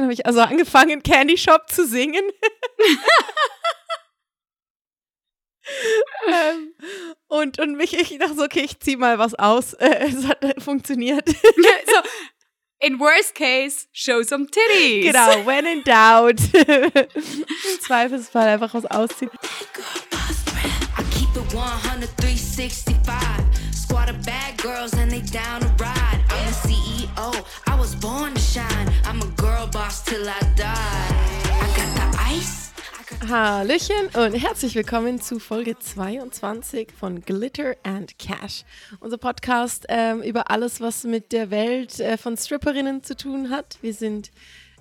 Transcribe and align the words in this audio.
dann 0.00 0.06
habe 0.06 0.14
ich 0.14 0.24
also 0.24 0.40
angefangen, 0.40 1.02
Candy 1.02 1.36
Shop 1.36 1.68
zu 1.68 1.86
singen. 1.86 2.24
ähm, 6.26 6.74
und, 7.28 7.60
und 7.60 7.76
mich, 7.76 7.92
ich 7.92 8.18
dachte 8.18 8.34
so, 8.34 8.44
okay, 8.44 8.60
ich 8.60 8.80
zieh 8.80 8.96
mal 8.96 9.18
was 9.18 9.34
aus. 9.34 9.74
Äh, 9.74 10.08
es 10.08 10.26
hat 10.26 10.42
äh, 10.42 10.58
funktioniert. 10.60 11.28
so, 11.28 11.34
in 12.80 12.98
worst 12.98 13.34
case, 13.34 13.88
show 13.92 14.22
some 14.22 14.46
titties. 14.46 15.12
Genau, 15.12 15.44
when 15.44 15.66
in 15.66 15.84
doubt. 15.84 16.40
Im 16.54 17.80
Zweifelsfall 17.80 18.48
einfach 18.48 18.72
was 18.72 18.86
ausziehen. 18.86 19.30
I 25.82 26.09
CEO, 27.20 27.32
I 27.66 27.78
was 27.78 27.94
born 27.96 28.34
to 28.34 28.40
shine. 28.40 28.88
I'm 29.04 29.20
a 29.20 29.26
girl 29.36 29.66
boss 29.70 30.02
till 30.04 30.26
I 30.26 30.40
die. 30.56 30.66
Hallöchen 33.28 34.08
und 34.16 34.34
herzlich 34.34 34.74
willkommen 34.74 35.20
zu 35.20 35.38
Folge 35.38 35.78
22 35.78 36.88
von 36.98 37.20
Glitter 37.20 37.76
and 37.82 38.18
Cash. 38.18 38.64
Unser 38.98 39.18
Podcast 39.18 39.84
ähm, 39.88 40.22
über 40.22 40.50
alles, 40.50 40.80
was 40.80 41.04
mit 41.04 41.32
der 41.32 41.50
Welt 41.50 42.00
äh, 42.00 42.16
von 42.16 42.36
Stripperinnen 42.36 43.04
zu 43.04 43.14
tun 43.14 43.50
hat. 43.50 43.78
Wir 43.82 43.94
sind, 43.94 44.30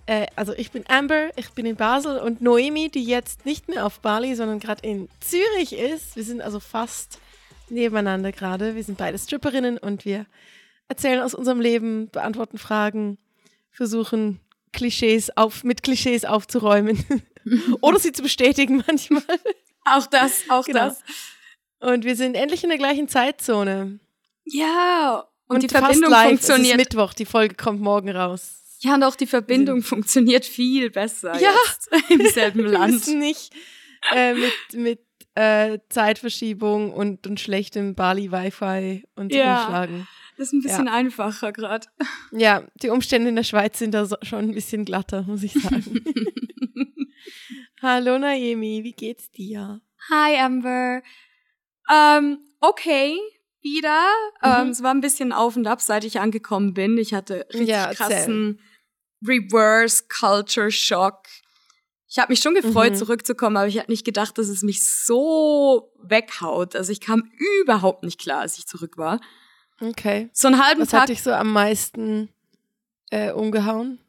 äh, 0.06 0.26
also 0.36 0.54
ich 0.54 0.72
bin 0.72 0.84
Amber, 0.88 1.30
ich 1.36 1.50
bin 1.52 1.66
in 1.66 1.76
Basel 1.76 2.20
und 2.20 2.42
Noemi, 2.42 2.90
die 2.90 3.04
jetzt 3.04 3.46
nicht 3.46 3.68
mehr 3.68 3.86
auf 3.86 4.00
Bali, 4.00 4.34
sondern 4.36 4.60
gerade 4.60 4.88
in 4.88 5.10
Zürich 5.20 5.74
ist. 5.74 6.16
Wir 6.16 6.24
sind 6.24 6.42
also 6.42 6.60
fast 6.60 7.20
nebeneinander 7.70 8.32
gerade. 8.32 8.76
Wir 8.76 8.84
sind 8.84 8.98
beide 8.98 9.20
Stripperinnen 9.20 9.78
und 9.78 10.06
wir 10.06 10.26
erzählen 10.90 11.22
aus 11.22 11.34
unserem 11.34 11.62
Leben, 11.62 12.10
beantworten 12.10 12.58
Fragen, 12.58 13.18
versuchen 13.72 14.40
Klischees 14.74 15.36
auf, 15.38 15.64
mit 15.64 15.82
Klischees 15.84 16.26
aufzuräumen. 16.26 17.04
Oder 17.82 18.00
sie 18.00 18.12
zu 18.12 18.22
bestätigen 18.22 18.84
manchmal. 18.88 19.24
Auch 19.86 20.06
das, 20.08 20.44
auch 20.50 20.66
Genau. 20.66 20.80
das. 20.90 21.02
Und 21.80 22.04
wir 22.04 22.16
sind 22.18 22.36
endlich 22.36 22.64
in 22.64 22.70
der 22.70 22.78
gleichen 22.78 23.08
Zeitzone. 23.08 24.00
Ja, 24.44 25.24
und, 25.48 25.64
die 25.64 25.70
fast 25.70 25.86
Verbindung 25.86 26.12
live. 26.12 26.24
Es 26.26 26.30
funktioniert. 26.48 26.72
ist 26.74 26.78
Mittwoch, 26.94 27.14
die 27.14 27.26
Folge 27.26 27.56
kommt 27.56 27.80
morgen 27.82 28.10
raus. 28.10 28.62
ja, 28.82 28.96
und 28.96 29.04
auch 29.04 29.16
die 29.16 29.28
Verbindung 29.28 29.82
funktioniert 29.82 30.46
viel 30.46 30.90
besser 30.90 31.40
Ja. 31.40 31.52
jetzt 31.68 31.90
im 32.10 32.26
selben 32.28 32.64
Wir 32.66 32.72
Land. 32.72 32.94
müssen 32.94 33.20
nicht 33.20 33.54
äh, 34.14 34.34
mit, 34.34 34.54
mit 34.74 35.00
äh, 35.36 35.80
Zeitverschiebung 35.90 36.92
und, 36.94 37.26
und 37.26 37.40
schlechtem 37.40 37.96
Bali-Wi-Fi 37.96 39.06
und 39.16 39.34
Ja. 39.34 39.62
umschlagen. 39.64 40.08
Das 40.40 40.48
ist 40.48 40.54
ein 40.54 40.62
bisschen 40.62 40.88
einfacher 40.88 41.52
gerade. 41.52 41.86
Ja, 42.32 42.64
die 42.82 42.88
Umstände 42.90 43.28
in 43.28 43.36
der 43.36 43.44
Schweiz 43.44 43.78
sind 43.78 43.92
da 43.94 44.06
so, 44.06 44.16
schon 44.22 44.40
ein 44.40 44.54
bisschen 44.54 44.86
glatter, 44.86 45.24
muss 45.24 45.44
ich 45.44 45.52
sagen. 45.52 46.02
Hallo 47.82 48.18
Naomi, 48.18 48.80
wie 48.86 48.94
geht's 48.94 49.30
dir? 49.32 49.82
Hi 50.10 50.38
Amber. 50.40 51.02
Ähm, 51.94 52.40
okay, 52.62 53.18
wieder. 53.62 54.06
Ähm, 54.42 54.68
Mhm. 54.68 54.72
es 54.72 54.82
war 54.82 54.92
ein 54.94 55.02
bisschen 55.02 55.34
auf 55.34 55.58
und 55.58 55.68
ab, 55.68 55.82
seit 55.82 56.06
ich 56.06 56.22
angekommen 56.22 56.74
bin. 56.74 56.98
Ich 56.98 57.14
hatte 57.14 57.46
richtig 57.52 57.68
Ja, 57.68 57.94
krassen 57.94 58.62
Reverse 59.28 60.04
Culture 60.08 60.72
Shock. 60.72 61.24
Ich 62.08 62.18
habe 62.18 62.32
mich 62.32 62.40
schon 62.40 62.56
gefreut, 62.56 62.94
Mhm. 62.94 62.96
zurückzukommen, 62.98 63.58
aber 63.58 63.68
ich 63.68 63.78
hatte 63.78 63.92
nicht 63.92 64.06
gedacht, 64.06 64.38
dass 64.38 64.48
es 64.48 64.64
mich 64.64 64.86
so 64.88 65.92
weghaut. 66.02 66.78
Also 66.78 66.94
ich 66.94 67.02
kam 67.02 67.30
überhaupt 67.62 68.04
nicht 68.04 68.22
klar, 68.22 68.40
als 68.40 68.58
ich 68.58 68.68
zurück 68.68 68.98
war. 68.98 69.20
Okay. 69.82 70.30
So 70.34 70.48
einen 70.48 70.64
halben 70.64 70.82
Was 70.82 70.90
Tag 70.90 71.02
hat 71.02 71.10
dich 71.10 71.22
so 71.24 71.32
am 71.32 71.52
meisten 71.54 72.30
äh, 73.12 73.32
umgehauen? 73.32 74.00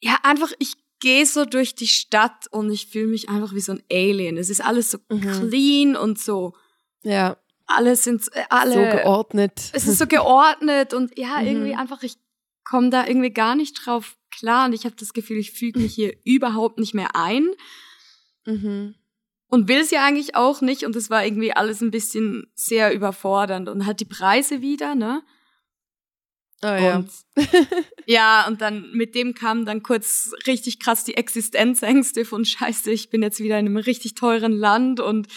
Ja, 0.00 0.16
einfach, 0.22 0.52
ich 0.58 0.74
gehe 1.00 1.24
so 1.26 1.44
durch 1.44 1.74
die 1.74 1.86
Stadt 1.86 2.46
und 2.50 2.70
ich 2.70 2.86
fühle 2.88 3.06
mich 3.08 3.28
einfach 3.28 3.54
wie 3.54 3.60
so 3.60 3.72
ein 3.72 3.82
Alien. 3.90 4.36
Es 4.36 4.50
ist 4.50 4.60
alles 4.62 4.90
so 4.90 4.98
Mhm. 5.08 5.20
clean 5.48 5.96
und 5.96 6.18
so. 6.18 6.54
Ja, 7.02 7.36
Alles 7.66 8.04
sind 8.04 8.26
äh, 8.34 8.44
alle. 8.50 8.74
so 8.74 8.80
geordnet. 8.80 9.70
Es 9.72 9.86
ist 9.86 9.98
so 9.98 10.06
geordnet 10.06 10.92
und 10.92 11.16
ja, 11.18 11.38
Mhm. 11.40 11.46
irgendwie 11.46 11.74
einfach, 11.74 12.02
ich 12.02 12.16
komme 12.64 12.90
da 12.90 13.06
irgendwie 13.06 13.30
gar 13.30 13.54
nicht 13.54 13.74
drauf 13.86 14.16
klar 14.30 14.66
und 14.66 14.72
ich 14.74 14.84
habe 14.84 14.96
das 14.96 15.12
Gefühl, 15.12 15.38
ich 15.38 15.52
füge 15.52 15.78
mich 15.80 15.94
hier 15.94 16.14
überhaupt 16.24 16.78
nicht 16.78 16.94
mehr 16.94 17.14
ein 17.16 17.48
mhm. 18.44 18.94
Und 19.50 19.68
will 19.68 19.84
ja 19.90 20.04
eigentlich 20.04 20.36
auch 20.36 20.60
nicht 20.60 20.84
und 20.84 20.96
es 20.96 21.10
war 21.10 21.24
irgendwie 21.24 21.52
alles 21.52 21.80
ein 21.80 21.90
bisschen 21.90 22.50
sehr 22.54 22.94
überfordernd 22.94 23.68
und 23.68 23.84
halt 23.86 24.00
die 24.00 24.04
Preise 24.06 24.62
wieder, 24.62 24.94
ne? 24.94 25.22
Oh 26.62 26.66
ja. 26.66 26.96
Und 26.96 27.10
ja, 28.06 28.46
und 28.46 28.60
dann 28.60 28.90
mit 28.92 29.14
dem 29.14 29.34
kam 29.34 29.64
dann 29.64 29.82
kurz 29.82 30.32
richtig 30.46 30.78
krass 30.78 31.04
die 31.04 31.16
Existenzängste 31.16 32.24
von 32.24 32.44
Scheiße, 32.44 32.90
ich 32.90 33.10
bin 33.10 33.22
jetzt 33.22 33.40
wieder 33.40 33.58
in 33.58 33.66
einem 33.66 33.76
richtig 33.76 34.14
teuren 34.14 34.52
Land 34.52 35.00
und 35.00 35.28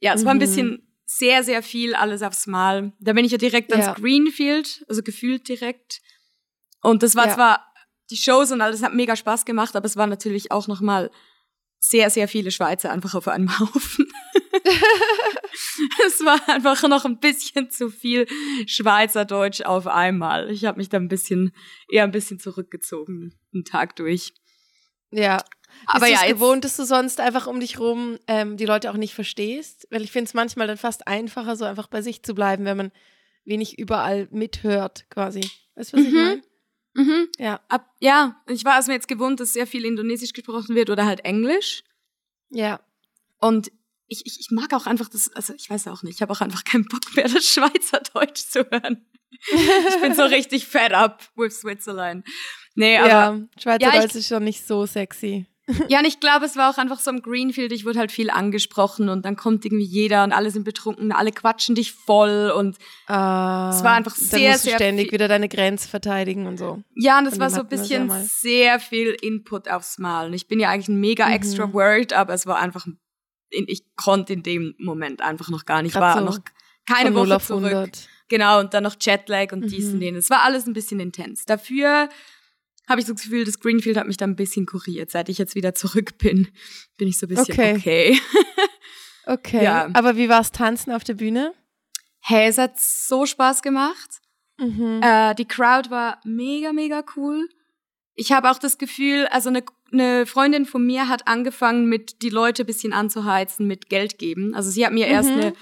ja, 0.00 0.14
es 0.14 0.24
war 0.24 0.32
ein 0.32 0.36
Mhm. 0.36 0.40
bisschen 0.40 0.86
sehr, 1.04 1.42
sehr 1.42 1.62
viel 1.62 1.94
alles 1.94 2.22
aufs 2.22 2.46
Mal. 2.46 2.92
Da 3.00 3.12
bin 3.12 3.24
ich 3.24 3.32
ja 3.32 3.38
direkt 3.38 3.72
ans 3.72 3.86
Ja. 3.86 3.94
Greenfield, 3.94 4.84
also 4.88 5.02
gefühlt 5.02 5.48
direkt. 5.48 6.00
Und 6.82 7.02
das 7.02 7.16
war 7.16 7.26
Ja. 7.26 7.34
zwar 7.34 7.66
die 8.10 8.16
Shows 8.16 8.52
und 8.52 8.60
alles 8.60 8.82
hat 8.82 8.94
mega 8.94 9.16
Spaß 9.16 9.44
gemacht, 9.44 9.74
aber 9.76 9.86
es 9.86 9.96
war 9.96 10.06
natürlich 10.06 10.52
auch 10.52 10.68
nochmal 10.68 11.10
sehr, 11.82 12.10
sehr 12.10 12.28
viele 12.28 12.50
Schweizer 12.50 12.92
einfach 12.92 13.14
auf 13.14 13.26
einem 13.26 13.48
Haufen. 13.58 14.06
es 16.06 16.24
war 16.24 16.38
einfach 16.48 16.86
noch 16.88 17.04
ein 17.04 17.18
bisschen 17.18 17.70
zu 17.70 17.90
viel 17.90 18.26
Schweizerdeutsch 18.66 19.62
auf 19.62 19.86
einmal. 19.86 20.50
Ich 20.50 20.64
habe 20.66 20.78
mich 20.78 20.88
da 20.88 20.98
ein 20.98 21.08
bisschen, 21.08 21.52
eher 21.88 22.04
ein 22.04 22.10
bisschen 22.12 22.38
zurückgezogen, 22.38 23.34
einen 23.54 23.64
Tag 23.64 23.96
durch. 23.96 24.34
Ja. 25.10 25.38
Aber 25.86 26.00
Bist 26.06 26.12
ja, 26.20 26.26
jetzt- 26.28 26.34
gewohnt, 26.34 26.64
dass 26.64 26.76
du 26.76 26.84
sonst 26.84 27.20
einfach 27.20 27.46
um 27.46 27.60
dich 27.60 27.78
rum 27.78 28.18
ähm, 28.26 28.56
die 28.56 28.66
Leute 28.66 28.90
auch 28.90 28.96
nicht 28.96 29.14
verstehst? 29.14 29.86
Weil 29.90 30.02
ich 30.02 30.12
finde 30.12 30.28
es 30.28 30.34
manchmal 30.34 30.66
dann 30.66 30.76
fast 30.76 31.06
einfacher, 31.08 31.56
so 31.56 31.64
einfach 31.64 31.86
bei 31.86 32.02
sich 32.02 32.22
zu 32.22 32.34
bleiben, 32.34 32.64
wenn 32.64 32.76
man 32.76 32.92
wenig 33.44 33.78
überall 33.78 34.28
mithört, 34.30 35.06
quasi. 35.10 35.40
Weißt 35.76 35.92
du, 35.92 35.96
was 35.96 36.04
ich 36.04 36.12
Mhm. 36.12 36.16
meine? 36.16 36.42
Mhm. 36.94 37.28
Ja. 37.38 37.60
Ab, 37.68 37.94
ja, 38.00 38.42
ich 38.48 38.64
war 38.64 38.78
es 38.78 38.86
mir 38.86 38.94
jetzt 38.94 39.08
gewohnt, 39.08 39.40
dass 39.40 39.52
sehr 39.52 39.66
viel 39.66 39.84
Indonesisch 39.84 40.32
gesprochen 40.32 40.74
wird 40.74 40.90
oder 40.90 41.06
halt 41.06 41.24
Englisch. 41.24 41.84
Ja. 42.50 42.80
Und 43.38 43.70
ich, 44.06 44.26
ich, 44.26 44.40
ich 44.40 44.50
mag 44.50 44.74
auch 44.74 44.86
einfach 44.86 45.08
das, 45.08 45.32
also 45.32 45.54
ich 45.54 45.70
weiß 45.70 45.86
auch 45.88 46.02
nicht, 46.02 46.16
ich 46.16 46.22
habe 46.22 46.32
auch 46.32 46.40
einfach 46.40 46.64
keinen 46.64 46.86
Bock 46.86 47.14
mehr, 47.14 47.28
das 47.32 47.46
Schweizerdeutsch 47.46 48.48
zu 48.48 48.68
hören. 48.70 49.06
Ich 49.30 50.00
bin 50.00 50.14
so 50.14 50.22
richtig 50.24 50.66
fed 50.66 50.92
up 50.92 51.22
with 51.36 51.60
Switzerland. 51.60 52.26
Nee, 52.74 52.98
aber 52.98 53.08
ja. 53.08 53.40
Schweizer 53.58 53.94
Ja, 53.94 54.02
ist 54.02 54.26
schon 54.26 54.44
nicht 54.44 54.66
so 54.66 54.86
sexy. 54.86 55.46
Ja, 55.88 56.00
und 56.00 56.04
ich 56.06 56.18
glaube, 56.18 56.46
es 56.46 56.56
war 56.56 56.68
auch 56.70 56.78
einfach 56.78 56.98
so 56.98 57.10
im 57.10 57.22
Greenfield, 57.22 57.70
ich 57.72 57.84
wurde 57.84 58.00
halt 58.00 58.10
viel 58.10 58.28
angesprochen 58.30 59.08
und 59.08 59.24
dann 59.24 59.36
kommt 59.36 59.64
irgendwie 59.64 59.84
jeder 59.84 60.24
und 60.24 60.32
alle 60.32 60.50
sind 60.50 60.64
betrunken, 60.64 61.12
alle 61.12 61.30
quatschen 61.30 61.76
dich 61.76 61.92
voll 61.92 62.52
und 62.56 62.76
Ah, 63.06 63.70
Es 63.72 63.84
war 63.84 63.92
einfach 63.94 64.16
sehr, 64.16 64.50
musst 64.52 64.64
du 64.64 64.68
sehr 64.70 64.76
ständig 64.78 65.06
viel- 65.06 65.12
wieder 65.12 65.28
deine 65.28 65.48
Grenze 65.48 65.88
verteidigen 65.88 66.46
und 66.46 66.56
so. 66.58 66.82
ja, 66.96 67.18
und 67.18 67.26
es 67.26 67.38
war 67.38 67.50
so 67.50 67.60
ein 67.60 67.68
bisschen 67.68 68.08
ja 68.08 68.20
sehr 68.24 68.80
viel 68.80 69.16
Input 69.22 69.68
aufs 69.70 69.98
Mal. 69.98 70.26
Und 70.26 70.32
ich 70.32 70.48
bin 70.48 70.58
ja 70.58 70.70
eigentlich 70.70 70.88
ein 70.88 70.98
mega 70.98 71.26
Mhm. 71.26 71.32
extrovert, 71.34 72.12
aber 72.14 72.34
es 72.34 72.46
war 72.46 72.58
einfach, 72.58 72.86
in, 73.50 73.64
ich 73.68 73.82
konnte 73.94 74.32
in 74.32 74.42
dem 74.42 74.74
Moment 74.78 75.20
einfach 75.22 75.50
noch 75.50 75.66
gar 75.66 75.82
nicht, 75.82 75.92
Grad 75.92 76.02
war 76.02 76.18
so 76.18 76.24
noch 76.24 76.38
keine 76.88 77.12
Von 77.12 77.28
0 77.28 77.28
Woche 77.36 77.44
zurück. 77.46 77.64
100. 77.64 78.08
Genau, 78.28 78.58
und 78.60 78.74
dann 78.74 78.82
noch 78.84 78.96
Jetlag 79.00 79.52
und 79.52 79.70
dies 79.70 79.86
Mhm. 79.88 79.94
und 79.94 80.00
jenes. 80.02 80.24
Es 80.24 80.30
war 80.30 80.42
alles 80.44 80.66
ein 80.66 80.72
bisschen 80.72 80.98
intens. 81.00 81.44
Dafür 81.44 82.08
habe 82.90 83.00
ich 83.00 83.06
so 83.06 83.14
das 83.14 83.22
Gefühl, 83.22 83.44
das 83.46 83.58
Greenfield 83.60 83.96
hat 83.96 84.06
mich 84.06 84.18
dann 84.18 84.30
ein 84.30 84.36
bisschen 84.36 84.66
kuriert. 84.66 85.10
Seit 85.10 85.28
ich 85.30 85.38
jetzt 85.38 85.54
wieder 85.54 85.74
zurück 85.74 86.18
bin, 86.18 86.48
bin 86.98 87.08
ich 87.08 87.16
so 87.18 87.24
ein 87.26 87.30
bisschen 87.30 87.54
Okay. 87.54 87.76
okay. 87.76 88.20
Okay. 89.26 89.62
Ja. 89.64 89.88
Aber 89.92 90.16
wie 90.16 90.28
war 90.28 90.40
es 90.40 90.50
tanzen 90.50 90.90
auf 90.92 91.04
der 91.04 91.14
Bühne? 91.14 91.54
Hey, 92.20 92.48
es 92.48 92.58
hat 92.58 92.80
so 92.80 93.26
Spaß 93.26 93.62
gemacht. 93.62 94.20
Mhm. 94.58 95.00
Äh, 95.02 95.34
die 95.36 95.46
Crowd 95.46 95.90
war 95.90 96.20
mega, 96.24 96.72
mega 96.72 97.04
cool. 97.16 97.48
Ich 98.14 98.32
habe 98.32 98.50
auch 98.50 98.58
das 98.58 98.76
Gefühl, 98.76 99.26
also 99.30 99.48
eine, 99.50 99.62
eine 99.92 100.26
Freundin 100.26 100.66
von 100.66 100.84
mir 100.84 101.08
hat 101.08 101.28
angefangen, 101.28 101.86
mit 101.86 102.22
die 102.22 102.28
Leute 102.28 102.64
ein 102.64 102.66
bisschen 102.66 102.92
anzuheizen, 102.92 103.66
mit 103.66 103.88
Geld 103.88 104.18
geben. 104.18 104.54
Also 104.54 104.70
sie 104.70 104.84
hat 104.84 104.92
mir 104.92 105.06
erst 105.06 105.30
Mhm. 105.30 105.36
eine 105.40 105.52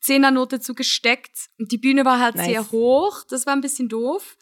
Zehnernote 0.00 0.60
zugesteckt 0.60 1.48
und 1.58 1.72
die 1.72 1.78
Bühne 1.78 2.04
war 2.04 2.20
halt 2.20 2.36
Nice. 2.36 2.46
sehr 2.46 2.70
hoch. 2.70 3.24
Das 3.28 3.44
war 3.46 3.54
ein 3.54 3.60
bisschen 3.60 3.88
doof. 3.88 4.36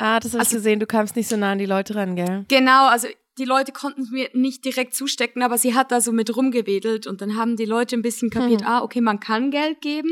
Ah, 0.00 0.18
das 0.18 0.32
hast 0.32 0.38
also- 0.40 0.50
du 0.52 0.56
gesehen, 0.56 0.80
du 0.80 0.86
kamst 0.86 1.14
nicht 1.16 1.28
so 1.28 1.36
nah 1.36 1.52
an 1.52 1.58
die 1.58 1.66
Leute 1.66 1.94
ran, 1.94 2.16
gell? 2.16 2.44
Genau, 2.48 2.86
also 2.88 3.06
die 3.38 3.44
Leute 3.44 3.72
konnten 3.72 4.02
es 4.02 4.10
mir 4.10 4.28
nicht 4.32 4.64
direkt 4.64 4.94
zustecken, 4.94 5.42
aber 5.42 5.56
sie 5.58 5.74
hat 5.74 5.92
da 5.92 6.00
so 6.00 6.10
mit 6.12 6.34
rumgewedelt 6.36 7.06
und 7.06 7.20
dann 7.20 7.36
haben 7.36 7.56
die 7.56 7.64
Leute 7.64 7.96
ein 7.96 8.02
bisschen 8.02 8.30
kapiert, 8.30 8.62
Hm. 8.62 8.66
ah, 8.68 8.82
okay, 8.82 9.00
man 9.00 9.20
kann 9.20 9.50
Geld 9.50 9.80
geben. 9.80 10.10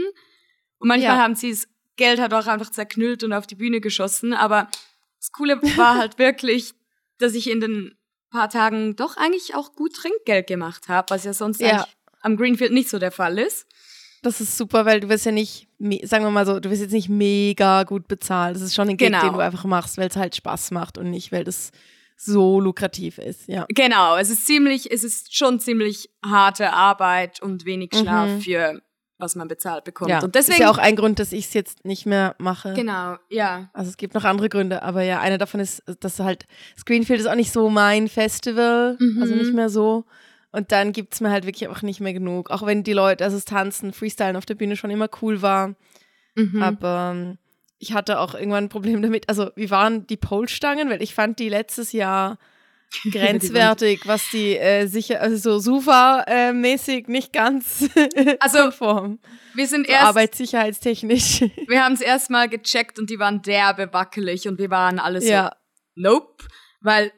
Und 0.79 0.89
manchmal 0.89 1.17
Ja. 1.17 1.23
haben 1.23 1.35
sie 1.35 1.51
das 1.51 1.69
Geld 1.97 2.21
halt 2.21 2.33
auch 2.33 2.47
einfach 2.47 2.71
zerknüllt 2.71 3.25
und 3.25 3.33
auf 3.33 3.47
die 3.47 3.57
Bühne 3.57 3.81
geschossen. 3.81 4.33
Aber 4.33 4.69
das 5.19 5.33
Coole 5.33 5.61
war 5.77 5.97
halt 5.99 6.19
wirklich, 6.19 6.75
dass 7.19 7.35
ich 7.35 7.51
in 7.51 7.61
den 7.61 7.95
paar 8.31 8.49
Tagen 8.51 8.95
doch 8.95 9.17
eigentlich 9.17 9.55
auch 9.55 9.73
gut 9.75 9.95
Trinkgeld 9.95 10.47
gemacht 10.47 10.89
habe, 10.89 11.07
was 11.11 11.25
ja 11.25 11.33
sonst 11.33 11.61
Ja. 11.61 11.87
am 12.21 12.37
Greenfield 12.37 12.73
nicht 12.73 12.89
so 12.89 12.99
der 12.99 13.11
Fall 13.11 13.39
ist. 13.39 13.67
Das 14.23 14.41
ist 14.41 14.57
super, 14.57 14.85
weil 14.87 15.01
du 15.01 15.09
wirst 15.09 15.27
ja 15.27 15.33
nicht, 15.33 15.69
sagen 16.05 16.25
wir 16.25 16.31
mal 16.31 16.47
so, 16.47 16.59
du 16.61 16.71
wirst 16.71 16.83
jetzt 16.83 16.93
nicht 16.93 17.09
mega 17.09 17.85
gut 17.85 18.09
bezahlt. 18.09 18.57
Das 18.57 18.63
ist 18.63 18.75
schon 18.75 18.89
ein 18.89 18.97
Gig, 18.97 19.09
Genau. 19.09 19.21
den 19.23 19.33
du 19.35 19.39
einfach 19.41 19.65
machst, 19.65 19.97
weil 19.99 20.09
es 20.09 20.17
halt 20.17 20.35
Spaß 20.37 20.71
macht 20.73 20.99
und 20.99 21.11
nicht, 21.11 21.31
weil 21.33 21.45
das 21.45 21.71
so 22.17 22.61
lukrativ 22.61 23.19
ist, 23.19 23.47
ja. 23.47 23.65
Genau, 23.69 24.17
es 24.17 24.29
ist 24.29 24.45
ziemlich, 24.45 24.91
es 24.91 25.05
ist 25.05 25.37
schon 25.37 25.61
ziemlich 25.61 26.11
harte 26.25 26.73
Arbeit 26.73 27.41
und 27.41 27.65
wenig 27.65 27.91
Schlaf 27.95 28.29
Mhm. 28.29 28.41
für 28.41 28.83
was 29.21 29.35
man 29.35 29.49
bezahlt 29.49 29.83
bekommt. 29.85 30.11
ja. 30.11 30.21
Und 30.23 30.35
deswegen 30.37 30.55
ist 30.55 30.61
ja 30.61 30.71
auch 30.71 30.79
ein 30.79 30.95
Grund, 30.95 31.19
dass 31.19 31.33
ich 31.33 31.47
es 31.47 31.55
jetzt 31.55 31.85
nicht 31.85 32.07
mehr 32.07 32.37
mache. 32.39 32.73
genau, 32.75 33.17
ja. 33.31 33.69
Also 33.73 33.89
es 33.91 33.97
gibt 33.97 34.15
noch 34.15 34.23
andere 34.25 34.49
Gründe, 34.49 34.83
aber 34.85 35.03
ja, 35.03 35.19
einer 35.21 35.39
davon 35.39 35.59
ist, 35.61 35.83
dass 36.01 36.21
halt 36.21 36.47
Screenfield 36.79 37.19
ist 37.21 37.27
auch 37.27 37.35
nicht 37.35 37.53
so 37.53 37.69
mein 37.69 38.07
Festival, 38.09 38.97
Mhm. 39.01 39.21
also 39.23 39.35
nicht 39.35 39.53
mehr 39.55 39.71
so. 39.71 40.05
Und 40.51 40.73
dann 40.73 40.93
gibt 40.93 41.15
es 41.15 41.21
mir 41.21 41.31
halt 41.31 41.45
wirklich 41.45 41.69
auch 41.69 41.83
nicht 41.83 42.01
mehr 42.01 42.13
genug. 42.15 42.51
Auch 42.51 42.65
wenn 42.65 42.83
die 42.83 42.95
Leute, 42.95 43.25
also 43.25 43.37
das 43.37 43.45
Tanzen, 43.45 43.93
Freestylen 43.93 44.37
auf 44.37 44.47
der 44.47 44.55
Bühne 44.55 44.77
schon 44.77 44.91
immer 44.91 45.09
cool 45.21 45.43
war. 45.43 45.75
Mhm. 46.35 46.63
Aber 46.63 47.13
ähm, 47.15 47.39
ich 47.79 47.93
hatte 47.93 48.19
auch 48.19 48.35
irgendwann 48.35 48.65
ein 48.65 48.69
Problem 48.69 49.03
damit. 49.03 49.29
Also, 49.29 49.51
wie 49.57 49.71
waren 49.71 50.07
die 50.07 50.17
Polstangen? 50.17 50.89
Weil 50.91 51.03
ich 51.03 51.15
fand 51.15 51.39
die 51.39 51.49
letztes 51.49 51.93
Jahr 51.93 52.39
grenzwertig, 53.13 54.07
was 54.07 54.31
die 54.31 54.57
äh, 54.57 54.87
sicher, 54.87 55.21
also 55.21 55.61
so 55.61 55.81
SUVA-mäßig 55.81 57.09
nicht 57.09 57.33
ganz 57.35 57.89
Also, 58.41 58.63
konform. 58.63 59.19
wir 59.55 59.67
sind 59.67 59.87
So 59.87 59.93
erst, 59.93 60.07
arbeitssicherheitstechnisch. 60.07 61.41
wir 61.69 61.85
haben 61.85 61.93
es 61.93 62.01
erst 62.01 62.31
mal 62.31 62.49
gecheckt 62.49 62.99
und 62.99 63.11
die 63.11 63.19
waren 63.19 63.43
derbe 63.43 63.93
wackelig 63.93 64.49
und 64.49 64.59
wir 64.59 64.71
waren 64.71 64.99
alle 64.99 65.21
so, 65.21 65.29
ja, 65.29 65.53
nope, 65.95 66.45
weil 66.81 67.13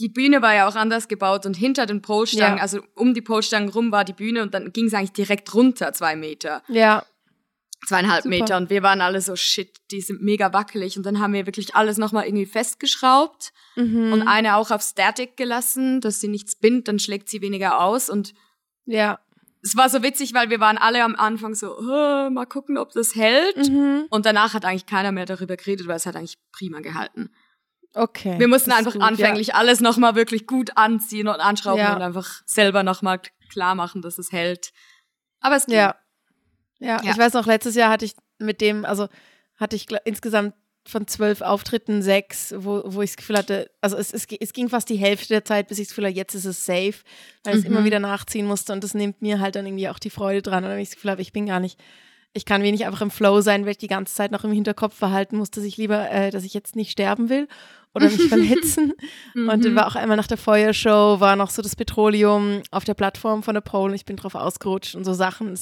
die 0.00 0.08
Bühne 0.08 0.42
war 0.42 0.54
ja 0.54 0.66
auch 0.68 0.74
anders 0.76 1.06
gebaut 1.08 1.46
und 1.46 1.56
hinter 1.56 1.86
den 1.86 2.00
Polstangen, 2.02 2.56
Ja. 2.56 2.62
also 2.62 2.80
um 2.94 3.14
die 3.14 3.20
Polstangen 3.22 3.68
rum 3.68 3.92
war 3.92 4.04
die 4.04 4.12
Bühne 4.14 4.42
und 4.42 4.54
dann 4.54 4.72
ging 4.72 4.86
es 4.86 4.94
eigentlich 4.94 5.12
direkt 5.12 5.54
runter, 5.54 5.92
zwei 5.92 6.16
Meter. 6.16 6.62
ja, 6.68 7.04
zweieinhalb 7.86 8.24
Super. 8.24 8.36
Meter 8.36 8.56
und 8.58 8.68
wir 8.70 8.82
waren 8.82 9.00
alle 9.00 9.20
so, 9.22 9.36
shit, 9.36 9.70
die 9.90 10.00
sind 10.02 10.20
mega 10.22 10.52
wackelig 10.52 10.96
und 10.98 11.06
dann 11.06 11.18
haben 11.18 11.32
wir 11.32 11.46
wirklich 11.46 11.74
alles 11.74 11.96
nochmal 11.96 12.26
irgendwie 12.26 12.44
festgeschraubt 12.46 13.52
mhm. 13.76 14.12
und 14.12 14.22
eine 14.28 14.56
auch 14.56 14.70
auf 14.70 14.82
Static 14.82 15.36
gelassen, 15.36 16.00
dass 16.02 16.20
sie 16.20 16.28
nichts 16.28 16.56
bindet, 16.56 16.88
dann 16.88 16.98
schlägt 16.98 17.28
sie 17.30 17.40
weniger 17.40 17.80
aus 17.80 18.10
und 18.10 18.34
ja. 18.84 19.18
es 19.62 19.76
war 19.76 19.88
so 19.88 20.02
witzig, 20.02 20.34
weil 20.34 20.50
wir 20.50 20.60
waren 20.60 20.76
alle 20.78 21.02
am 21.04 21.16
Anfang 21.16 21.54
so, 21.54 21.74
"Oh, 21.78 22.28
mal 22.30 22.46
gucken, 22.46 22.76
ob 22.76 22.92
das 22.92 23.14
hält 23.14 23.56
Mhm. 23.70 24.06
und 24.10 24.26
danach 24.26 24.52
hat 24.54 24.64
eigentlich 24.66 24.86
keiner 24.86 25.12
mehr 25.12 25.26
darüber 25.26 25.56
geredet, 25.56 25.86
weil 25.86 25.96
es 25.96 26.04
hat 26.06 26.16
eigentlich 26.16 26.38
prima 26.52 26.80
gehalten. 26.80 27.30
Okay. 27.94 28.38
Wir 28.38 28.46
mussten 28.48 28.70
einfach 28.72 28.92
gut, 28.92 29.02
anfänglich 29.02 29.54
alles 29.54 29.80
nochmal 29.80 30.14
wirklich 30.14 30.46
gut 30.46 30.76
anziehen 30.76 31.26
und 31.28 31.40
anschrauben 31.40 31.80
Ja. 31.82 31.96
und 31.96 32.02
einfach 32.02 32.42
selber 32.46 32.82
nochmal 32.82 33.20
klar 33.50 33.74
machen, 33.74 34.00
dass 34.02 34.18
es 34.18 34.30
hält. 34.32 34.70
Aber 35.40 35.56
es 35.56 35.66
ging. 35.66 35.74
Ja. 35.76 35.96
ja. 36.78 37.00
Ja. 37.02 37.10
ich 37.10 37.18
weiß 37.18 37.32
noch, 37.32 37.46
letztes 37.46 37.74
Jahr 37.74 37.90
hatte 37.90 38.04
ich 38.04 38.14
mit 38.38 38.60
dem, 38.60 38.84
also 38.84 39.08
hatte 39.56 39.76
ich 39.76 39.86
insgesamt 40.04 40.54
von 40.86 41.06
zwölf 41.06 41.42
Auftritten 41.42 42.00
sechs, 42.00 42.54
wo, 42.56 42.82
wo 42.86 43.02
ich 43.02 43.10
das 43.10 43.16
Gefühl 43.18 43.36
hatte, 43.36 43.70
also 43.82 43.96
es, 43.98 44.12
es, 44.14 44.26
es 44.40 44.52
ging 44.54 44.68
fast 44.70 44.88
die 44.88 44.96
Hälfte 44.96 45.28
der 45.28 45.44
Zeit, 45.44 45.68
bis 45.68 45.78
ich 45.78 45.88
das 45.88 45.90
Gefühl 45.94 46.06
hatte, 46.06 46.16
jetzt 46.16 46.34
ist 46.34 46.46
es 46.46 46.64
safe, 46.64 46.94
weil 47.44 47.54
ich 47.58 47.64
es 47.64 47.68
Mhm. 47.68 47.76
immer 47.76 47.84
wieder 47.84 47.98
nachziehen 47.98 48.46
musste 48.46 48.72
und 48.72 48.82
das 48.82 48.94
nimmt 48.94 49.20
mir 49.20 49.40
halt 49.40 49.56
dann 49.56 49.66
irgendwie 49.66 49.88
auch 49.90 49.98
die 49.98 50.08
Freude 50.10 50.40
dran. 50.42 50.64
Und 50.64 50.70
wenn 50.70 50.78
ich 50.78 50.88
das 50.88 50.94
Gefühl 50.96 51.10
habe, 51.10 51.22
ich 51.22 51.32
bin 51.34 51.44
gar 51.46 51.60
nicht, 51.60 51.78
ich 52.32 52.44
kann 52.44 52.62
wenig 52.62 52.86
einfach 52.86 53.00
im 53.00 53.10
Flow 53.10 53.40
sein, 53.40 53.64
weil 53.64 53.72
ich 53.72 53.78
die 53.78 53.88
ganze 53.88 54.14
Zeit 54.14 54.30
noch 54.30 54.44
im 54.44 54.52
Hinterkopf 54.52 54.94
verhalten 54.94 55.36
muss, 55.36 55.50
dass 55.50 55.64
ich 55.64 55.76
lieber, 55.76 56.10
äh, 56.10 56.30
dass 56.30 56.44
ich 56.44 56.54
jetzt 56.54 56.76
nicht 56.76 56.92
sterben 56.92 57.28
will 57.28 57.48
oder 57.94 58.08
mich 58.08 58.28
verletzen. 58.28 58.92
Und 59.34 59.64
dann 59.64 59.72
Mhm. 59.72 59.76
war 59.76 59.86
auch 59.88 59.96
einmal 59.96 60.16
nach 60.16 60.28
der 60.28 60.36
Feuershow, 60.38 61.18
war 61.20 61.34
noch 61.36 61.50
so 61.50 61.60
das 61.62 61.74
Petroleum 61.76 62.62
auf 62.70 62.84
der 62.84 62.94
Plattform 62.94 63.42
von 63.42 63.54
der 63.54 63.60
Pole 63.62 63.90
und 63.90 63.94
ich 63.94 64.04
bin 64.04 64.16
drauf 64.16 64.34
ausgerutscht 64.36 64.94
und 64.94 65.04
so 65.04 65.12
Sachen. 65.12 65.58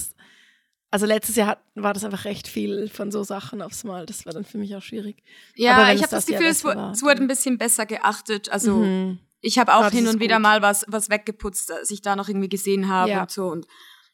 Also 0.90 1.04
letztes 1.06 1.36
Jahr 1.36 1.48
hat, 1.48 1.58
war 1.74 1.92
das 1.92 2.04
einfach 2.04 2.24
recht 2.24 2.48
viel 2.48 2.88
von 2.88 3.10
so 3.12 3.22
Sachen 3.22 3.60
aufs 3.62 3.84
Mal. 3.84 4.06
Das 4.06 4.24
war 4.24 4.32
dann 4.32 4.44
für 4.44 4.56
mich 4.58 4.74
auch 4.74 4.82
schwierig. 4.82 5.22
Ja, 5.54 5.92
ich 5.92 6.02
habe 6.02 6.10
das 6.10 6.10
das 6.10 6.26
Gefühl, 6.26 6.46
es, 6.46 6.64
war, 6.64 6.92
es 6.92 7.02
wurde 7.02 7.20
ein 7.20 7.28
bisschen 7.28 7.58
besser 7.58 7.84
geachtet. 7.86 8.50
Also 8.50 8.76
Mhm. 8.76 9.18
ich 9.42 9.58
habe 9.58 9.74
auch 9.74 9.82
das 9.82 9.92
hin 9.92 10.06
und 10.08 10.18
wieder 10.20 10.36
gut. 10.36 10.42
mal 10.42 10.62
was, 10.62 10.84
was 10.88 11.10
weggeputzt, 11.10 11.70
als 11.72 11.90
ich 11.90 12.00
da 12.02 12.16
noch 12.16 12.28
irgendwie 12.28 12.48
gesehen 12.48 12.88
habe 12.88 13.10
Ja. 13.10 13.22
und 13.22 13.30
so. 13.30 13.46
Und 13.48 13.66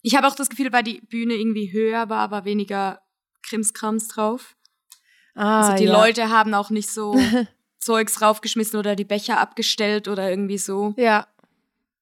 ich 0.07 0.15
habe 0.17 0.27
auch 0.29 0.35
das 0.37 0.49
Gefühl, 0.51 0.73
weil 0.73 0.83
die 0.85 1.01
Bühne 1.01 1.35
irgendwie 1.35 1.73
höher 1.73 2.09
war, 2.11 2.31
war 2.31 2.45
weniger 2.45 3.01
Krimskrams 3.43 4.09
drauf. 4.09 4.55
Ah, 5.35 5.63
Also 5.71 5.77
die 5.83 5.89
ja. 5.89 5.93
Leute 6.01 6.29
haben 6.31 6.55
auch 6.55 6.71
nicht 6.71 6.89
so 6.91 7.15
Zeugs 7.79 8.23
raufgeschmissen 8.23 8.79
oder 8.79 8.95
die 8.97 9.05
Becher 9.05 9.41
abgestellt 9.41 10.07
oder 10.09 10.29
irgendwie 10.31 10.59
so. 10.59 10.95
Ja, 10.97 11.27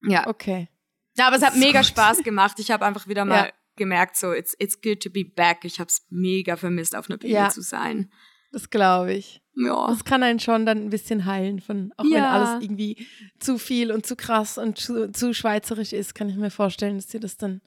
Ja. 0.03 0.27
okay. 0.27 0.69
Ja, 1.17 1.27
aber 1.29 1.37
es 1.37 1.43
hat 1.43 1.57
mega. 1.57 1.83
Spaß 1.85 2.23
gemacht. 2.23 2.59
Ich 2.59 2.71
habe 2.71 2.85
einfach 2.85 3.07
wieder 3.07 3.25
mal 3.25 3.47
Ja. 3.47 3.53
gemerkt, 3.77 4.17
so, 4.17 4.33
it's, 4.33 4.55
it's 4.59 4.81
good 4.81 5.01
to 5.03 5.11
be 5.11 5.25
back. 5.25 5.65
Ich 5.65 5.79
habe 5.79 5.89
es 5.89 6.07
mega 6.11 6.57
vermisst, 6.57 6.97
auf 6.97 7.09
einer 7.09 7.19
Bühne 7.19 7.33
Ja. 7.35 7.49
zu 7.51 7.63
sein. 7.63 8.11
Das 8.51 8.69
glaube 8.71 9.15
ich. 9.15 9.41
Ja. 9.57 9.87
Das 9.89 10.05
kann 10.05 10.23
einen 10.23 10.41
schon 10.41 10.67
dann 10.67 10.79
ein 10.79 10.91
bisschen 10.91 11.25
heilen 11.27 11.61
von, 11.61 11.93
auch 11.97 12.05
wenn 12.05 12.13
Ja. 12.13 12.31
alles 12.31 12.63
irgendwie 12.65 13.07
zu 13.39 13.59
viel 13.59 13.93
und 13.93 14.07
zu 14.07 14.17
krass 14.17 14.59
und 14.59 14.79
zu, 14.79 15.11
zu 15.13 15.33
schweizerisch 15.35 15.93
ist, 15.93 16.15
kann 16.15 16.29
ich 16.29 16.37
mir 16.37 16.51
vorstellen, 16.51 16.97
dass 16.97 17.07
dir 17.07 17.21
das 17.21 17.37
dann, 17.37 17.61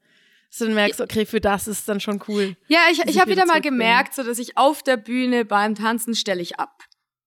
dass 0.50 0.58
du 0.60 0.66
dann 0.66 0.74
merkst, 0.76 1.02
okay, 1.02 1.26
für 1.26 1.42
das 1.42 1.68
ist 1.68 1.88
dann 1.90 2.00
schon 2.00 2.22
cool. 2.28 2.56
Ja, 2.68 2.80
ich, 2.92 3.00
ich 3.06 3.20
habe 3.20 3.32
wieder 3.32 3.46
mal 3.46 3.62
gemerkt, 3.62 4.14
so 4.14 4.24
dass 4.24 4.40
ich 4.40 4.58
auf 4.58 4.84
der 4.84 4.98
Bühne 4.98 5.46
beim 5.46 5.76
Tanzen 5.76 6.16
stelle 6.16 6.42
ich 6.42 6.60
ab. 6.60 6.84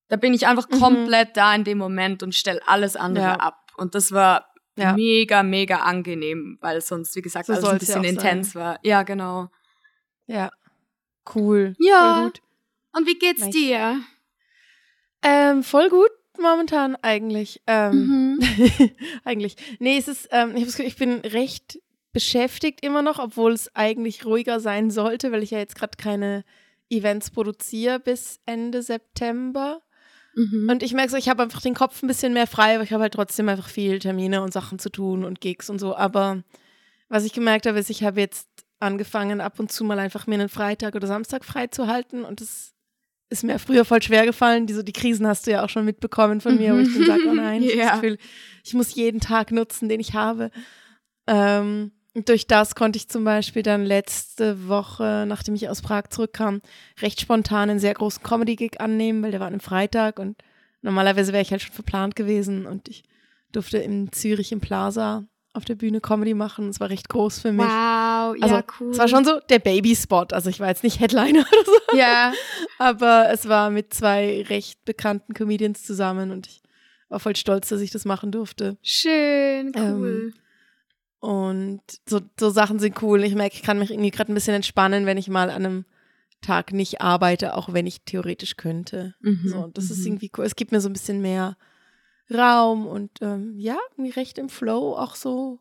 Da 0.08 0.16
bin 0.16 0.32
ich 0.32 0.46
einfach 0.46 0.68
Mhm. 0.70 0.78
komplett 0.80 1.36
da 1.36 1.54
in 1.54 1.64
dem 1.64 1.78
Moment 1.78 2.22
und 2.22 2.34
stelle 2.34 2.60
alles 2.66 2.96
andere 2.96 3.24
Ja. 3.24 3.34
ab. 3.36 3.72
Und 3.76 3.94
das 3.94 4.12
war 4.12 4.46
Ja. 4.76 4.94
mega, 4.94 5.42
mega 5.42 5.78
angenehm, 5.80 6.56
weil 6.60 6.80
sonst, 6.80 7.14
wie 7.16 7.20
gesagt, 7.22 7.46
So 7.46 7.52
alles 7.52 7.64
ein 7.68 7.78
bisschen 7.78 7.94
sein. 8.02 8.04
intens 8.04 8.54
war. 8.54 8.78
Ja, 8.82 9.02
genau. 9.02 9.48
Ja. 10.26 10.50
Cool. 11.34 11.74
Ja. 11.78 12.30
Und 12.92 13.06
wie 13.06 13.18
geht's 13.18 13.42
Nice. 13.42 13.50
dir? 13.54 14.00
Ähm, 15.22 15.62
voll 15.62 15.88
gut 15.90 16.10
momentan 16.40 16.96
eigentlich. 16.96 17.60
Ähm, 17.66 18.36
Mhm. 18.38 18.38
eigentlich. 19.24 19.56
Nee, 19.80 19.98
es 19.98 20.08
ist, 20.08 20.28
ähm, 20.30 20.54
ich 20.56 20.96
bin 20.96 21.14
recht 21.20 21.78
beschäftigt 22.12 22.84
immer 22.84 23.02
noch, 23.02 23.18
obwohl 23.18 23.52
es 23.52 23.74
eigentlich 23.74 24.24
ruhiger 24.24 24.60
sein 24.60 24.90
sollte, 24.90 25.30
weil 25.32 25.42
ich 25.42 25.50
ja 25.50 25.58
jetzt 25.58 25.76
gerade 25.76 25.96
keine 25.96 26.44
Events 26.90 27.30
produziere 27.30 28.00
bis 28.00 28.40
Ende 28.46 28.82
September. 28.82 29.82
Mhm. 30.34 30.68
Und 30.70 30.82
ich 30.82 30.94
merke 30.94 31.10
so, 31.10 31.16
ich 31.16 31.28
habe 31.28 31.42
einfach 31.42 31.60
den 31.60 31.74
Kopf 31.74 32.02
ein 32.02 32.06
bisschen 32.06 32.32
mehr 32.32 32.46
frei, 32.46 32.74
aber 32.76 32.84
ich 32.84 32.92
habe 32.92 33.02
halt 33.02 33.14
trotzdem 33.14 33.48
einfach 33.48 33.68
viel 33.68 33.98
Termine 33.98 34.42
und 34.42 34.52
Sachen 34.52 34.78
zu 34.78 34.90
tun 34.90 35.24
und 35.24 35.40
Gigs 35.40 35.68
und 35.68 35.78
so. 35.78 35.94
Aber 35.96 36.42
was 37.08 37.24
ich 37.24 37.32
gemerkt 37.32 37.66
habe, 37.66 37.78
ist, 37.78 37.90
ich 37.90 38.02
habe 38.04 38.20
jetzt 38.20 38.48
angefangen, 38.80 39.40
ab 39.40 39.58
und 39.58 39.72
zu 39.72 39.84
mal 39.84 39.98
einfach 39.98 40.26
mir 40.26 40.34
einen 40.36 40.48
Freitag 40.48 40.94
oder 40.94 41.06
Samstag 41.06 41.44
frei 41.44 41.66
zu 41.66 41.88
halten 41.88 42.24
und 42.24 42.40
das 42.40 42.74
ist 43.30 43.44
mir 43.44 43.58
früher 43.58 43.84
voll 43.84 44.00
schwer 44.00 44.24
gefallen. 44.24 44.66
Die, 44.66 44.72
so, 44.72 44.82
die 44.82 44.92
Krisen 44.92 45.26
hast 45.26 45.46
du 45.46 45.50
ja 45.50 45.64
auch 45.64 45.68
schon 45.68 45.84
mitbekommen 45.84 46.40
von 46.40 46.56
mir, 46.56 46.74
wo 46.74 46.78
ich 46.78 46.94
dann 46.94 47.04
sage, 47.04 47.22
oh 47.28 47.34
nein, 47.34 47.62
ich, 47.64 47.74
Ja. 47.74 47.90
das 47.90 48.00
Gefühl, 48.00 48.18
ich 48.64 48.72
muss 48.74 48.94
jeden 48.94 49.20
Tag 49.20 49.50
nutzen, 49.50 49.88
den 49.88 50.00
ich 50.00 50.14
habe. 50.14 50.50
Ähm, 51.26 51.92
und 52.18 52.28
durch 52.28 52.48
das 52.48 52.74
konnte 52.74 52.96
ich 52.96 53.08
zum 53.08 53.22
Beispiel 53.24 53.62
dann 53.62 53.84
letzte 53.84 54.66
Woche, 54.66 55.24
nachdem 55.28 55.54
ich 55.54 55.68
aus 55.68 55.82
Prag 55.82 56.08
zurückkam, 56.10 56.60
recht 57.00 57.20
spontan 57.20 57.70
einen 57.70 57.78
sehr 57.78 57.94
großen 57.94 58.24
Comedy-Gig 58.24 58.80
annehmen, 58.80 59.22
weil 59.22 59.30
der 59.30 59.38
war 59.38 59.46
an 59.46 59.52
einem 59.52 59.60
Freitag 59.60 60.18
und 60.18 60.36
normalerweise 60.82 61.32
wäre 61.32 61.42
ich 61.42 61.52
halt 61.52 61.62
schon 61.62 61.72
verplant 61.72 62.16
gewesen 62.16 62.66
und 62.66 62.88
ich 62.88 63.04
durfte 63.52 63.78
in 63.78 64.10
Zürich 64.10 64.50
im 64.50 64.60
Plaza 64.60 65.28
auf 65.54 65.64
der 65.64 65.76
Bühne 65.76 66.00
Comedy 66.00 66.34
machen. 66.34 66.68
Es 66.68 66.80
war 66.80 66.90
recht 66.90 67.08
groß 67.08 67.38
für 67.38 67.52
mich. 67.52 67.66
Wow, 67.66 67.70
ja, 67.70 68.36
Also, 68.40 68.60
cool. 68.80 68.90
Es 68.90 68.98
war 68.98 69.08
schon 69.08 69.24
so 69.24 69.38
der 69.48 69.60
Baby-Spot. 69.60 70.26
Also 70.32 70.50
ich 70.50 70.58
war 70.60 70.68
jetzt 70.68 70.82
nicht 70.84 70.98
Headliner 70.98 71.40
oder 71.52 71.64
so, 71.64 71.96
Ja, 71.96 72.32
aber 72.78 73.28
es 73.30 73.48
war 73.48 73.70
mit 73.70 73.94
zwei 73.94 74.42
recht 74.48 74.84
bekannten 74.84 75.34
Comedians 75.34 75.84
zusammen 75.84 76.32
und 76.32 76.48
ich 76.48 76.62
war 77.08 77.20
voll 77.20 77.36
stolz, 77.36 77.68
dass 77.68 77.80
ich 77.80 77.90
das 77.90 78.04
machen 78.04 78.32
durfte. 78.32 78.76
schön, 78.82 79.72
Ähm, 79.74 79.94
cool. 80.00 80.32
Und 81.20 81.80
so, 82.08 82.20
so 82.38 82.50
Sachen 82.50 82.78
sind 82.78 83.02
cool. 83.02 83.24
Ich 83.24 83.34
merke, 83.34 83.56
ich 83.56 83.62
kann 83.62 83.78
mich 83.78 83.90
irgendwie 83.90 84.10
gerade 84.10 84.32
ein 84.32 84.34
bisschen 84.34 84.54
entspannen, 84.54 85.06
wenn 85.06 85.18
ich 85.18 85.28
mal 85.28 85.50
an 85.50 85.64
einem 85.64 85.84
Tag 86.40 86.72
nicht 86.72 87.00
arbeite, 87.00 87.54
auch 87.56 87.72
wenn 87.72 87.86
ich 87.86 88.02
theoretisch 88.02 88.56
könnte. 88.56 89.14
Mhm, 89.20 89.48
So, 89.48 89.66
das 89.74 89.90
ist 89.90 90.00
mhm. 90.00 90.06
irgendwie 90.06 90.30
cool. 90.36 90.44
Es 90.44 90.54
gibt 90.56 90.70
mir 90.70 90.80
so 90.80 90.88
ein 90.88 90.92
bisschen 90.92 91.20
mehr 91.20 91.56
Raum 92.32 92.86
und 92.86 93.10
ähm, 93.20 93.54
ja, 93.58 93.76
irgendwie 93.96 94.12
recht 94.12 94.38
im 94.38 94.48
Flow, 94.48 94.94
auch 94.96 95.16
so 95.16 95.58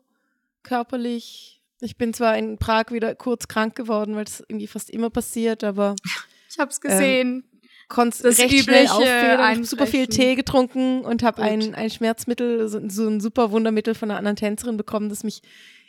körperlich. 0.62 1.60
Ich 1.80 1.96
bin 1.96 2.12
zwar 2.12 2.36
in 2.36 2.58
Prag 2.58 2.90
wieder 2.90 3.14
kurz 3.14 3.48
krank 3.48 3.74
geworden, 3.74 4.14
weil 4.14 4.24
das 4.24 4.44
irgendwie 4.46 4.66
fast 4.66 4.90
immer 4.90 5.10
passiert, 5.10 5.64
aber 5.64 5.96
Ich 6.50 6.58
hab's 6.58 6.80
gesehen. 6.80 7.42
konnte 7.42 7.57
Das 7.88 8.38
recht 8.38 8.64
schnell 8.64 8.84
übliche 8.84 9.38
habe 9.38 9.64
super 9.64 9.86
viel. 9.86 10.06
Tee 10.06 10.34
getrunken 10.34 11.04
und 11.04 11.22
habe 11.22 11.42
ein, 11.42 11.74
ein 11.74 11.90
Schmerzmittel, 11.90 12.68
so, 12.68 12.80
so 12.88 13.08
ein 13.08 13.20
super 13.20 13.50
Wundermittel 13.50 13.94
von 13.94 14.10
einer 14.10 14.18
anderen 14.18 14.36
Tänzerin 14.36 14.76
bekommen, 14.76 15.08
das 15.08 15.24
mich 15.24 15.42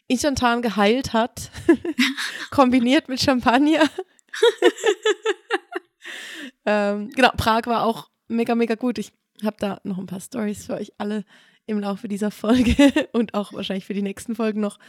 instantan 0.08 0.62
geheilt 0.62 1.14
hat. 1.14 1.52
Kombiniert 2.52 3.10
mit 3.10 3.22
Champagner. 3.22 3.84
ähm, 6.66 7.10
genau, 7.10 7.30
Prag 7.38 7.66
war 7.66 7.84
auch 7.84 8.10
mega, 8.28 8.56
mega 8.56 8.76
gut. 8.76 8.98
Ich 8.98 9.12
habe 9.44 9.58
da 9.60 9.80
noch 9.84 9.98
ein 9.98 10.08
paar 10.08 10.22
Stories 10.22 10.66
für 10.66 10.76
euch 10.76 10.94
alle 10.98 11.26
im 11.66 11.80
Laufe 11.80 12.08
dieser 12.08 12.32
Folge 12.32 12.76
und 13.12 13.36
auch 13.36 13.54
wahrscheinlich 13.54 13.86
für 13.86 13.94
die 13.94 14.02
nächsten 14.02 14.36
Folgen 14.36 14.60
noch. 14.60 14.80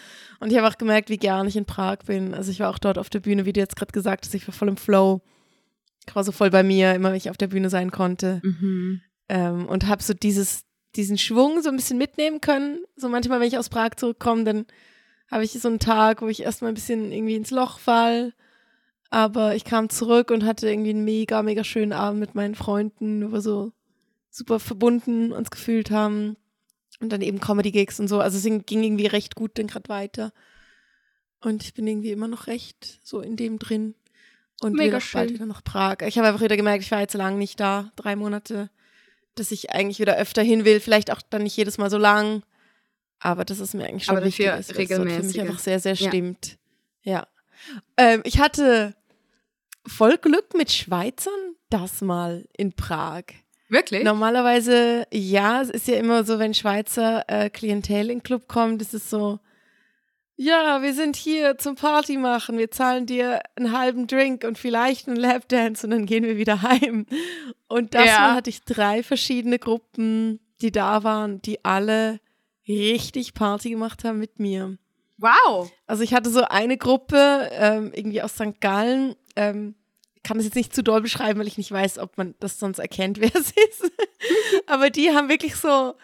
Und 0.40 0.50
ich 0.50 0.56
habe 0.56 0.66
auch 0.66 0.78
gemerkt, 0.78 1.10
wie 1.10 1.18
gern 1.18 1.46
ich 1.46 1.56
in 1.56 1.66
Prag 1.66 1.98
bin. 2.06 2.34
Also 2.34 2.50
ich 2.50 2.60
war 2.60 2.70
auch 2.70 2.78
dort 2.78 2.98
auf 2.98 3.10
der 3.10 3.20
Bühne, 3.20 3.44
wie 3.44 3.52
du 3.52 3.60
jetzt 3.60 3.76
gerade 3.76 3.92
gesagt 3.92 4.24
hast, 4.24 4.34
ich 4.34 4.46
war 4.48 4.54
voll 4.54 4.68
im 4.68 4.78
Flow. 4.78 5.20
Ich 6.06 6.14
war 6.14 6.24
so 6.24 6.32
voll 6.32 6.50
bei 6.50 6.62
mir, 6.62 6.94
immer 6.94 7.10
wenn 7.10 7.16
ich 7.16 7.30
auf 7.30 7.36
der 7.36 7.48
Bühne 7.48 7.70
sein 7.70 7.90
konnte. 7.90 8.40
Mhm. 8.42 9.00
Ähm, 9.28 9.66
und 9.66 9.86
habe 9.86 10.02
so 10.02 10.14
dieses, 10.14 10.64
diesen 10.96 11.18
Schwung 11.18 11.62
so 11.62 11.68
ein 11.68 11.76
bisschen 11.76 11.98
mitnehmen 11.98 12.40
können. 12.40 12.80
So 12.96 13.08
manchmal, 13.08 13.40
wenn 13.40 13.48
ich 13.48 13.58
aus 13.58 13.68
Prag 13.68 13.96
zurückkomme, 13.96 14.44
dann 14.44 14.66
habe 15.30 15.44
ich 15.44 15.52
so 15.52 15.68
einen 15.68 15.78
Tag, 15.78 16.22
wo 16.22 16.28
ich 16.28 16.42
erstmal 16.42 16.72
ein 16.72 16.74
bisschen 16.74 17.12
irgendwie 17.12 17.36
ins 17.36 17.50
Loch 17.50 17.78
fall. 17.78 18.32
Aber 19.10 19.54
ich 19.54 19.64
kam 19.64 19.88
zurück 19.88 20.30
und 20.30 20.44
hatte 20.44 20.68
irgendwie 20.68 20.90
einen 20.90 21.04
mega, 21.04 21.42
mega 21.42 21.64
schönen 21.64 21.92
Abend 21.92 22.20
mit 22.20 22.34
meinen 22.34 22.54
Freunden, 22.54 23.26
wo 23.26 23.32
wir 23.32 23.40
so 23.40 23.72
super 24.30 24.60
verbunden 24.60 25.32
uns 25.32 25.50
gefühlt 25.50 25.90
haben. 25.90 26.36
Und 27.00 27.10
dann 27.10 27.22
eben 27.22 27.40
Comedy-Gigs 27.40 27.98
und 27.98 28.08
so. 28.08 28.20
Also 28.20 28.36
es 28.36 28.64
ging 28.66 28.82
irgendwie 28.82 29.06
recht 29.06 29.34
gut 29.34 29.58
dann 29.58 29.68
gerade 29.68 29.88
weiter. 29.88 30.32
Und 31.40 31.64
ich 31.64 31.72
bin 31.72 31.86
irgendwie 31.86 32.10
immer 32.10 32.28
noch 32.28 32.46
recht 32.46 33.00
so 33.02 33.20
in 33.20 33.36
dem 33.36 33.58
drin. 33.58 33.94
Und 34.60 34.74
Mega 34.74 34.98
wieder 34.98 35.06
bald 35.12 35.28
schön. 35.30 35.34
wieder 35.34 35.46
nach 35.46 35.64
Prag. 35.64 35.96
Ich 36.06 36.18
habe 36.18 36.28
einfach 36.28 36.42
wieder 36.42 36.56
gemerkt, 36.56 36.84
ich 36.84 36.90
war 36.90 37.00
jetzt 37.00 37.14
lange 37.14 37.38
nicht 37.38 37.58
da, 37.60 37.90
drei 37.96 38.14
Monate, 38.16 38.70
dass 39.34 39.50
ich 39.52 39.70
eigentlich 39.70 39.98
wieder 40.00 40.16
öfter 40.16 40.42
hin 40.42 40.64
will. 40.64 40.80
Vielleicht 40.80 41.10
auch 41.10 41.22
dann 41.30 41.42
nicht 41.44 41.56
jedes 41.56 41.78
Mal 41.78 41.90
so 41.90 41.98
lang. 41.98 42.42
Aber 43.20 43.44
das 43.44 43.58
ist 43.60 43.74
mir 43.74 43.84
eigentlich 43.86 44.04
schon 44.04 44.16
Aber 44.16 44.26
wichtig, 44.26 44.46
dafür 44.46 44.56
dass 44.58 44.66
das 44.68 44.76
dort 44.76 45.10
für 45.12 45.22
mich 45.22 45.40
einfach 45.40 45.58
sehr, 45.58 45.80
sehr 45.80 45.94
Ja. 45.94 46.08
stimmt. 46.08 46.58
Ja. 47.02 47.26
Ähm, 47.96 48.20
ich 48.24 48.38
hatte 48.40 48.94
voll 49.86 50.16
Glück 50.18 50.54
mit 50.54 50.70
Schweizern 50.72 51.54
das 51.70 52.00
mal 52.00 52.46
in 52.56 52.72
Prag. 52.72 53.24
Wirklich? 53.68 54.02
Normalerweise, 54.02 55.06
ja, 55.12 55.62
es 55.62 55.70
ist 55.70 55.86
ja 55.88 55.96
immer 55.96 56.24
so, 56.24 56.38
wenn 56.38 56.54
Schweizer 56.54 57.24
äh, 57.28 57.50
Klientel 57.50 58.10
in 58.10 58.18
den 58.18 58.22
Club 58.22 58.48
kommt, 58.48 58.82
ist 58.82 58.94
es 58.94 59.08
so, 59.08 59.38
ja, 60.42 60.80
wir 60.80 60.94
sind 60.94 61.16
hier 61.16 61.58
zum 61.58 61.74
Party 61.74 62.16
machen, 62.16 62.56
wir 62.56 62.70
zahlen 62.70 63.04
dir 63.04 63.42
einen 63.56 63.78
halben 63.78 64.06
Drink 64.06 64.42
und 64.44 64.56
vielleicht 64.56 65.06
einen 65.06 65.18
Lapdance 65.18 65.86
und 65.86 65.90
dann 65.90 66.06
gehen 66.06 66.24
wir 66.24 66.38
wieder 66.38 66.62
heim. 66.62 67.04
Und 67.68 67.94
das 67.94 68.06
Ja. 68.06 68.34
Hatte 68.34 68.48
ich 68.48 68.62
drei 68.64 69.02
verschiedene 69.02 69.58
Gruppen, 69.58 70.40
die 70.62 70.72
da 70.72 71.04
waren, 71.04 71.42
die 71.42 71.62
alle 71.62 72.20
richtig 72.66 73.34
Party 73.34 73.68
gemacht 73.68 74.02
haben 74.02 74.18
mit 74.18 74.38
mir. 74.40 74.78
Wow. 75.18 75.70
Also 75.86 76.02
ich 76.04 76.14
hatte 76.14 76.30
so 76.30 76.42
eine 76.44 76.78
Gruppe, 76.78 77.50
ähm, 77.52 77.92
irgendwie 77.94 78.22
aus 78.22 78.32
St. 78.32 78.62
Gallen, 78.62 79.16
ähm, 79.36 79.74
ich 80.14 80.22
kann 80.22 80.38
das 80.38 80.46
jetzt 80.46 80.56
nicht 80.56 80.74
zu 80.74 80.82
doll 80.82 81.02
beschreiben, 81.02 81.38
weil 81.38 81.48
ich 81.48 81.58
nicht 81.58 81.70
weiß, 81.70 81.98
ob 81.98 82.16
man 82.16 82.34
das 82.40 82.58
sonst 82.58 82.78
erkennt, 82.78 83.20
wer 83.20 83.34
es 83.34 83.50
ist. 83.50 83.92
Aber 84.66 84.88
die 84.88 85.10
haben 85.10 85.28
wirklich 85.28 85.56
so, 85.56 85.96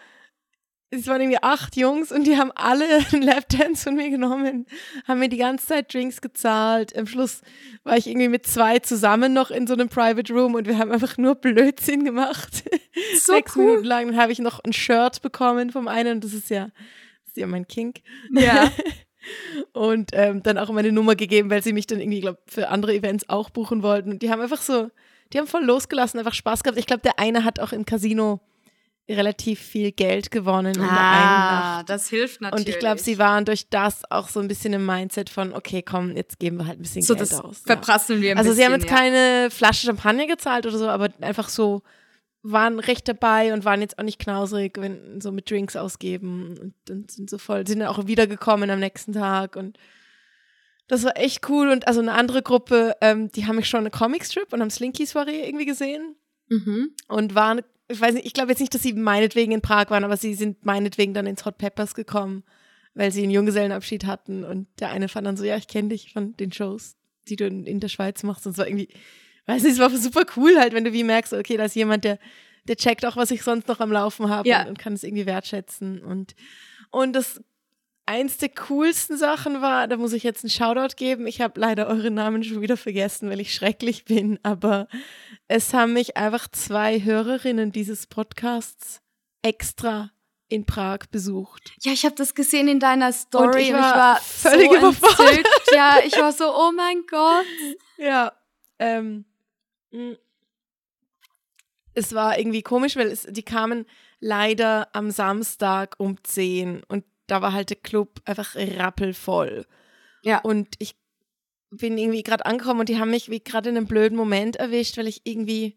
es 0.90 1.06
waren 1.08 1.20
irgendwie 1.20 1.42
acht 1.42 1.76
Jungs 1.76 2.12
und 2.12 2.24
die 2.26 2.36
haben 2.36 2.52
alle 2.54 2.86
einen 3.12 3.22
Lapdance 3.22 3.84
von 3.84 3.96
mir 3.96 4.10
genommen, 4.10 4.66
haben 5.06 5.18
mir 5.18 5.28
die 5.28 5.36
ganze 5.36 5.66
Zeit 5.66 5.92
Drinks 5.92 6.20
gezahlt. 6.20 6.96
Am 6.96 7.06
Schluss 7.06 7.42
war 7.82 7.96
ich 7.96 8.06
irgendwie 8.06 8.28
mit 8.28 8.46
zwei 8.46 8.78
zusammen 8.78 9.32
noch 9.32 9.50
in 9.50 9.66
so 9.66 9.74
einem 9.74 9.88
Private 9.88 10.32
Room 10.32 10.54
und 10.54 10.66
wir 10.66 10.78
haben 10.78 10.92
einfach 10.92 11.18
nur 11.18 11.34
Blödsinn 11.34 12.04
gemacht. 12.04 12.64
So 13.20 13.34
Sechs 13.34 13.54
cool. 13.54 13.64
Minuten 13.66 13.84
lang. 13.84 14.06
Dann 14.06 14.16
habe 14.16 14.32
ich 14.32 14.38
noch 14.38 14.58
ein 14.64 14.72
Shirt 14.72 15.20
bekommen 15.20 15.70
vom 15.70 15.86
einen 15.86 16.14
und 16.14 16.24
das 16.24 16.32
ist 16.32 16.48
ja, 16.48 16.68
das 17.24 17.28
ist 17.28 17.36
ja 17.36 17.46
mein 17.46 17.68
Kink 17.68 17.98
Ja. 18.30 18.72
und 19.74 20.10
ähm, 20.14 20.42
dann 20.42 20.56
auch 20.56 20.70
meine 20.70 20.92
Nummer 20.92 21.14
gegeben, 21.14 21.50
weil 21.50 21.62
sie 21.62 21.74
mich 21.74 21.86
dann 21.86 22.00
irgendwie, 22.00 22.20
glaube 22.20 22.38
für 22.46 22.68
andere 22.68 22.94
Events 22.94 23.28
auch 23.28 23.50
buchen 23.50 23.82
wollten. 23.82 24.12
Und 24.12 24.22
die 24.22 24.30
haben 24.30 24.40
einfach 24.40 24.62
so, 24.62 24.90
die 25.30 25.38
haben 25.38 25.46
voll 25.46 25.62
losgelassen, 25.62 26.18
einfach 26.18 26.32
Spaß 26.32 26.62
gehabt. 26.62 26.78
Ich 26.78 26.86
glaube, 26.86 27.02
der 27.02 27.18
eine 27.18 27.44
hat 27.44 27.60
auch 27.60 27.72
im 27.72 27.84
Casino 27.84 28.40
relativ 29.08 29.60
viel 29.60 29.92
Geld 29.92 30.30
gewonnen 30.30 30.76
Ah, 30.80 31.82
das 31.84 32.08
hilft 32.08 32.40
natürlich. 32.40 32.66
Und 32.66 32.68
ich 32.68 32.78
glaube, 32.80 33.00
sie 33.00 33.18
waren 33.18 33.44
durch 33.44 33.68
das 33.68 34.02
auch 34.10 34.28
so 34.28 34.40
ein 34.40 34.48
bisschen 34.48 34.72
im 34.72 34.84
Mindset 34.84 35.30
von, 35.30 35.52
okay, 35.54 35.82
komm, 35.82 36.16
jetzt 36.16 36.38
geben 36.40 36.58
wir 36.58 36.66
halt 36.66 36.78
ein 36.80 36.82
bisschen 36.82 37.02
so 37.02 37.14
Geld 37.14 37.32
aus. 37.34 37.60
Ja. 37.60 37.74
verprasseln 37.74 38.20
wir 38.20 38.32
ein 38.32 38.38
Also 38.38 38.50
bisschen. 38.50 38.56
sie 38.60 38.64
haben 38.72 38.80
jetzt 38.80 38.90
ja. 38.90 38.96
keine 38.96 39.50
Flasche 39.50 39.86
Champagner 39.86 40.26
gezahlt 40.26 40.66
oder 40.66 40.76
so, 40.78 40.88
aber 40.88 41.08
einfach 41.20 41.48
so 41.48 41.82
waren 42.42 42.78
recht 42.78 43.08
dabei 43.08 43.52
und 43.52 43.64
waren 43.64 43.80
jetzt 43.80 43.98
auch 43.98 44.04
nicht 44.04 44.18
knausrig, 44.20 44.76
wenn 44.78 45.20
so 45.20 45.32
mit 45.32 45.50
Drinks 45.50 45.74
ausgeben 45.76 46.56
und, 46.60 46.90
und 46.90 47.10
sind 47.10 47.28
so 47.30 47.38
voll, 47.38 47.66
sind 47.66 47.80
dann 47.80 47.88
auch 47.88 48.06
wiedergekommen 48.06 48.70
am 48.70 48.78
nächsten 48.80 49.12
Tag 49.12 49.56
und 49.56 49.78
das 50.88 51.02
war 51.02 51.16
echt 51.16 51.48
cool 51.48 51.68
und 51.70 51.88
also 51.88 52.00
eine 52.00 52.12
andere 52.12 52.42
Gruppe, 52.42 52.94
ähm, 53.00 53.30
die 53.32 53.46
haben 53.46 53.56
mich 53.56 53.68
schon 53.68 53.80
eine 53.80 53.90
Comicstrip 53.90 54.52
und 54.52 54.60
haben 54.60 54.70
Slinky 54.70 55.06
Soiree 55.06 55.44
irgendwie 55.46 55.66
gesehen 55.66 56.14
Mhm. 56.48 56.90
und 57.08 57.34
waren, 57.34 57.62
ich 57.88 58.00
weiß 58.00 58.14
nicht, 58.14 58.26
ich 58.26 58.32
glaube 58.32 58.50
jetzt 58.50 58.60
nicht, 58.60 58.74
dass 58.74 58.82
sie 58.82 58.92
meinetwegen 58.92 59.52
in 59.52 59.60
Prag 59.62 59.90
waren, 59.90 60.04
aber 60.04 60.16
sie 60.16 60.34
sind 60.34 60.64
meinetwegen 60.64 61.14
dann 61.14 61.26
ins 61.26 61.44
Hot 61.44 61.58
Peppers 61.58 61.94
gekommen, 61.94 62.42
weil 62.94 63.12
sie 63.12 63.22
einen 63.22 63.30
Junggesellenabschied 63.30 64.04
hatten 64.06 64.44
und 64.44 64.66
der 64.80 64.90
eine 64.90 65.08
fand 65.08 65.26
dann 65.26 65.36
so, 65.36 65.44
ja, 65.44 65.56
ich 65.56 65.68
kenne 65.68 65.90
dich 65.90 66.12
von 66.12 66.36
den 66.36 66.52
Shows, 66.52 66.96
die 67.28 67.36
du 67.36 67.46
in, 67.46 67.64
in 67.66 67.80
der 67.80 67.88
Schweiz 67.88 68.22
machst 68.22 68.46
und 68.46 68.52
es 68.52 68.58
war 68.58 68.66
irgendwie, 68.66 68.88
weiß 69.46 69.62
nicht, 69.62 69.74
es 69.74 69.78
war 69.78 69.90
super 69.90 70.24
cool 70.36 70.56
halt, 70.58 70.72
wenn 70.72 70.84
du 70.84 70.92
wie 70.92 71.04
merkst, 71.04 71.32
okay, 71.32 71.56
da 71.56 71.64
ist 71.66 71.76
jemand, 71.76 72.04
der, 72.04 72.18
der 72.66 72.76
checkt 72.76 73.04
auch, 73.06 73.16
was 73.16 73.30
ich 73.30 73.42
sonst 73.42 73.68
noch 73.68 73.80
am 73.80 73.92
Laufen 73.92 74.28
habe 74.28 74.48
Ja. 74.48 74.62
und, 74.62 74.68
und 74.70 74.78
kann 74.78 74.94
es 74.94 75.04
irgendwie 75.04 75.26
wertschätzen 75.26 76.02
und, 76.02 76.34
und 76.90 77.12
das 77.14 77.40
eins 78.06 78.38
der 78.38 78.48
coolsten 78.48 79.16
Sachen 79.16 79.60
war, 79.60 79.88
da 79.88 79.96
muss 79.96 80.12
ich 80.12 80.22
jetzt 80.22 80.44
einen 80.44 80.50
Shoutout 80.50 80.94
geben. 80.96 81.26
Ich 81.26 81.40
habe 81.40 81.60
leider 81.60 81.88
eure 81.88 82.10
Namen 82.10 82.44
schon 82.44 82.60
wieder 82.60 82.76
vergessen, 82.76 83.28
weil 83.28 83.40
ich 83.40 83.54
schrecklich 83.54 84.04
bin, 84.04 84.38
aber 84.42 84.88
es 85.48 85.74
haben 85.74 85.92
mich 85.92 86.16
einfach 86.16 86.48
zwei 86.48 87.02
Hörerinnen 87.02 87.72
dieses 87.72 88.06
Podcasts 88.06 89.02
extra 89.42 90.10
in 90.48 90.64
Prag 90.64 91.00
besucht. 91.10 91.74
Ja, 91.82 91.92
ich 91.92 92.04
habe 92.04 92.14
das 92.14 92.34
gesehen 92.34 92.68
in 92.68 92.78
deiner 92.78 93.12
Story 93.12 93.46
Und 93.46 93.56
ich 93.56 93.70
und 93.70 93.76
ich 93.76 93.82
war 93.82 93.96
war 93.96 94.20
völlig 94.20 94.70
so 94.70 94.76
überfordert. 94.76 95.46
Ja, 95.74 95.98
ich 96.04 96.16
war 96.16 96.32
so, 96.32 96.44
oh 96.54 96.70
mein 96.72 97.02
Gott. 97.10 97.44
Ja, 97.98 98.32
ähm, 98.78 99.24
es 101.94 102.14
war 102.14 102.38
irgendwie 102.38 102.62
komisch, 102.62 102.94
weil 102.96 103.08
es, 103.08 103.26
die 103.28 103.42
kamen 103.42 103.86
leider 104.20 104.88
am 104.94 105.10
Samstag 105.10 105.96
um 105.98 106.22
10 106.22 106.84
und 106.84 107.04
da 107.26 107.42
war 107.42 107.52
halt 107.52 107.70
der 107.70 107.76
Club 107.76 108.20
einfach 108.24 108.54
rappelvoll. 108.54 109.66
Ja. 110.22 110.38
Und 110.40 110.74
ich 110.78 110.96
bin 111.70 111.98
irgendwie 111.98 112.22
gerade 112.22 112.46
angekommen 112.46 112.80
und 112.80 112.88
die 112.88 112.98
haben 112.98 113.10
mich 113.10 113.30
wie 113.30 113.40
gerade 113.40 113.70
in 113.70 113.76
einem 113.76 113.86
blöden 113.86 114.16
Moment 114.16 114.56
erwischt, 114.56 114.96
weil 114.96 115.08
ich 115.08 115.22
irgendwie, 115.24 115.76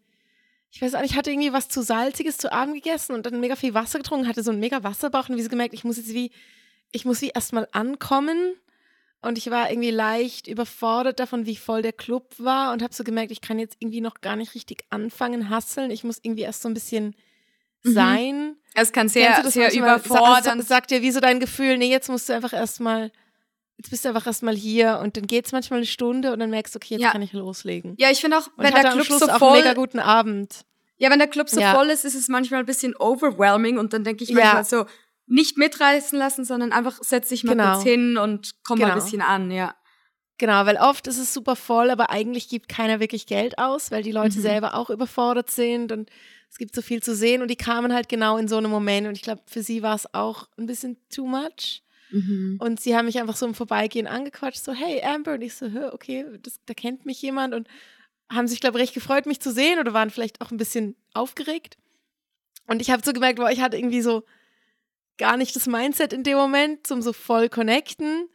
ich 0.70 0.80
weiß 0.80 0.94
auch 0.94 1.00
nicht, 1.00 1.12
ich 1.12 1.16
hatte 1.16 1.30
irgendwie 1.30 1.52
was 1.52 1.68
zu 1.68 1.82
Salziges 1.82 2.36
zu 2.36 2.52
Abend 2.52 2.74
gegessen 2.74 3.14
und 3.14 3.26
dann 3.26 3.40
mega 3.40 3.56
viel 3.56 3.74
Wasser 3.74 3.98
getrunken, 3.98 4.28
hatte 4.28 4.42
so 4.42 4.50
einen 4.50 4.60
mega 4.60 4.82
Wasserbauch 4.82 5.28
und 5.28 5.36
wie 5.36 5.42
so 5.42 5.48
gemerkt, 5.48 5.74
ich 5.74 5.84
muss 5.84 5.96
jetzt 5.96 6.14
wie, 6.14 6.30
ich 6.92 7.04
muss 7.04 7.20
wie 7.20 7.30
erstmal 7.30 7.68
ankommen 7.72 8.54
und 9.22 9.36
ich 9.36 9.50
war 9.50 9.70
irgendwie 9.70 9.90
leicht 9.90 10.46
überfordert 10.46 11.20
davon, 11.20 11.44
wie 11.44 11.56
voll 11.56 11.82
der 11.82 11.92
Club 11.92 12.34
war 12.38 12.72
und 12.72 12.82
habe 12.82 12.94
so 12.94 13.04
gemerkt, 13.04 13.32
ich 13.32 13.40
kann 13.40 13.58
jetzt 13.58 13.76
irgendwie 13.80 14.00
noch 14.00 14.20
gar 14.20 14.36
nicht 14.36 14.54
richtig 14.54 14.84
anfangen, 14.90 15.50
hasseln. 15.50 15.90
Ich 15.90 16.04
muss 16.04 16.20
irgendwie 16.22 16.42
erst 16.42 16.62
so 16.62 16.68
ein 16.68 16.74
bisschen. 16.74 17.14
Sein. 17.82 18.56
Es 18.74 18.92
kann 18.92 19.08
sehr, 19.08 19.36
du 19.36 19.42
das 19.42 19.54
sehr 19.54 19.70
sa 19.70 20.60
sagt 20.62 20.90
dir, 20.90 21.02
wie 21.02 21.10
so 21.10 21.20
dein 21.20 21.40
Gefühl, 21.40 21.76
nee, 21.78 21.90
jetzt 21.90 22.08
musst 22.08 22.28
du 22.28 22.32
einfach 22.32 22.52
erstmal, 22.52 23.10
jetzt 23.76 23.90
bist 23.90 24.04
du 24.04 24.08
einfach 24.10 24.26
erstmal 24.26 24.54
hier 24.54 25.00
und 25.02 25.16
dann 25.16 25.26
geht's 25.26 25.52
manchmal 25.52 25.78
eine 25.80 25.86
Stunde 25.86 26.32
und 26.32 26.38
dann 26.38 26.50
merkst 26.50 26.74
du, 26.74 26.78
okay, 26.78 26.94
jetzt 26.94 27.02
Ja. 27.02 27.10
kann 27.12 27.22
ich 27.22 27.32
loslegen. 27.32 27.94
ja, 27.98 28.10
ich 28.10 28.20
finde 28.20 28.38
auch, 28.38 28.48
wenn 28.56 28.72
der 28.72 28.90
Club 28.92 29.06
so 29.06 29.14
auch 29.24 29.28
einen 29.28 29.38
voll, 29.38 29.58
mega 29.58 29.74
guten 29.74 29.98
Abend. 29.98 30.64
ja, 30.98 31.10
wenn 31.10 31.18
der 31.18 31.28
Club 31.28 31.48
so 31.48 31.60
Ja. 31.60 31.74
voll 31.74 31.88
ist, 31.90 32.04
ist 32.04 32.14
es 32.14 32.28
manchmal 32.28 32.60
ein 32.60 32.66
bisschen 32.66 32.94
overwhelming 32.96 33.78
und 33.78 33.92
dann 33.92 34.04
denke 34.04 34.22
ich 34.24 34.30
Ja. 34.30 34.36
manchmal 34.36 34.64
so, 34.64 34.86
nicht 35.26 35.56
mitreißen 35.58 36.18
lassen, 36.18 36.44
sondern 36.44 36.72
einfach 36.72 36.98
setz 37.02 37.28
dich 37.28 37.44
mal 37.44 37.52
Genau. 37.56 37.72
kurz 37.72 37.82
hin 37.84 38.16
und 38.18 38.50
komm 38.64 38.78
mal 38.80 38.86
ein 38.86 38.92
Genau. 38.94 39.04
bisschen 39.04 39.22
an, 39.22 39.50
ja. 39.50 39.74
Genau, 40.38 40.64
weil 40.66 40.76
oft 40.76 41.06
ist 41.06 41.18
es 41.18 41.34
super 41.34 41.54
voll, 41.54 41.90
aber 41.90 42.10
eigentlich 42.10 42.48
gibt 42.48 42.68
keiner 42.68 42.98
wirklich 42.98 43.26
Geld 43.26 43.58
aus, 43.58 43.90
weil 43.90 44.02
die 44.02 44.10
Leute 44.12 44.38
Mhm. 44.38 44.42
selber 44.42 44.74
auch 44.74 44.88
überfordert 44.90 45.50
sind 45.50 45.92
und 45.92 46.10
es 46.50 46.58
gibt 46.58 46.74
so 46.74 46.82
viel 46.82 47.02
zu 47.02 47.14
sehen 47.14 47.42
und 47.42 47.48
die 47.48 47.56
kamen 47.56 47.94
halt 47.94 48.08
genau 48.08 48.36
in 48.36 48.48
so 48.48 48.56
einem 48.56 48.70
Moment 48.70 49.06
und 49.06 49.14
ich 49.14 49.22
glaube, 49.22 49.42
für 49.46 49.62
sie 49.62 49.82
war 49.82 49.94
es 49.94 50.12
auch 50.12 50.48
ein 50.58 50.66
bisschen 50.66 50.96
too 51.08 51.26
much. 51.26 51.82
Und 52.58 52.80
sie 52.80 52.96
haben 52.96 53.06
mich 53.06 53.20
einfach 53.20 53.36
so 53.36 53.46
im 53.46 53.54
Vorbeigehen 53.54 54.08
angequatscht, 54.08 54.64
so, 54.64 54.72
hey 54.72 55.00
Amber, 55.02 55.34
und 55.34 55.42
ich 55.42 55.54
so, 55.54 55.66
okay, 55.92 56.26
das, 56.42 56.58
da 56.66 56.74
kennt 56.74 57.06
mich 57.06 57.22
jemand 57.22 57.54
und 57.54 57.68
haben 58.28 58.48
sich, 58.48 58.60
glaube 58.60 58.78
ich, 58.78 58.82
recht 58.82 58.94
gefreut, 58.94 59.26
mich 59.26 59.40
zu 59.40 59.52
sehen 59.52 59.78
oder 59.78 59.92
waren 59.94 60.10
vielleicht 60.10 60.40
auch 60.40 60.50
ein 60.50 60.56
bisschen 60.56 60.96
aufgeregt. 61.14 61.78
Und 62.66 62.82
ich 62.82 62.90
habe 62.90 63.02
so 63.04 63.12
gemerkt, 63.12 63.38
boah, 63.38 63.50
ich 63.50 63.60
hatte 63.60 63.76
irgendwie 63.76 64.02
so 64.02 64.24
gar 65.18 65.36
nicht 65.36 65.54
das 65.54 65.66
Mindset 65.66 66.12
in 66.12 66.24
dem 66.24 66.36
Moment 66.36 66.86
zum 66.86 67.02
so 67.02 67.12
voll 67.12 67.48
connecten 67.48 68.28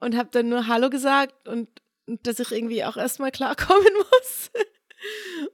und 0.00 0.16
habe 0.16 0.28
dann 0.32 0.48
nur 0.48 0.66
Hallo 0.66 0.90
gesagt 0.90 1.48
und, 1.48 1.68
und 2.06 2.26
dass 2.26 2.40
ich 2.40 2.50
irgendwie 2.50 2.84
auch 2.84 2.96
erstmal 2.96 3.30
klarkommen 3.30 3.92
muss. 3.96 4.50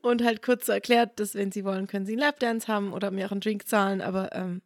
Und 0.02 0.22
halt 0.24 0.42
kurz 0.42 0.66
so 0.66 0.72
erklärt, 0.72 1.18
dass 1.20 1.34
wenn 1.34 1.52
sie 1.52 1.64
wollen, 1.64 1.86
können 1.86 2.06
sie 2.06 2.12
einen 2.12 2.20
Lapdance 2.20 2.68
haben 2.68 2.92
oder 2.92 3.10
mir 3.10 3.26
auch 3.26 3.32
einen 3.32 3.40
Drink 3.40 3.66
zahlen, 3.68 4.00
aber 4.00 4.34
ähm, 4.34 4.62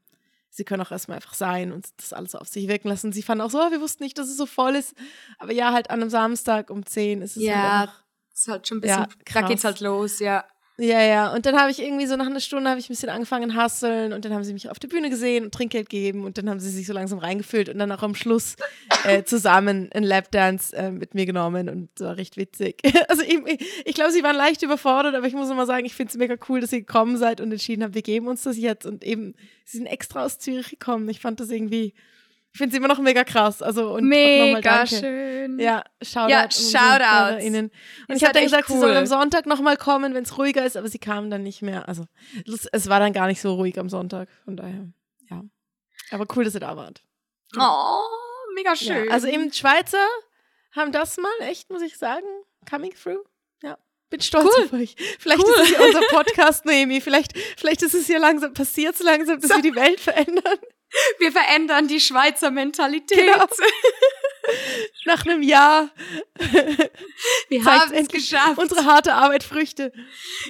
sie 0.50 0.64
können 0.64 0.82
auch 0.82 0.92
erstmal 0.92 1.16
einfach 1.16 1.34
sein 1.34 1.72
und 1.72 1.86
das 1.96 2.12
alles 2.12 2.34
auf 2.34 2.48
sich 2.48 2.68
wirken 2.68 2.88
lassen. 2.88 3.12
Sie 3.12 3.22
fanden 3.22 3.42
auch 3.42 3.50
so, 3.50 3.58
oh, 3.60 3.70
wir 3.70 3.80
wussten 3.80 4.04
nicht, 4.04 4.18
dass 4.18 4.28
es 4.28 4.36
so 4.36 4.46
voll 4.46 4.76
ist. 4.76 4.94
Aber 5.38 5.52
ja, 5.52 5.72
halt 5.72 5.90
an 5.90 6.00
einem 6.00 6.10
Samstag 6.10 6.70
um 6.70 6.84
10 6.86 7.22
ist 7.22 7.36
es 7.36 7.42
Ja, 7.42 7.78
halt 7.80 7.90
Das 8.30 8.40
ist 8.40 8.48
halt 8.48 8.68
schon 8.68 8.78
ein 8.78 8.80
bisschen, 8.80 9.02
Ja, 9.02 9.08
da 9.08 9.40
krass. 9.40 9.48
geht's 9.48 9.64
halt 9.64 9.80
los, 9.80 10.18
ja. 10.20 10.44
Ja, 10.76 11.00
ja. 11.00 11.32
Und 11.32 11.46
dann 11.46 11.56
habe 11.56 11.70
ich 11.70 11.80
irgendwie 11.80 12.06
so 12.06 12.16
nach 12.16 12.26
einer 12.26 12.40
Stunde 12.40 12.68
habe 12.68 12.80
ich 12.80 12.86
ein 12.86 12.94
bisschen 12.94 13.08
angefangen 13.08 13.54
hasseln 13.54 14.12
und 14.12 14.24
dann 14.24 14.34
haben 14.34 14.42
sie 14.42 14.52
mich 14.52 14.68
auf 14.68 14.80
der 14.80 14.88
Bühne 14.88 15.08
gesehen 15.08 15.44
und 15.44 15.54
Trinkgeld 15.54 15.88
gegeben 15.88 16.24
und 16.24 16.36
dann 16.36 16.50
haben 16.50 16.58
sie 16.58 16.70
sich 16.70 16.86
so 16.86 16.92
langsam 16.92 17.20
reingefüllt 17.20 17.68
und 17.68 17.78
dann 17.78 17.92
auch 17.92 18.02
am 18.02 18.16
Schluss 18.16 18.56
äh, 19.04 19.22
zusammen 19.22 19.88
einen 19.92 20.04
Lapdance 20.04 20.76
äh, 20.76 20.90
mit 20.90 21.14
mir 21.14 21.26
genommen 21.26 21.68
und 21.68 21.90
das 21.94 22.08
war 22.08 22.16
recht 22.16 22.36
witzig. 22.36 22.82
Also 23.08 23.22
ich, 23.22 23.38
ich 23.84 23.94
glaube, 23.94 24.10
sie 24.10 24.22
waren 24.24 24.34
leicht 24.34 24.62
überfordert, 24.62 25.14
aber 25.14 25.26
ich 25.26 25.34
muss 25.34 25.50
immer 25.50 25.66
sagen, 25.66 25.84
ich 25.84 25.94
finde 25.94 26.10
es 26.10 26.16
mega 26.16 26.34
cool, 26.48 26.60
dass 26.60 26.72
ihr 26.72 26.80
gekommen 26.80 27.16
seid 27.16 27.40
und 27.40 27.52
entschieden 27.52 27.84
habt, 27.84 27.94
wir 27.94 28.02
geben 28.02 28.26
uns 28.26 28.42
das 28.42 28.56
jetzt 28.56 28.86
und 28.86 29.04
eben, 29.04 29.34
sie 29.64 29.76
sind 29.76 29.86
extra 29.86 30.24
aus 30.24 30.38
Zürich 30.38 30.70
gekommen. 30.70 31.08
Ich 31.08 31.20
fand 31.20 31.38
das 31.38 31.50
irgendwie 31.50 31.92
ich 32.54 32.58
finde 32.58 32.72
es 32.72 32.78
immer 32.78 32.86
noch 32.86 33.00
mega 33.00 33.24
krass. 33.24 33.62
Also 33.62 33.94
und 33.94 34.04
mega 34.04 34.86
schön. 34.86 35.58
Ja, 35.58 35.82
Shoutout. 36.00 36.30
Ja, 36.30 36.48
Shoutout. 36.48 37.44
Und 37.44 37.72
ich 38.14 38.24
hatte 38.24 38.38
halt 38.38 38.44
gesagt, 38.44 38.70
cool. 38.70 38.76
sie 38.76 38.80
sollen 38.80 38.96
am 38.96 39.06
Sonntag 39.06 39.46
nochmal 39.46 39.76
kommen, 39.76 40.14
wenn 40.14 40.22
es 40.22 40.38
ruhiger 40.38 40.64
ist, 40.64 40.76
aber 40.76 40.86
sie 40.86 41.00
kamen 41.00 41.30
dann 41.30 41.42
nicht 41.42 41.62
mehr. 41.62 41.88
Also 41.88 42.04
es 42.70 42.88
war 42.88 43.00
dann 43.00 43.12
gar 43.12 43.26
nicht 43.26 43.40
so 43.40 43.54
ruhig 43.54 43.76
am 43.76 43.88
Sonntag. 43.88 44.28
Von 44.44 44.56
daher, 44.56 44.86
ja. 45.30 45.42
Aber 46.12 46.26
cool, 46.36 46.44
dass 46.44 46.54
ihr 46.54 46.60
da 46.60 46.76
wart. 46.76 47.02
Oh, 47.58 48.02
mega 48.54 48.76
schön. 48.76 49.06
Ja, 49.06 49.10
also 49.10 49.26
eben 49.26 49.52
Schweizer 49.52 50.06
haben 50.76 50.92
das 50.92 51.16
mal 51.16 51.32
echt, 51.40 51.70
muss 51.70 51.82
ich 51.82 51.98
sagen, 51.98 52.26
coming 52.70 52.94
through. 52.94 53.24
Ja. 53.64 53.78
Bin 54.10 54.20
stolz 54.20 54.46
cool. 54.56 54.64
auf 54.66 54.72
euch. 54.74 54.94
Vielleicht 55.18 55.42
cool. 55.42 55.54
ist 55.56 55.60
es 55.60 55.70
ja 55.70 55.84
unser 55.84 56.02
Podcast, 56.02 56.66
Noemi. 56.66 57.00
Vielleicht, 57.00 57.36
vielleicht 57.56 57.82
ist 57.82 57.94
es 57.94 58.06
hier 58.06 58.20
langsam, 58.20 58.54
passiert 58.54 58.94
es 58.94 59.02
langsam, 59.02 59.40
dass 59.40 59.50
so. 59.50 59.56
wir 59.56 59.62
die 59.62 59.74
Welt 59.74 59.98
verändern. 59.98 60.58
Wir 61.18 61.32
verändern 61.32 61.88
die 61.88 62.00
Schweizer 62.00 62.50
Mentalität. 62.50 63.18
Genau. 63.18 63.46
Nach 65.06 65.24
einem 65.24 65.42
Jahr. 65.42 65.90
Wir 67.48 67.64
haben 67.64 67.92
es 67.94 68.08
geschafft. 68.08 68.58
Unsere 68.58 68.84
harte 68.84 69.14
Arbeit 69.14 69.42
Früchte. 69.42 69.92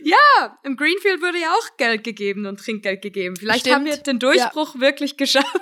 Ja, 0.03 0.59
im 0.65 0.77
Greenfield 0.77 1.23
wurde 1.23 1.39
ja 1.39 1.53
auch 1.53 1.77
Geld 1.77 2.03
gegeben 2.05 2.47
und 2.47 2.59
Trinkgeld 2.59 3.03
gegeben. 3.03 3.37
Vielleicht 3.37 3.61
Stimmt. 3.61 3.77
haben 3.77 3.85
wir 3.85 3.97
den 3.97 4.19
Durchbruch 4.19 4.75
ja. 4.75 4.81
wirklich 4.81 5.17
geschafft. 5.17 5.49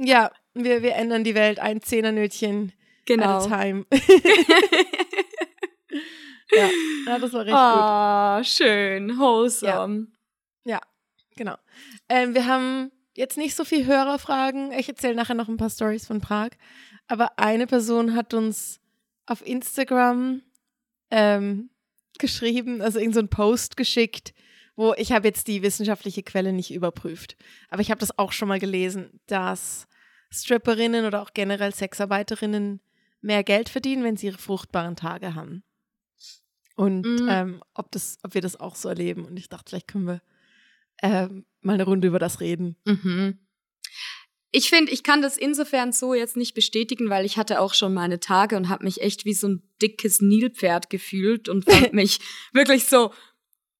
Ja, 0.00 0.30
wir, 0.54 0.82
wir 0.82 0.94
ändern 0.94 1.24
die 1.24 1.34
Welt 1.34 1.58
ein 1.58 1.82
Zehnernötchen 1.82 2.72
genau. 3.04 3.38
at 3.38 3.50
a 3.52 3.62
time. 3.62 3.84
ja. 6.52 6.70
ja, 7.04 7.18
das 7.18 7.32
war 7.32 7.40
richtig 7.40 7.54
oh, 7.56 8.36
gut. 8.36 8.46
schön, 8.46 9.18
wholesome. 9.18 10.06
Ja, 10.64 10.74
ja 10.74 10.80
genau. 11.34 11.56
Ähm, 12.08 12.32
wir 12.32 12.46
haben 12.46 12.92
jetzt 13.18 13.36
nicht 13.36 13.56
so 13.56 13.64
viel 13.64 13.84
Hörerfragen. 13.84 14.70
Ich 14.72 14.88
erzähle 14.88 15.16
nachher 15.16 15.34
noch 15.34 15.48
ein 15.48 15.56
paar 15.56 15.70
Stories 15.70 16.06
von 16.06 16.20
Prag. 16.20 16.50
Aber 17.08 17.38
eine 17.38 17.66
Person 17.66 18.14
hat 18.14 18.32
uns 18.32 18.80
auf 19.26 19.44
Instagram 19.44 20.42
ähm, 21.10 21.70
geschrieben, 22.18 22.80
also 22.80 23.00
irgendein 23.00 23.24
so 23.24 23.36
Post 23.36 23.76
geschickt, 23.76 24.34
wo 24.76 24.94
ich 24.96 25.10
habe 25.10 25.26
jetzt 25.26 25.48
die 25.48 25.62
wissenschaftliche 25.62 26.22
Quelle 26.22 26.52
nicht 26.52 26.72
überprüft. 26.72 27.36
Aber 27.70 27.82
ich 27.82 27.90
habe 27.90 27.98
das 27.98 28.16
auch 28.18 28.30
schon 28.30 28.48
mal 28.48 28.60
gelesen, 28.60 29.20
dass 29.26 29.88
Stripperinnen 30.30 31.04
oder 31.04 31.20
auch 31.20 31.34
generell 31.34 31.74
Sexarbeiterinnen 31.74 32.80
mehr 33.20 33.42
Geld 33.42 33.68
verdienen, 33.68 34.04
wenn 34.04 34.16
sie 34.16 34.26
ihre 34.26 34.38
fruchtbaren 34.38 34.94
Tage 34.94 35.34
haben. 35.34 35.64
Und 36.76 37.04
mhm. 37.04 37.28
ähm, 37.28 37.62
ob, 37.74 37.90
das, 37.90 38.18
ob 38.22 38.34
wir 38.34 38.42
das 38.42 38.60
auch 38.60 38.76
so 38.76 38.88
erleben. 38.88 39.24
Und 39.24 39.36
ich 39.36 39.48
dachte, 39.48 39.70
vielleicht 39.70 39.88
können 39.88 40.06
wir 40.06 40.22
ähm, 41.02 41.44
mal 41.60 41.74
eine 41.74 41.84
Runde 41.84 42.08
über 42.08 42.18
das 42.18 42.40
reden. 42.40 42.76
Mhm. 42.84 43.38
Ich 44.50 44.70
finde, 44.70 44.92
ich 44.92 45.02
kann 45.02 45.20
das 45.20 45.36
insofern 45.36 45.92
so 45.92 46.14
jetzt 46.14 46.36
nicht 46.36 46.54
bestätigen, 46.54 47.10
weil 47.10 47.26
ich 47.26 47.36
hatte 47.36 47.60
auch 47.60 47.74
schon 47.74 47.92
meine 47.92 48.18
Tage 48.18 48.56
und 48.56 48.70
habe 48.70 48.84
mich 48.84 49.02
echt 49.02 49.26
wie 49.26 49.34
so 49.34 49.48
ein 49.48 49.62
dickes 49.82 50.22
Nilpferd 50.22 50.88
gefühlt 50.88 51.48
und 51.48 51.70
fand 51.70 51.92
mich 51.92 52.20
wirklich 52.52 52.86
so, 52.86 53.12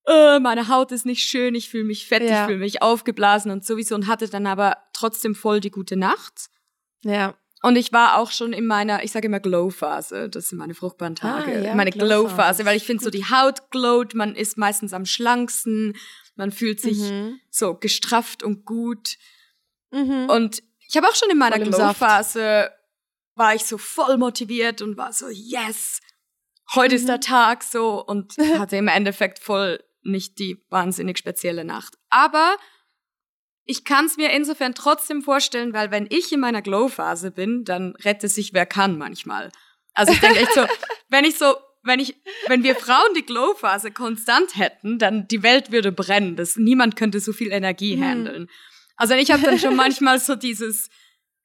äh, 0.07 0.39
meine 0.41 0.69
Haut 0.69 0.93
ist 0.93 1.07
nicht 1.07 1.23
schön, 1.23 1.55
ich 1.55 1.71
fühle 1.71 1.85
mich 1.85 2.07
fett, 2.07 2.23
ja. 2.23 2.43
ich 2.43 2.47
fühle 2.47 2.59
mich 2.59 2.83
aufgeblasen 2.83 3.51
und 3.51 3.65
sowieso 3.65 3.95
und 3.95 4.07
hatte 4.07 4.29
dann 4.29 4.47
aber 4.47 4.77
trotzdem 4.93 5.35
voll 5.35 5.61
die 5.61 5.71
gute 5.71 5.97
Nacht. 5.97 6.51
Ja. 7.03 7.35
Und 7.63 7.77
ich 7.77 7.93
war 7.93 8.19
auch 8.19 8.31
schon 8.31 8.53
in 8.53 8.67
meiner, 8.67 9.03
ich 9.03 9.11
sage 9.11 9.27
immer 9.27 9.41
Glow-Phase. 9.41 10.29
Das 10.29 10.49
sind 10.49 10.59
meine 10.59 10.75
fruchtbaren 10.75 11.15
ah, 11.21 11.41
Tage. 11.41 11.53
Ah, 11.53 11.61
ja, 11.61 11.75
meine 11.75 11.91
Glow-Phase, 11.91 12.63
Glow 12.63 12.71
weil 12.71 12.77
ich 12.77 12.85
finde 12.85 13.03
so 13.03 13.11
die 13.11 13.25
Haut 13.25 13.71
glowt, 13.71 14.15
man 14.15 14.37
ist 14.37 14.59
meistens 14.59 14.93
am 14.93 15.07
schlanksten, 15.07 15.97
man 16.39 16.53
fühlt 16.53 16.81
sich 16.81 16.99
mhm. 16.99 17.41
so 17.51 17.75
gestrafft 17.75 18.43
und 18.43 18.65
gut. 18.65 19.17
Mhm. 19.91 20.31
Und 20.31 20.63
ich 20.89 20.97
habe 20.97 21.09
auch 21.09 21.15
schon 21.15 21.31
in 21.31 21.39
meiner 21.39 21.59
Glow-Phase 21.59 22.71
war 23.35 23.55
ich 23.55 23.65
so 23.65 23.77
voll 23.77 24.17
motiviert 24.17 24.81
und 24.81 24.97
war 24.97 25.13
so, 25.13 25.29
yes, 25.29 26.01
heute 26.75 26.95
mhm. 26.95 27.01
ist 27.01 27.09
der 27.09 27.17
mhm. 27.17 27.23
Tag 27.23 27.63
so 27.63 28.05
und 28.05 28.37
hatte 28.59 28.77
im 28.77 28.89
Endeffekt 28.89 29.39
voll 29.39 29.85
nicht 30.03 30.39
die 30.39 30.65
wahnsinnig 30.71 31.19
spezielle 31.19 31.65
Nacht. 31.65 31.99
Aber 32.09 32.57
ich 33.65 33.85
kann 33.85 34.07
es 34.07 34.17
mir 34.17 34.31
insofern 34.31 34.75
trotzdem 34.75 35.21
vorstellen, 35.23 35.75
weil 35.75 35.91
wenn 35.91 36.07
ich 36.09 36.33
in 36.33 36.41
meiner 36.41 36.63
Glow-Phase 36.63 37.33
bin, 37.33 37.65
dann 37.65 37.95
rette 37.97 38.29
sich 38.29 38.55
wer 38.55 38.65
kann 38.65 38.97
manchmal. 38.97 39.51
Also 39.93 40.13
ich 40.13 40.21
denke 40.21 40.39
echt 40.39 40.55
so, 40.55 40.65
wenn 41.09 41.25
ich 41.25 41.37
so 41.37 41.55
wenn 41.83 42.01
ich, 42.01 42.17
wenn 42.47 42.63
wir 42.63 42.75
Frauen 42.75 43.15
die 43.17 43.25
Glow-Phase 43.25 43.91
konstant 43.91 44.57
hätten, 44.57 44.99
dann 44.99 45.29
die 45.29 45.43
Welt 45.43 45.73
würde 45.73 45.93
brennen. 45.93 46.37
Das, 46.37 46.57
niemand 46.57 46.97
könnte 46.97 47.21
so 47.21 47.33
viel 47.33 47.53
Energie 47.53 47.95
hm. 47.95 48.05
handeln. 48.05 48.51
Also 48.97 49.15
ich 49.15 49.31
habe 49.31 49.43
dann 49.43 49.59
schon 49.59 49.77
manchmal 49.77 50.19
so 50.19 50.35
dieses, 50.35 50.91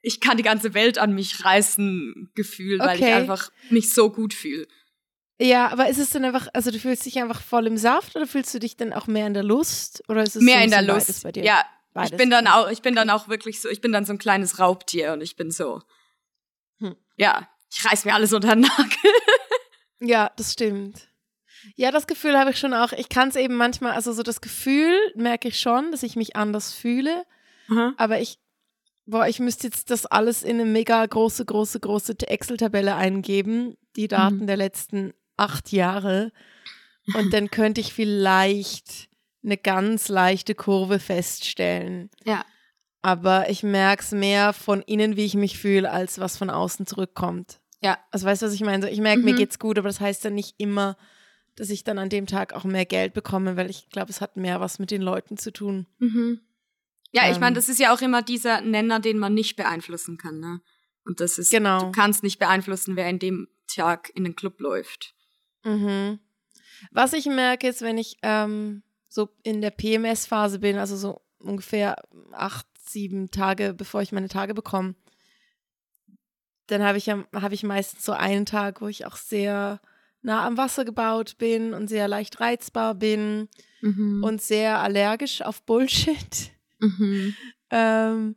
ich 0.02 0.20
kann 0.20 0.38
die 0.38 0.44
ganze 0.44 0.74
Welt 0.74 0.98
an 0.98 1.14
mich 1.14 1.46
reißen 1.46 2.32
Gefühl, 2.36 2.80
weil 2.80 2.98
okay. 2.98 3.10
ich 3.10 3.14
einfach 3.14 3.52
mich 3.70 3.94
so 3.94 4.12
gut 4.12 4.34
fühle. 4.34 4.68
Ja, 5.40 5.70
aber 5.70 5.90
ist 5.90 5.98
es 5.98 6.12
dann 6.12 6.26
einfach, 6.26 6.48
also 6.54 6.72
du 6.72 6.80
fühlst 6.80 7.06
dich 7.06 7.20
einfach 7.20 7.42
voll 7.42 7.68
im 7.68 7.78
Saft 7.78 8.16
oder 8.16 8.28
fühlst 8.28 8.54
du 8.54 8.60
dich 8.60 8.78
dann 8.78 8.94
auch 8.94 9.08
mehr 9.08 9.28
in 9.28 9.34
der 9.34 9.44
Lust 9.44 10.04
oder 10.08 10.24
ist 10.24 10.36
es 10.36 10.42
mehr 10.42 10.60
so 10.60 10.64
in 10.66 10.70
der 10.72 10.82
Lust 10.82 11.24
bei 11.24 11.32
dir? 11.32 11.44
Ja, 11.44 11.64
beides. 11.94 12.12
ich 12.12 12.18
bin 12.18 12.30
dann 12.30 12.48
auch, 12.48 12.70
ich 12.70 12.82
bin 12.82 12.96
dann 12.96 13.10
auch 13.10 13.28
wirklich 13.28 13.62
so, 13.62 13.70
ich 13.70 13.82
bin 13.82 13.92
dann 13.92 14.06
so 14.06 14.14
ein 14.14 14.20
kleines 14.20 14.60
Raubtier 14.60 15.14
und 15.14 15.22
ich 15.22 15.36
bin 15.36 15.52
so, 15.52 15.82
hm. 16.80 16.96
ja, 17.18 17.48
ich 17.72 17.84
reiß 17.84 18.06
mir 18.06 18.14
alles 18.14 18.34
unter 18.34 18.56
den 18.56 18.62
Nagel. 18.62 19.12
Ja, 20.04 20.32
das 20.36 20.54
stimmt. 20.54 21.08
Ja, 21.76 21.92
das 21.92 22.08
Gefühl 22.08 22.38
habe 22.38 22.52
ich 22.52 22.60
schon 22.60 22.74
auch. 22.74 22.92
Ich 22.92 23.08
kann 23.08 23.30
es 23.30 23.36
eben 23.36 23.56
manchmal, 23.56 23.94
also 23.94 24.12
so 24.12 24.22
das 24.22 24.42
Gefühl 24.42 24.94
merke 25.16 25.48
ich 25.48 25.60
schon, 25.60 25.92
dass 25.92 26.04
ich 26.04 26.16
mich 26.16 26.36
anders 26.36 26.74
fühle. 26.74 27.24
Mhm. 27.68 27.94
Aber 27.98 28.20
ich, 28.20 28.38
boah, 29.06 29.28
ich 29.28 29.40
müsste 29.40 29.68
jetzt 29.68 29.90
das 29.90 30.06
alles 30.06 30.44
in 30.44 30.60
eine 30.60 30.70
mega 30.70 31.06
große, 31.06 31.46
große, 31.46 31.80
große 31.80 32.16
Excel-Tabelle 32.20 32.96
eingeben, 32.96 33.78
die 33.96 34.10
Daten 34.10 34.40
mhm. 34.40 34.48
der 34.48 34.58
letzten 34.58 35.14
acht 35.38 35.72
Jahre. 35.72 36.32
Und 37.16 37.34
dann 37.34 37.50
könnte 37.50 37.80
ich 37.80 37.94
vielleicht 37.94 39.10
eine 39.44 39.58
ganz 39.58 40.10
leichte 40.10 40.56
Kurve 40.56 41.00
feststellen. 41.00 42.10
Ja. 42.26 42.46
Aber 43.02 43.50
ich 43.50 43.64
merke 43.64 44.04
es 44.04 44.12
mehr 44.12 44.54
von 44.54 44.82
innen, 44.82 45.18
wie 45.18 45.26
ich 45.26 45.36
mich 45.36 45.58
fühle, 45.58 45.92
als 45.92 46.20
was 46.20 46.38
von 46.38 46.50
außen 46.50 46.86
zurückkommt. 46.86 47.60
Ja. 47.84 47.98
Also 48.12 48.26
weißt 48.26 48.42
du, 48.42 48.46
was 48.46 48.54
ich 48.54 48.62
meine? 48.62 48.84
So, 48.84 48.90
ich 48.90 49.02
merke, 49.02 49.20
mhm. 49.20 49.26
mir 49.26 49.36
geht's 49.36 49.60
gut, 49.60 49.78
aber 49.78 49.90
das 49.90 50.00
heißt 50.00 50.24
dann 50.26 50.36
nicht 50.36 50.56
immer, 50.58 50.98
dass 51.56 51.70
ich 51.70 51.84
dann 51.84 52.00
an 52.00 52.10
dem 52.10 52.26
Tag 52.26 52.54
auch 52.54 52.64
mehr 52.64 52.86
Geld 52.86 53.14
bekomme, 53.14 53.58
weil 53.58 53.70
ich 53.70 53.90
glaube, 53.90 54.10
es 54.10 54.22
hat 54.22 54.38
mehr 54.38 54.60
was 54.60 54.80
mit 54.80 54.90
den 54.92 55.02
Leuten 55.02 55.38
zu 55.38 55.52
tun. 55.52 55.86
Mhm. 56.00 56.42
Ja, 57.12 57.26
ähm. 57.26 57.34
ich 57.34 57.40
meine, 57.40 57.56
das 57.56 57.70
ist 57.70 57.80
ja 57.80 57.94
auch 57.94 58.02
immer 58.02 58.22
dieser 58.22 58.62
Nenner, 58.62 59.00
den 59.00 59.20
man 59.20 59.34
nicht 59.34 59.56
beeinflussen 59.56 60.18
kann, 60.18 60.40
ne? 60.40 60.62
Und 61.06 61.20
das 61.20 61.38
ist, 61.38 61.52
genau. 61.52 61.80
du 61.80 61.92
kannst 61.92 62.24
nicht 62.24 62.40
beeinflussen, 62.40 62.96
wer 62.96 63.10
in 63.10 63.20
dem 63.20 63.50
Tag 63.68 64.10
in 64.16 64.24
den 64.24 64.36
Club 64.36 64.62
läuft. 64.62 65.14
Mhm. 65.66 66.20
Was 66.92 67.14
ich 67.14 67.26
merke, 67.26 67.68
ist, 67.68 67.82
wenn 67.82 67.98
ich 67.98 68.18
ähm, 68.24 68.84
so 69.10 69.30
in 69.44 69.62
der 69.62 69.72
PMS-Phase 69.72 70.60
bin, 70.60 70.78
also 70.78 70.96
so 70.96 71.22
ungefähr 71.40 72.02
acht, 72.32 72.66
sieben 72.80 73.32
Tage, 73.32 73.74
bevor 73.74 74.02
ich 74.02 74.12
meine 74.12 74.30
Tage 74.30 74.54
bekomme, 74.54 74.96
dann 76.68 76.84
habe 76.84 76.98
ich 76.98 77.08
ja, 77.08 77.24
habe 77.34 77.54
ich 77.54 77.64
meistens 77.64 78.04
so 78.06 78.14
einen 78.14 78.46
Tag, 78.46 78.82
wo 78.82 78.88
ich 78.88 79.06
auch 79.06 79.18
sehr 79.18 79.80
nah 80.22 80.46
am 80.46 80.58
Wasser 80.58 80.86
gebaut 80.86 81.38
bin 81.38 81.74
und 81.74 81.88
sehr 81.88 82.08
leicht 82.08 82.40
reizbar 82.40 82.96
bin 82.96 83.50
mhm. 83.82 84.24
und 84.24 84.42
sehr 84.42 84.80
allergisch 84.80 85.42
auf 85.42 85.64
Bullshit. 85.64 86.52
Mhm. 86.80 87.36
ähm, 87.70 88.36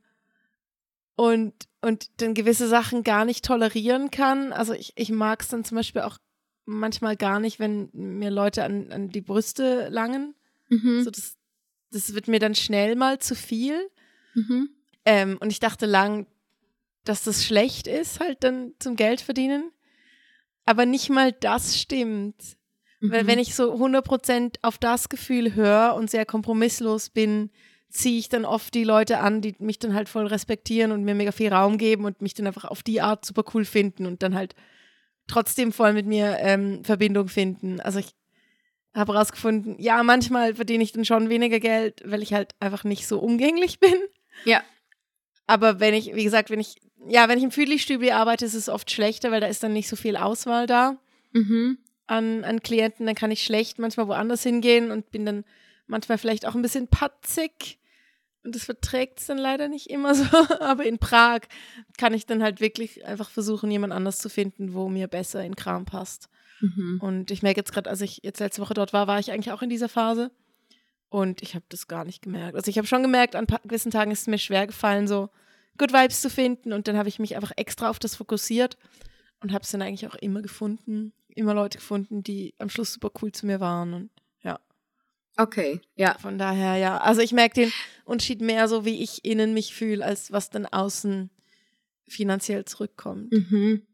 und, 1.15 1.55
und 1.81 2.21
dann 2.21 2.35
gewisse 2.35 2.69
Sachen 2.69 3.03
gar 3.03 3.25
nicht 3.25 3.45
tolerieren 3.45 4.11
kann. 4.11 4.53
Also 4.53 4.75
ich, 4.75 4.93
ich 4.97 5.11
mag 5.11 5.43
es 5.43 5.49
dann 5.49 5.65
zum 5.65 5.77
Beispiel 5.77 6.03
auch 6.03 6.19
manchmal 6.67 7.17
gar 7.17 7.41
nicht, 7.41 7.59
wenn 7.59 7.89
mir 7.93 8.31
Leute 8.31 8.65
an, 8.65 8.93
an 8.93 9.09
die 9.09 9.23
Brüste 9.23 9.89
langen. 9.89 10.35
Mhm. 10.69 11.05
So 11.05 11.11
das, 11.11 11.37
das 11.93 12.15
wird 12.15 12.29
mir 12.29 12.41
dann 12.41 12.55
schnell 12.55 12.97
mal 12.97 13.19
zu 13.19 13.35
viel. 13.35 13.89
Mhm. 14.35 14.69
Ähm, 15.05 15.39
und 15.41 15.51
ich 15.51 15.61
dachte 15.61 15.87
lang, 15.87 16.27
dass 17.09 17.25
das 17.25 17.45
schlecht 17.45 17.87
ist, 17.87 18.21
halt 18.21 18.45
dann 18.45 18.73
zum 18.79 18.97
Geld 18.97 19.21
verdienen. 19.21 19.71
Aber 20.65 20.87
nicht 20.87 21.11
mal 21.11 21.33
das 21.33 21.79
stimmt. 21.79 22.57
Mhm. 23.01 23.13
Weil 23.13 23.27
wenn 23.27 23.39
ich 23.39 23.55
so 23.55 23.75
100% 23.75 24.57
auf 24.63 24.79
das 24.79 25.09
Gefühl 25.09 25.55
höre 25.55 25.95
und 25.95 26.11
sehr 26.11 26.27
kompromisslos 26.27 27.11
bin, 27.11 27.51
ziehe 27.89 28.19
ich 28.19 28.29
dann 28.29 28.45
oft 28.45 28.75
die 28.75 28.85
Leute 28.85 29.19
an, 29.19 29.41
die 29.41 29.55
mich 29.59 29.79
dann 29.79 29.95
halt 29.95 30.09
voll 30.09 30.27
respektieren 30.27 30.93
und 30.93 31.05
mir 31.05 31.15
mega 31.15 31.33
viel 31.33 31.53
Raum 31.53 31.79
geben 31.79 32.05
und 32.05 32.21
mich 32.21 32.35
dann 32.35 32.47
einfach 32.47 32.65
auf 32.65 32.83
die 32.83 33.01
Art 33.01 33.25
super 33.25 33.45
cool 33.55 33.65
finden 33.65 34.07
und 34.07 34.23
dann 34.23 34.35
halt 34.35 34.55
trotzdem 35.29 35.73
voll 35.73 35.93
mit 35.93 36.07
mir 36.07 36.37
ähm, 36.41 36.85
Verbindung 36.85 37.29
finden. 37.29 37.81
Also 37.81 38.01
ich, 38.01 38.15
habe 38.97 39.15
rausgefunden, 39.15 39.77
ja, 39.79 40.03
manchmal 40.03 40.55
verdiene 40.55 40.83
ich 40.83 40.93
dann 40.93 41.05
schon 41.05 41.29
weniger 41.29 41.61
Geld, 41.61 42.03
weil 42.05 42.23
ich 42.23 42.33
halt 42.33 42.55
einfach 42.61 42.85
nicht 42.85 43.07
so 43.07 43.19
umgänglich 43.19 43.79
bin. 43.81 43.97
Ja. 44.45 44.63
Aber 45.47 45.79
wenn 45.79 45.95
ich, 45.95 46.15
wie 46.15 46.25
gesagt, 46.25 46.51
wenn 46.51 46.61
ich, 46.61 46.77
ja, 47.09 47.29
wenn 47.29 47.39
ich 47.39 47.45
im 47.45 47.51
Füdli-Stübli 47.51 48.11
arbeite, 48.11 48.45
ist 48.45 48.55
es 48.55 48.69
oft 48.69 48.91
schlechter, 48.91 49.31
weil 49.31 49.41
da 49.41 49.47
ist 49.47 49.63
dann 49.63 49.73
nicht 49.73 49.89
so 49.89 49.97
viel 49.97 50.17
Auswahl 50.17 50.67
da 50.67 50.97
Mhm. 51.33 51.79
an, 52.07 52.45
an 52.45 52.61
Klienten. 52.63 53.07
Dann 53.07 53.15
kann 53.15 53.31
ich 53.31 53.43
schlecht 53.43 53.79
manchmal 53.79 54.09
woanders 54.09 54.43
hingehen 54.43 54.91
und 54.91 55.11
bin 55.11 55.27
dann 55.27 55.45
manchmal 55.87 56.19
vielleicht 56.19 56.47
auch 56.47 56.55
ein 56.55 56.63
bisschen 56.63 56.89
patzig. 56.89 57.79
Und 58.45 58.55
das 58.55 58.65
verträgt 58.65 59.19
es 59.21 59.27
dann 59.27 59.39
leider 59.39 59.69
nicht 59.69 59.91
immer 59.91 60.15
so. 60.15 60.25
Aber 60.61 60.85
in 60.87 60.99
Prag 60.99 61.41
kann 61.99 62.15
ich 62.15 62.27
dann 62.27 62.43
halt 62.43 62.61
wirklich 62.61 63.05
einfach 63.05 63.29
versuchen, 63.29 63.71
jemand 63.71 63.93
anders 63.93 64.19
zu 64.19 64.29
finden, 64.29 64.73
wo 64.73 64.89
mir 64.89 65.09
besser 65.09 65.45
in 65.45 65.57
Kram 65.57 65.85
passt. 65.85 66.29
Mhm. 66.61 66.99
Und 67.03 67.31
ich 67.31 67.43
merke 67.43 67.61
jetzt 67.61 67.73
gerade, 67.73 67.91
als 67.91 68.01
ich 68.01 68.21
jetzt 68.23 68.39
letzte 68.41 68.63
Woche 68.63 68.75
dort 68.75 68.93
war, 68.93 69.07
war 69.09 69.19
ich 69.19 69.33
eigentlich 69.33 69.53
auch 69.53 69.63
in 69.63 69.69
dieser 69.69 69.89
Phase. 69.89 70.31
Und 71.09 71.43
ich 71.43 71.55
habe 71.55 71.65
das 71.69 71.87
gar 71.87 72.05
nicht 72.05 72.23
gemerkt. 72.23 72.57
Also 72.57 72.71
ich 72.71 72.79
habe 72.79 72.87
schon 72.87 73.03
gemerkt, 73.03 73.37
an 73.37 73.47
gewissen 73.65 73.91
Tagen 73.91 74.11
ist 74.11 74.23
es 74.23 74.27
mir 74.27 74.39
schwer 74.39 74.67
gefallen, 74.67 75.07
so 75.07 75.29
Good 75.77 75.93
Vibes 75.93 76.21
zu 76.21 76.31
finden. 76.31 76.73
Und 76.73 76.89
dann 76.89 76.97
habe 76.97 77.09
ich 77.09 77.19
mich 77.19 77.37
einfach 77.37 77.53
extra 77.57 77.91
auf 77.91 77.99
das 77.99 78.17
fokussiert 78.17 78.77
und 79.41 79.53
habe 79.53 79.63
es 79.63 79.71
dann 79.71 79.83
eigentlich 79.83 80.07
auch 80.07 80.15
immer 80.17 80.43
gefunden. 80.43 81.13
Immer 81.29 81.55
Leute 81.55 81.79
gefunden, 81.79 82.23
die 82.23 82.55
am 82.59 82.71
Schluss 82.71 82.93
super 82.93 83.11
cool 83.21 83.33
zu 83.33 83.47
mir 83.47 83.61
waren. 83.61 83.93
Und 83.93 84.11
ja, 84.43 84.59
Okay, 85.37 85.81
ja. 85.97 86.17
von 86.19 86.39
daher, 86.39 86.77
ja. 86.77 86.99
Also 86.99 87.21
ich 87.21 87.33
merke 87.33 87.63
den 87.63 87.73
Unterschied 88.05 88.41
mehr 88.41 88.69
so, 88.69 88.85
wie 88.85 89.03
ich 89.03 89.25
innen 89.25 89.53
mich 89.53 89.75
fühle, 89.75 90.05
als 90.05 90.33
was 90.33 90.51
dann 90.51 90.67
außen 90.67 91.31
finanziell 92.09 92.65
zurückkommt. 92.65 93.33
Mhm. 93.33 93.87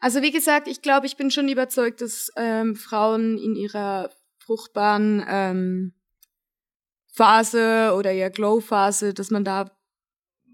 Also 0.00 0.22
wie 0.22 0.32
gesagt, 0.32 0.66
ich 0.66 0.82
glaube, 0.82 1.06
ich 1.06 1.16
bin 1.16 1.30
schon 1.30 1.48
überzeugt, 1.48 2.00
dass 2.00 2.32
ähm, 2.36 2.74
Frauen 2.74 3.38
in 3.38 3.54
ihrer 3.54 4.10
fruchtbaren 4.38 5.24
ähm, 5.28 5.92
Phase 7.12 7.94
oder 7.96 8.12
ihrer 8.12 8.30
Glow-Phase, 8.30 9.14
dass 9.14 9.30
man 9.30 9.44
da 9.44 9.70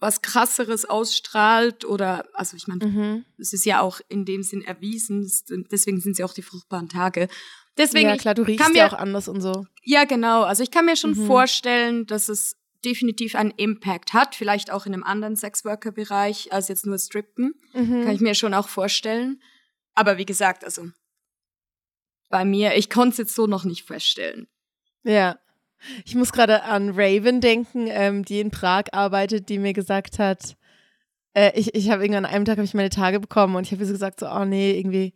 was 0.00 0.22
krasseres 0.22 0.84
ausstrahlt 0.84 1.84
oder, 1.84 2.26
also 2.34 2.56
ich 2.56 2.66
meine, 2.68 2.86
Mhm. 2.86 3.24
es 3.38 3.52
ist 3.52 3.64
ja 3.64 3.80
auch 3.80 4.00
in 4.08 4.24
dem 4.24 4.42
Sinn 4.42 4.62
erwiesen, 4.62 5.30
deswegen 5.70 6.00
sind 6.00 6.16
sie 6.16 6.24
auch 6.24 6.32
die 6.34 6.42
fruchtbaren 6.42 6.88
Tage. 6.88 7.28
Deswegen, 7.76 8.08
ja, 8.08 8.16
klar, 8.16 8.34
du 8.34 8.42
riechst 8.42 8.64
kann 8.64 8.74
ja 8.74 8.88
auch 8.88 8.92
anders 8.98 9.28
und 9.28 9.40
so. 9.40 9.66
ja 9.84 10.04
genau, 10.04 10.42
also 10.42 10.62
ich 10.62 10.70
kann 10.70 10.84
mir 10.84 10.96
schon 10.96 11.10
Mhm. 11.12 11.26
vorstellen, 11.26 12.06
dass 12.06 12.28
es 12.28 12.56
definitiv 12.84 13.34
einen 13.34 13.50
Impact 13.52 14.12
hat, 14.12 14.34
vielleicht 14.36 14.70
auch 14.70 14.86
in 14.86 14.94
einem 14.94 15.02
anderen 15.04 15.34
Sexworker-Bereich 15.36 16.52
als 16.52 16.68
jetzt 16.68 16.86
nur 16.86 16.98
Strippen. 16.98 17.54
Mhm. 17.74 18.04
Kann 18.04 18.14
ich 18.14 18.20
mir 18.20 18.34
schon 18.36 18.54
auch 18.54 18.68
vorstellen. 18.68 19.42
Aber 19.94 20.16
wie 20.16 20.26
gesagt, 20.26 20.64
also 20.64 20.86
bei 22.28 22.44
mir, 22.44 22.76
ich 22.76 22.88
konnte 22.90 23.10
es 23.12 23.18
jetzt 23.18 23.34
so 23.34 23.46
noch 23.46 23.64
nicht 23.64 23.84
feststellen. 23.84 24.46
Ja. 25.02 25.38
Ich 26.04 26.14
muss 26.14 26.32
gerade 26.32 26.62
an 26.64 26.90
Raven 26.94 27.40
denken, 27.40 27.86
ähm, 27.88 28.24
die 28.24 28.40
in 28.40 28.50
Prag 28.50 28.84
arbeitet, 28.92 29.48
die 29.48 29.58
mir 29.58 29.72
gesagt 29.72 30.18
hat, 30.18 30.56
äh, 31.34 31.52
ich, 31.58 31.74
ich 31.74 31.90
habe 31.90 32.02
irgendwann 32.02 32.24
an 32.24 32.32
einem 32.34 32.44
Tag 32.44 32.56
habe 32.56 32.64
ich 32.64 32.74
meine 32.74 32.90
Tage 32.90 33.20
bekommen 33.20 33.54
und 33.56 33.64
ich 33.64 33.72
habe 33.72 33.82
ihr 33.82 33.86
so 33.86 33.92
gesagt, 33.92 34.20
so, 34.20 34.26
oh 34.28 34.44
nee, 34.44 34.78
irgendwie, 34.78 35.14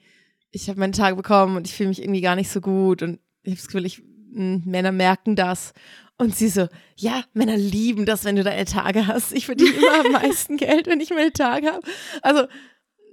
ich 0.50 0.68
habe 0.68 0.78
meine 0.78 0.92
Tage 0.92 1.16
bekommen 1.16 1.56
und 1.56 1.66
ich 1.66 1.74
fühle 1.74 1.88
mich 1.88 2.00
irgendwie 2.02 2.20
gar 2.20 2.36
nicht 2.36 2.50
so 2.50 2.60
gut 2.60 3.02
und 3.02 3.18
ich 3.42 3.50
habe 3.52 3.56
das 3.56 3.66
Gefühl, 3.66 3.86
ich, 3.86 4.02
mh, 4.32 4.62
Männer 4.64 4.92
merken 4.92 5.34
das. 5.36 5.72
Und 6.18 6.36
sie 6.36 6.48
so, 6.48 6.68
ja, 6.94 7.24
Männer 7.32 7.56
lieben 7.56 8.06
das, 8.06 8.24
wenn 8.24 8.36
du 8.36 8.44
deine 8.44 8.64
Tage 8.66 9.06
hast. 9.08 9.32
Ich 9.32 9.46
verdiene 9.46 9.70
immer 9.70 10.06
am 10.06 10.12
meisten 10.22 10.56
Geld, 10.58 10.86
wenn 10.86 11.00
ich 11.00 11.10
meine 11.10 11.32
Tage 11.32 11.68
habe. 11.72 11.80
Also 12.20 12.44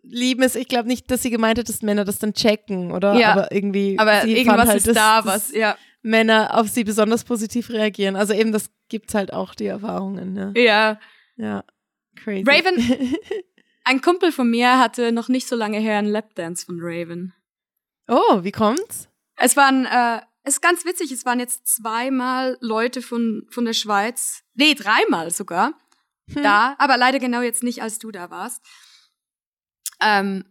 lieben 0.03 0.43
es, 0.43 0.55
ich 0.55 0.67
glaube 0.67 0.88
nicht, 0.88 1.09
dass 1.09 1.23
sie 1.23 1.29
gemeint 1.31 1.57
hat, 1.57 1.69
dass 1.69 1.81
Männer 1.81 2.05
das 2.05 2.19
dann 2.19 2.33
checken, 2.33 2.91
oder? 2.91 3.15
Ja, 3.17 3.31
aber 3.31 3.51
irgendwie. 3.51 3.97
Aber 3.97 4.25
irgendwas 4.25 4.67
halt, 4.67 4.77
ist 4.77 4.88
dass- 4.88 4.95
da, 4.95 5.21
was, 5.25 5.51
ja. 5.53 5.75
Männer 6.10 6.58
auf 6.58 6.67
sie 6.67 6.84
besonders 6.84 7.24
positiv 7.24 7.69
reagieren. 7.69 8.15
Also 8.15 8.34
eben, 8.34 8.52
das 8.52 8.69
gibt's 8.89 9.13
halt 9.13 9.32
auch, 9.34 9.56
die 9.56 9.67
Erfahrungen, 9.67 10.34
ne? 10.34 10.54
Ja. 10.56 11.00
Ja. 11.38 11.63
Crazy. 12.15 12.43
Raven- 12.50 13.15
Ein 13.86 14.02
Kumpel 14.02 14.32
von 14.32 14.50
mir 14.50 14.78
hatte 14.78 15.12
noch 15.12 15.30
nicht 15.30 15.48
so 15.48 15.56
lange 15.56 15.80
her 15.80 15.98
einen 15.98 16.10
Lapdance 16.12 16.65
von 16.65 16.78
Raven. 16.82 17.34
oh, 18.08 18.43
wie 18.43 18.52
kommt's? 18.52 19.08
Es 19.36 19.56
waren, 19.56 19.86
äh, 19.86 20.22
es 20.43 20.56
ist 20.56 20.62
ganz 20.62 20.86
witzig, 20.86 21.12
es 21.12 21.26
waren 21.26 21.39
jetzt 21.39 21.65
zweimal 21.67 22.58
Leute 22.60 23.02
von, 23.02 23.48
von 23.50 23.65
der 23.65 23.74
Schweiz, 23.74 24.43
nee, 24.54 24.74
dreimal 24.76 25.32
sogar, 25.32 25.74
Hm. 26.34 26.43
da, 26.43 26.76
aber 26.78 26.98
leider 26.98 27.19
genau 27.19 27.41
jetzt 27.41 27.63
nicht, 27.63 27.82
als 27.82 27.98
du 28.00 28.12
da 28.12 28.30
warst. 28.30 28.62
Ähm, 30.02 30.45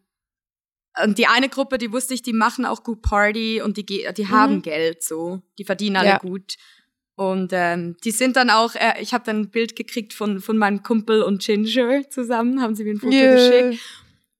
und 1.04 1.18
die 1.18 1.26
eine 1.26 1.48
Gruppe, 1.48 1.78
die 1.78 1.92
wusste 1.92 2.14
ich, 2.14 2.22
die 2.22 2.32
machen 2.32 2.64
auch 2.64 2.82
gut 2.82 3.02
Party 3.02 3.60
und 3.62 3.76
die, 3.76 3.84
die 3.86 4.28
haben 4.28 4.56
Mhm. 4.56 4.62
Geld 4.62 5.02
so, 5.02 5.40
die 5.58 5.64
verdienen 5.64 5.96
alle 5.96 6.08
Ja. 6.08 6.18
gut. 6.18 6.56
Und 7.14 7.50
ähm, 7.52 7.96
die 8.04 8.12
sind 8.12 8.36
dann 8.36 8.48
auch, 8.50 8.74
äh, 8.76 9.00
ich 9.00 9.12
habe 9.12 9.24
dann 9.24 9.40
ein 9.40 9.50
Bild 9.50 9.74
gekriegt 9.74 10.12
von, 10.14 10.40
von 10.40 10.56
meinem 10.56 10.82
Kumpel 10.84 11.22
und 11.22 11.42
Ginger 11.42 12.08
zusammen, 12.10 12.62
haben 12.62 12.74
sie 12.76 12.84
mir 12.84 12.92
ein 12.92 13.00
Foto 13.00 13.12
Jö. 13.12 13.34
geschickt. 13.34 13.82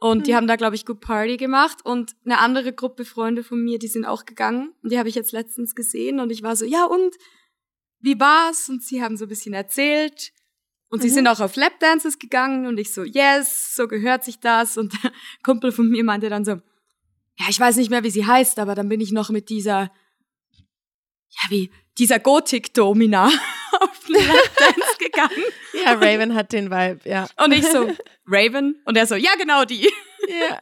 Und 0.00 0.18
Hm. 0.18 0.22
die 0.24 0.36
haben 0.36 0.46
da, 0.46 0.54
glaube 0.54 0.76
ich, 0.76 0.86
gut 0.86 1.00
Party 1.00 1.36
gemacht. 1.38 1.78
Und 1.84 2.12
eine 2.24 2.38
andere 2.38 2.72
Gruppe 2.72 3.04
Freunde 3.04 3.42
von 3.42 3.60
mir, 3.64 3.80
die 3.80 3.88
sind 3.88 4.04
auch 4.04 4.26
gegangen. 4.26 4.72
Und 4.84 4.92
die 4.92 4.98
habe 4.98 5.08
ich 5.08 5.16
jetzt 5.16 5.32
letztens 5.32 5.74
gesehen. 5.74 6.20
Und 6.20 6.30
ich 6.30 6.44
war 6.44 6.54
so, 6.54 6.64
ja 6.64 6.84
und? 6.84 7.16
Wie 8.00 8.20
war's? 8.20 8.68
Und 8.68 8.84
sie 8.84 9.02
haben 9.02 9.16
so 9.16 9.24
ein 9.24 9.28
bisschen 9.28 9.54
erzählt. 9.54 10.30
Und 10.90 11.03
sie 11.03 11.09
Mhm. 11.09 11.14
sind 11.14 11.27
auch 11.29 11.40
auf 11.40 11.57
Lapdances 11.57 12.18
gegangen. 12.18 12.66
Und 12.66 12.79
ich 12.79 12.92
so, 12.92 13.03
yes, 13.05 13.74
so 13.74 13.88
gehört 13.88 14.24
sich 14.24 14.40
das. 14.40 14.77
Und 14.79 14.92
der 15.03 15.12
Kumpel 15.42 15.72
von 15.72 15.88
mir 15.88 16.03
meinte 16.05 16.29
dann 16.29 16.44
so, 16.44 16.53
ja, 16.53 17.46
ich 17.48 17.61
weiß 17.61 17.77
nicht 17.77 17.90
mehr, 17.90 18.03
wie 18.05 18.11
sie 18.11 18.27
heißt, 18.27 18.59
aber 18.59 18.74
dann 18.74 18.88
bin 18.88 19.01
ich 19.01 19.12
noch 19.12 19.31
mit 19.31 19.48
dieser, 19.48 19.90
ja, 21.31 21.42
wie, 21.51 21.70
dieser 21.98 22.18
Gothic-Domina 22.18 23.27
auf 23.81 24.07
den 24.07 24.14
Lapdance 24.27 24.96
gegangen. 24.98 25.44
Ja, 25.85 25.92
Raven 25.94 26.35
hat 26.35 26.53
den 26.53 26.70
Vibe, 26.70 27.01
ja. 27.09 27.29
Und 27.44 27.53
ich 27.53 27.66
so, 27.66 27.90
Raven? 28.27 28.81
Und 28.85 28.96
er 28.96 29.07
so, 29.07 29.14
ja, 29.14 29.35
genau 29.37 29.64
die. 29.64 29.90
Ja. 30.29 30.59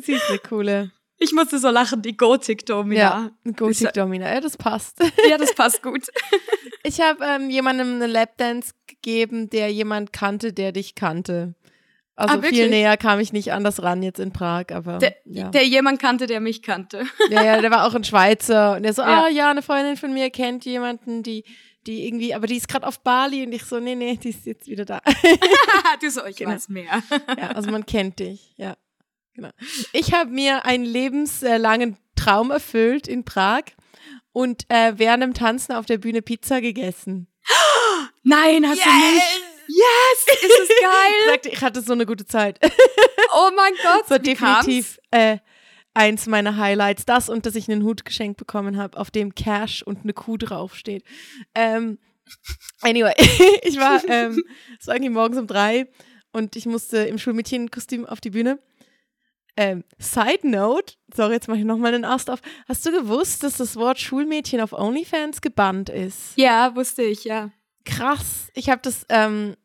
Sie 0.00 0.12
ist 0.14 0.28
eine 0.28 0.38
coole. 0.38 0.90
Ich 1.22 1.32
musste 1.32 1.58
so 1.58 1.68
lachen, 1.70 2.02
die 2.02 2.16
Gothic-Domina. 2.16 3.00
Ja, 3.00 3.30
ein 3.44 3.50
Ist- 3.50 3.56
Gothic 3.58 3.92
Domina. 3.92 4.32
Ja, 4.32 4.40
das 4.40 4.56
passt. 4.56 4.98
Ja, 5.28 5.38
das 5.38 5.54
passt 5.54 5.82
gut. 5.82 6.06
Ich 6.84 7.00
habe 7.00 7.24
ähm, 7.24 7.48
jemandem 7.48 7.94
eine 7.94 8.08
Lapdance 8.08 8.72
gegeben, 8.88 9.48
der 9.48 9.70
jemand 9.72 10.12
kannte, 10.12 10.52
der 10.52 10.72
dich 10.72 10.96
kannte. 10.96 11.54
Also 12.16 12.38
Ah, 12.38 12.42
viel 12.42 12.68
näher 12.70 12.96
kam 12.96 13.20
ich 13.20 13.32
nicht 13.32 13.52
an 13.52 13.62
das 13.62 13.84
ran 13.84 14.02
jetzt 14.02 14.18
in 14.18 14.32
Prag, 14.32 14.64
aber 14.72 14.98
Der, 14.98 15.14
ja. 15.24 15.48
der 15.50 15.64
jemand 15.64 16.00
kannte, 16.00 16.26
der 16.26 16.40
mich 16.40 16.60
kannte. 16.60 17.04
ja, 17.30 17.44
ja, 17.44 17.60
der 17.60 17.70
war 17.70 17.86
auch 17.86 17.94
ein 17.94 18.02
Schweizer 18.02 18.74
und 18.76 18.82
der 18.82 18.94
so, 18.94 19.02
Ja. 19.02 19.24
ah 19.24 19.28
ja, 19.28 19.48
eine 19.50 19.62
Freundin 19.62 19.96
von 19.96 20.12
mir 20.12 20.28
kennt 20.30 20.64
jemanden, 20.64 21.22
die 21.22 21.44
die 21.86 22.06
irgendwie, 22.06 22.32
aber 22.34 22.46
die 22.48 22.56
ist 22.56 22.68
gerade 22.68 22.86
auf 22.86 23.00
Bali 23.00 23.44
und 23.44 23.52
ich 23.52 23.64
so, 23.64 23.80
nee, 23.80 23.94
nee, 23.96 24.16
die 24.16 24.28
ist 24.30 24.44
jetzt 24.46 24.66
wieder 24.68 24.84
da. 24.84 25.00
du 26.00 26.10
so, 26.10 26.24
ich 26.26 26.36
Genau. 26.36 26.52
weiß 26.52 26.68
mehr. 26.68 27.02
ja, 27.38 27.48
also 27.52 27.70
man 27.72 27.86
kennt 27.86 28.18
dich, 28.20 28.54
ja. 28.56 28.74
Genau. 29.34 29.50
Ich 29.92 30.12
habe 30.12 30.30
mir 30.30 30.64
einen 30.64 30.84
lebenslangen 30.84 31.96
Traum 32.16 32.50
erfüllt 32.50 33.08
in 33.08 33.24
Prag 33.24 33.62
und 34.32 34.64
äh, 34.68 34.92
während 34.96 35.22
dem 35.22 35.34
Tanzen 35.34 35.72
auf 35.72 35.86
der 35.86 35.98
Bühne 35.98 36.22
Pizza 36.22 36.60
gegessen. 36.60 37.28
Nein, 38.22 38.66
hast 38.68 38.84
du 38.84 38.88
nicht? 38.90 39.42
Yes, 39.68 40.42
ist 40.42 40.60
es 40.62 40.68
Ich 40.70 40.82
geil. 40.82 41.26
sagte, 41.26 41.48
ich 41.48 41.62
hatte 41.62 41.80
so 41.80 41.92
eine 41.92 42.06
gute 42.06 42.26
Zeit. 42.26 42.58
Oh 43.34 43.50
mein 43.56 43.72
Gott. 43.82 44.02
Das 44.02 44.10
war 44.10 44.22
wie 44.24 44.34
kam's? 44.34 44.66
definitiv 44.66 44.98
äh, 45.10 45.38
eins 45.94 46.26
meiner 46.26 46.58
Highlights. 46.58 47.06
Das 47.06 47.30
und 47.30 47.46
dass 47.46 47.54
ich 47.54 47.66
einen 47.70 47.82
Hut 47.82 48.04
geschenkt 48.04 48.36
bekommen 48.36 48.76
habe, 48.76 48.98
auf 48.98 49.10
dem 49.10 49.34
Cash 49.34 49.82
und 49.82 50.02
eine 50.02 50.12
Kuh 50.12 50.36
draufsteht. 50.36 51.02
Ähm, 51.54 51.98
anyway, 52.82 53.14
ich 53.62 53.78
war, 53.78 54.06
ähm, 54.06 54.44
es 54.78 54.86
war 54.86 54.96
irgendwie 54.96 55.12
morgens 55.12 55.38
um 55.38 55.46
drei 55.46 55.88
und 56.32 56.56
ich 56.56 56.66
musste 56.66 56.98
im 56.98 57.16
Schulmädchenkostüm 57.16 58.04
auf 58.04 58.20
die 58.20 58.30
Bühne. 58.30 58.58
Ähm, 59.56 59.84
Side 59.98 60.48
Note, 60.48 60.94
sorry, 61.14 61.34
jetzt 61.34 61.48
mache 61.48 61.58
ich 61.58 61.64
nochmal 61.64 61.92
den 61.92 62.04
Ast 62.04 62.30
auf. 62.30 62.40
Hast 62.68 62.86
du 62.86 62.90
gewusst, 62.90 63.42
dass 63.42 63.58
das 63.58 63.76
Wort 63.76 63.98
Schulmädchen 63.98 64.60
auf 64.60 64.72
OnlyFans 64.72 65.40
gebannt 65.40 65.88
ist? 65.90 66.32
Ja, 66.36 66.74
wusste 66.74 67.02
ich, 67.02 67.24
ja. 67.24 67.50
Krass. 67.84 68.48
Ich 68.54 68.70
habe 68.70 68.80
das, 68.82 69.04
ähm, 69.08 69.56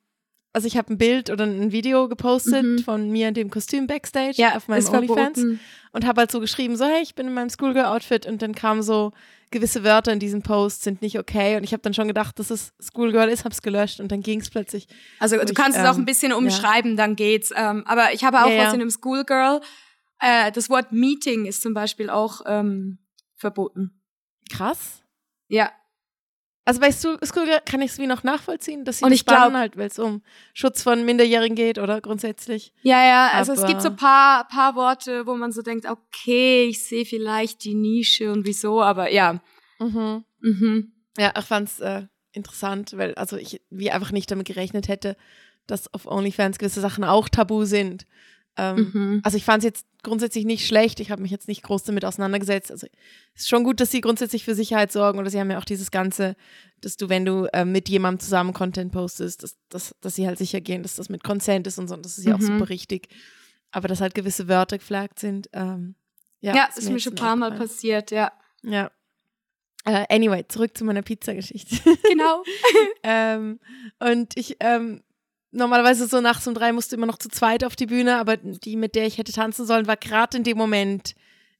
also 0.57 0.65
ich 0.67 0.75
habe 0.75 0.91
ein 0.91 0.97
Bild 0.97 1.29
oder 1.29 1.45
ein 1.45 1.71
Video 1.71 2.07
gepostet 2.09 2.63
Mhm. 2.65 2.79
von 2.79 3.09
mir 3.11 3.27
in 3.27 3.35
dem 3.35 3.51
Kostüm 3.51 3.85
Backstage 3.85 4.33
Ja, 4.37 4.55
auf 4.55 4.67
meinem 4.67 4.79
ist 4.79 4.89
OnlyFans 4.89 5.39
verboten. 5.39 5.59
und 5.91 6.05
habe 6.07 6.21
halt 6.21 6.31
so 6.31 6.39
geschrieben, 6.39 6.75
so 6.75 6.85
hey, 6.85 7.03
ich 7.03 7.13
bin 7.13 7.27
in 7.27 7.33
meinem 7.35 7.49
Schoolgirl-Outfit 7.51 8.25
und 8.25 8.41
dann 8.41 8.55
kamen 8.55 8.81
so 8.81 9.11
gewisse 9.51 9.83
Wörter 9.83 10.11
in 10.11 10.19
diesem 10.19 10.41
Post 10.41 10.81
sind 10.83 11.01
nicht 11.03 11.17
okay 11.19 11.55
und 11.57 11.63
ich 11.63 11.71
habe 11.73 11.81
dann 11.83 11.93
schon 11.93 12.07
gedacht, 12.07 12.39
dass 12.39 12.49
es 12.49 12.73
Schoolgirl 12.81 13.29
ist, 13.29 13.45
hab's 13.45 13.61
gelöscht 13.61 13.99
und 13.99 14.11
dann 14.11 14.21
ging 14.21 14.41
es 14.41 14.49
plötzlich. 14.49 14.87
Also 15.19 15.37
du 15.37 15.43
ich, 15.43 15.53
kannst 15.53 15.77
es 15.77 15.85
auch 15.85 15.93
ähm, 15.95 16.01
ein 16.01 16.05
bisschen 16.05 16.33
umschreiben, 16.33 16.97
dann 16.97 17.15
geht's. 17.15 17.53
Ähm, 17.55 17.83
aber 17.85 18.13
ich 18.13 18.23
habe 18.25 18.43
auch 18.43 18.49
Ja, 18.49 18.55
ja. 18.55 18.65
was 18.65 18.73
in 18.73 18.81
einem 18.81 18.89
Schoolgirl. 18.89 19.61
Äh, 20.19 20.51
das 20.51 20.69
Wort 20.71 20.91
Meeting 20.91 21.45
ist 21.45 21.61
zum 21.61 21.73
Beispiel 21.75 22.09
auch 22.09 22.41
ähm, 22.47 22.97
verboten. 23.35 24.01
Krass. 24.51 25.01
Ja. 25.47 25.71
Also 26.67 26.81
bei 26.81 26.91
School 26.91 27.17
kann 27.65 27.81
ich 27.81 27.91
es 27.91 27.97
wie 27.97 28.07
noch 28.07 28.23
nachvollziehen, 28.23 28.83
dass 28.83 28.97
sie 28.97 29.05
und 29.05 29.11
das 29.11 29.21
ich 29.21 29.25
glaub, 29.25 29.53
halt, 29.53 29.77
weil 29.77 29.87
es 29.87 29.97
um 29.99 30.21
Schutz 30.53 30.83
von 30.83 31.05
Minderjährigen 31.05 31.55
geht 31.55 31.79
oder 31.79 32.01
grundsätzlich. 32.01 32.73
Ja, 32.81 33.01
ja, 33.05 33.29
also 33.31 33.53
Aber 33.53 33.61
es 33.61 33.67
gibt 33.67 33.81
so 33.81 33.91
paar, 33.91 34.49
paar 34.49 34.75
Worte, 34.75 35.25
wo 35.25 35.35
man 35.35 35.53
so 35.53 35.61
denkt, 35.61 35.85
okay, 35.85 36.65
ich 36.65 36.83
sehe 36.83 37.05
vielleicht 37.05 37.63
die 37.63 37.73
Nische 37.73 38.33
und 38.33 38.45
wieso, 38.45 38.81
aber 38.81 39.09
ja. 39.09 39.39
Mhm. 39.79 40.25
Mhm. 40.41 40.91
Ja, 41.17 41.31
ich 41.39 41.45
fand's 41.45 41.79
äh, 41.79 42.07
interessant, 42.33 42.97
weil 42.97 43.15
also 43.15 43.37
ich 43.37 43.61
wie 43.69 43.89
einfach 43.89 44.11
nicht 44.11 44.29
damit 44.29 44.47
gerechnet 44.47 44.89
hätte, 44.89 45.15
dass 45.67 45.93
auf 45.93 46.05
OnlyFans 46.05 46.57
gewisse 46.57 46.81
Sachen 46.81 47.05
auch 47.05 47.29
tabu 47.29 47.63
sind. 47.63 48.05
Ähm, 48.57 48.91
mhm. 48.93 49.21
Also 49.23 49.37
ich 49.37 49.45
fand 49.45 49.59
es 49.59 49.65
jetzt 49.65 49.85
grundsätzlich 50.03 50.45
nicht 50.45 50.65
schlecht. 50.65 50.99
Ich 50.99 51.11
habe 51.11 51.21
mich 51.21 51.31
jetzt 51.31 51.47
nicht 51.47 51.63
groß 51.63 51.83
damit 51.83 52.05
auseinandergesetzt. 52.05 52.71
Also 52.71 52.87
es 53.35 53.41
ist 53.43 53.49
schon 53.49 53.63
gut, 53.63 53.79
dass 53.79 53.91
sie 53.91 54.01
grundsätzlich 54.01 54.43
für 54.43 54.55
Sicherheit 54.55 54.91
sorgen 54.91 55.19
oder 55.19 55.29
sie 55.29 55.39
haben 55.39 55.51
ja 55.51 55.59
auch 55.59 55.65
dieses 55.65 55.91
Ganze, 55.91 56.35
dass 56.81 56.97
du, 56.97 57.09
wenn 57.09 57.25
du 57.25 57.45
äh, 57.53 57.65
mit 57.65 57.89
jemandem 57.89 58.19
zusammen 58.19 58.53
Content 58.53 58.91
postest, 58.91 59.43
dass, 59.43 59.57
dass, 59.69 59.95
dass 60.01 60.15
sie 60.15 60.27
halt 60.27 60.37
sicher 60.37 60.61
gehen, 60.61 60.81
dass 60.81 60.95
das 60.95 61.09
mit 61.09 61.23
Consent 61.23 61.67
ist 61.67 61.77
und 61.77 61.87
so. 61.87 61.93
Und 61.93 62.05
das 62.05 62.17
ist 62.17 62.25
ja 62.25 62.35
mhm. 62.35 62.43
auch 62.43 62.47
super 62.47 62.69
richtig. 62.69 63.09
Aber 63.71 63.87
dass 63.87 64.01
halt 64.01 64.15
gewisse 64.15 64.47
Wörter 64.47 64.77
geflaggt 64.77 65.19
sind. 65.19 65.49
Ähm, 65.53 65.95
ja, 66.39 66.55
ja 66.55 66.65
ist, 66.65 66.79
ist 66.79 66.89
mir 66.89 66.99
schon 66.99 67.13
ein 67.13 67.17
paar 67.17 67.35
Mal 67.35 67.51
passiert, 67.51 68.11
ja. 68.11 68.31
Ja. 68.63 68.91
Uh, 69.87 70.03
anyway, 70.09 70.45
zurück 70.47 70.77
zu 70.77 70.83
meiner 70.83 71.01
Pizzageschichte. 71.01 71.77
Genau. 72.09 72.43
ähm, 73.03 73.59
und 73.99 74.35
ich 74.35 74.57
ähm, 74.59 75.01
normalerweise 75.57 76.07
so 76.07 76.21
nachts 76.21 76.47
um 76.47 76.53
drei 76.53 76.71
musste 76.71 76.95
immer 76.95 77.05
noch 77.05 77.17
zu 77.17 77.29
zweit 77.29 77.63
auf 77.63 77.75
die 77.75 77.87
Bühne, 77.87 78.17
aber 78.17 78.37
die, 78.37 78.75
mit 78.75 78.95
der 78.95 79.05
ich 79.05 79.17
hätte 79.17 79.31
tanzen 79.31 79.65
sollen, 79.65 79.87
war 79.87 79.97
gerade 79.97 80.37
in 80.37 80.43
dem 80.43 80.57
Moment, 80.57 81.15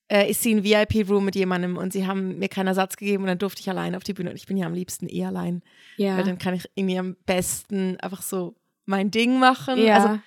äh, 0.10 0.30
ist 0.30 0.42
sie 0.42 0.52
in 0.52 0.64
VIP-Room 0.64 1.26
mit 1.26 1.36
jemandem 1.36 1.78
und 1.78 1.92
sie 1.92 2.08
haben 2.08 2.40
mir 2.40 2.48
keinen 2.48 2.68
Ersatz 2.68 2.96
gegeben 2.96 3.24
und 3.24 3.28
dann 3.28 3.40
durfte 3.40 3.62
ich 3.62 3.70
allein 3.70 3.96
auf 3.96 4.04
die 4.04 4.14
Bühne 4.14 4.30
und 4.30 4.38
ich 4.38 4.46
bin 4.46 4.58
ja 4.58 4.66
am 4.66 4.74
liebsten 4.74 5.08
eh 5.10 5.26
allein. 5.26 5.62
Ja. 5.98 6.18
Weil 6.18 6.24
dann 6.24 6.38
kann 6.38 6.54
ich 6.54 6.70
irgendwie 6.76 6.98
am 6.98 7.16
besten 7.26 8.00
einfach 8.00 8.22
so 8.22 8.56
mein 8.86 9.12
Ding 9.12 9.40
machen. 9.40 9.78
Ja. 9.80 9.96
Also, 9.96 10.20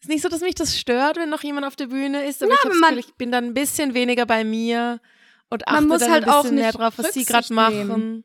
ist 0.00 0.08
nicht 0.08 0.22
so, 0.22 0.30
dass 0.30 0.40
mich 0.40 0.54
das 0.54 0.78
stört, 0.78 1.18
wenn 1.18 1.28
noch 1.28 1.42
jemand 1.42 1.66
auf 1.66 1.76
der 1.76 1.88
Bühne 1.88 2.24
ist, 2.24 2.42
aber 2.42 2.54
Na, 2.64 2.70
ich, 2.70 2.80
man, 2.80 2.94
Gefühl, 2.94 2.98
ich 3.10 3.14
bin 3.16 3.30
dann 3.30 3.44
ein 3.44 3.54
bisschen 3.54 3.92
weniger 3.92 4.24
bei 4.24 4.44
mir 4.44 5.00
und 5.50 5.68
achte 5.68 5.80
man 5.82 5.88
muss 5.88 5.98
dann 6.00 6.12
halt 6.12 6.26
ein 6.26 6.42
bisschen 6.42 6.56
mehr 6.56 6.72
drauf, 6.72 6.94
was 6.96 7.12
sie 7.12 7.24
gerade 7.24 7.52
machen. 7.52 8.24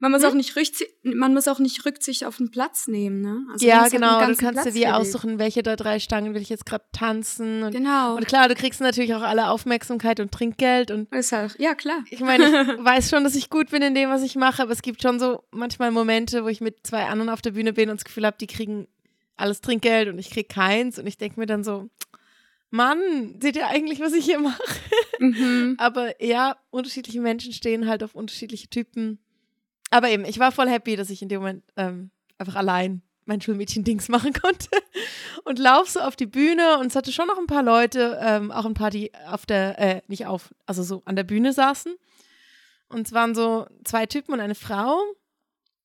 Man 0.00 0.12
muss 0.12 0.22
hm? 0.22 0.30
auch 0.30 0.34
nicht 0.34 0.56
Rücksicht, 0.56 0.90
man 1.02 1.34
muss 1.34 1.46
auch 1.46 1.58
nicht 1.58 1.84
Rücksicht 1.84 2.24
auf 2.24 2.38
den 2.38 2.50
Platz 2.50 2.88
nehmen, 2.88 3.20
ne? 3.20 3.46
Also 3.52 3.66
ja, 3.66 3.86
genau. 3.88 4.26
Du 4.26 4.34
kannst 4.34 4.64
dir 4.64 4.72
wie 4.72 4.86
aussuchen, 4.86 5.38
welche 5.38 5.62
der 5.62 5.76
drei 5.76 6.00
Stangen 6.00 6.34
will 6.34 6.40
ich 6.40 6.48
jetzt 6.48 6.64
gerade 6.64 6.84
tanzen. 6.92 7.64
Und, 7.64 7.72
genau. 7.72 8.16
Und 8.16 8.26
klar, 8.26 8.48
du 8.48 8.54
kriegst 8.54 8.80
natürlich 8.80 9.14
auch 9.14 9.20
alle 9.20 9.50
Aufmerksamkeit 9.50 10.18
und 10.18 10.32
Trinkgeld 10.32 10.90
und. 10.90 11.12
Ist 11.12 11.32
halt, 11.32 11.54
ja 11.58 11.74
klar. 11.74 12.02
Ich 12.08 12.20
meine, 12.20 12.44
ich 12.44 12.50
weiß 12.84 13.10
schon, 13.10 13.24
dass 13.24 13.34
ich 13.34 13.50
gut 13.50 13.70
bin 13.70 13.82
in 13.82 13.94
dem, 13.94 14.08
was 14.08 14.22
ich 14.22 14.36
mache, 14.36 14.62
aber 14.62 14.72
es 14.72 14.80
gibt 14.80 15.02
schon 15.02 15.20
so 15.20 15.44
manchmal 15.50 15.90
Momente, 15.90 16.44
wo 16.44 16.48
ich 16.48 16.62
mit 16.62 16.78
zwei 16.86 17.04
anderen 17.04 17.28
auf 17.28 17.42
der 17.42 17.50
Bühne 17.50 17.74
bin 17.74 17.90
und 17.90 18.00
das 18.00 18.04
Gefühl 18.06 18.24
habe, 18.24 18.38
die 18.40 18.46
kriegen 18.46 18.88
alles 19.36 19.60
Trinkgeld 19.60 20.08
und 20.08 20.18
ich 20.18 20.30
krieg 20.30 20.48
keins 20.48 20.98
und 20.98 21.06
ich 21.06 21.18
denke 21.18 21.38
mir 21.38 21.46
dann 21.46 21.62
so, 21.62 21.90
Mann, 22.70 23.36
seht 23.40 23.56
ihr 23.56 23.66
eigentlich, 23.66 24.00
was 24.00 24.14
ich 24.14 24.24
hier 24.24 24.38
mache? 24.38 24.62
Mhm. 25.18 25.74
aber 25.78 26.22
ja, 26.24 26.56
unterschiedliche 26.70 27.20
Menschen 27.20 27.52
stehen 27.52 27.86
halt 27.86 28.02
auf 28.02 28.14
unterschiedliche 28.14 28.68
Typen 28.68 29.18
aber 29.90 30.08
eben, 30.08 30.24
ich 30.24 30.38
war 30.38 30.52
voll 30.52 30.68
happy, 30.68 30.96
dass 30.96 31.10
ich 31.10 31.22
in 31.22 31.28
dem 31.28 31.40
Moment 31.40 31.64
ähm, 31.76 32.10
einfach 32.38 32.56
allein 32.56 33.02
mein 33.24 33.40
Schulmädchen-Dings 33.40 34.08
machen 34.08 34.32
konnte 34.40 34.68
und 35.44 35.58
lauf 35.58 35.88
so 35.90 36.00
auf 36.00 36.16
die 36.16 36.26
Bühne 36.26 36.78
und 36.78 36.86
es 36.86 36.96
hatte 36.96 37.12
schon 37.12 37.26
noch 37.26 37.38
ein 37.38 37.46
paar 37.46 37.62
Leute, 37.62 38.18
ähm, 38.22 38.50
auch 38.50 38.64
ein 38.64 38.74
paar, 38.74 38.90
die 38.90 39.12
auf 39.26 39.46
der, 39.46 39.78
äh, 39.78 40.02
nicht 40.08 40.26
auf, 40.26 40.54
also 40.66 40.82
so 40.82 41.02
an 41.04 41.16
der 41.16 41.24
Bühne 41.24 41.52
saßen. 41.52 41.94
Und 42.88 43.06
es 43.06 43.12
waren 43.12 43.34
so 43.34 43.66
zwei 43.84 44.06
Typen 44.06 44.34
und 44.34 44.40
eine 44.40 44.56
Frau. 44.56 45.00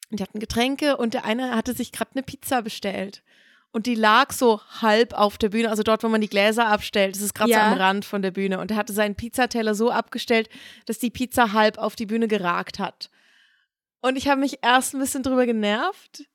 Und 0.10 0.20
die 0.20 0.24
hatten 0.24 0.40
Getränke 0.40 0.98
und 0.98 1.14
der 1.14 1.26
eine 1.26 1.56
hatte 1.56 1.74
sich 1.74 1.92
gerade 1.92 2.12
eine 2.14 2.24
Pizza 2.24 2.62
bestellt. 2.62 3.24
Und 3.72 3.86
die 3.86 3.96
lag 3.96 4.32
so 4.32 4.62
halb 4.82 5.14
auf 5.14 5.38
der 5.38 5.50
Bühne, 5.50 5.70
also 5.70 5.84
dort, 5.84 6.04
wo 6.04 6.08
man 6.08 6.22
die 6.22 6.30
Gläser 6.30 6.68
abstellt. 6.68 7.16
Das 7.16 7.22
ist 7.22 7.36
gerade 7.36 7.52
ja. 7.52 7.58
so 7.58 7.74
am 7.74 7.78
Rand 7.78 8.06
von 8.06 8.22
der 8.22 8.32
Bühne. 8.32 8.60
Und 8.60 8.72
er 8.72 8.78
hatte 8.78 8.94
seinen 8.94 9.16
Pizzateller 9.16 9.76
so 9.76 9.92
abgestellt, 9.92 10.50
dass 10.86 10.98
die 10.98 11.10
Pizza 11.10 11.52
halb 11.54 11.78
auf 11.78 11.96
die 11.96 12.06
Bühne 12.06 12.28
geragt 12.28 12.80
hat. 12.80 13.10
Und 14.06 14.18
ich 14.18 14.28
habe 14.28 14.40
mich 14.40 14.60
erst 14.62 14.94
ein 14.94 15.00
bisschen 15.00 15.24
drüber 15.24 15.48
genervt, 15.48 16.26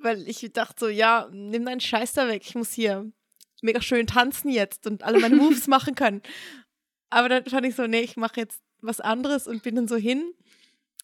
weil 0.00 0.26
ich 0.28 0.44
dachte 0.52 0.74
so, 0.76 0.88
ja, 0.88 1.28
nimm 1.30 1.64
deinen 1.64 1.78
Scheiß 1.78 2.14
da 2.14 2.26
weg. 2.26 2.42
Ich 2.44 2.56
muss 2.56 2.72
hier 2.72 3.12
mega 3.60 3.80
schön 3.80 4.08
tanzen 4.08 4.50
jetzt 4.50 4.88
und 4.88 5.04
alle 5.04 5.20
meine 5.20 5.36
Moves 5.36 5.66
machen 5.68 5.94
können. 5.94 6.20
Aber 7.10 7.28
dann 7.28 7.44
fand 7.44 7.64
ich 7.64 7.76
so, 7.76 7.86
nee, 7.86 8.00
ich 8.00 8.16
mache 8.16 8.40
jetzt 8.40 8.60
was 8.80 9.00
anderes 9.00 9.46
und 9.46 9.62
bin 9.62 9.76
dann 9.76 9.86
so 9.86 9.94
hin, 9.94 10.34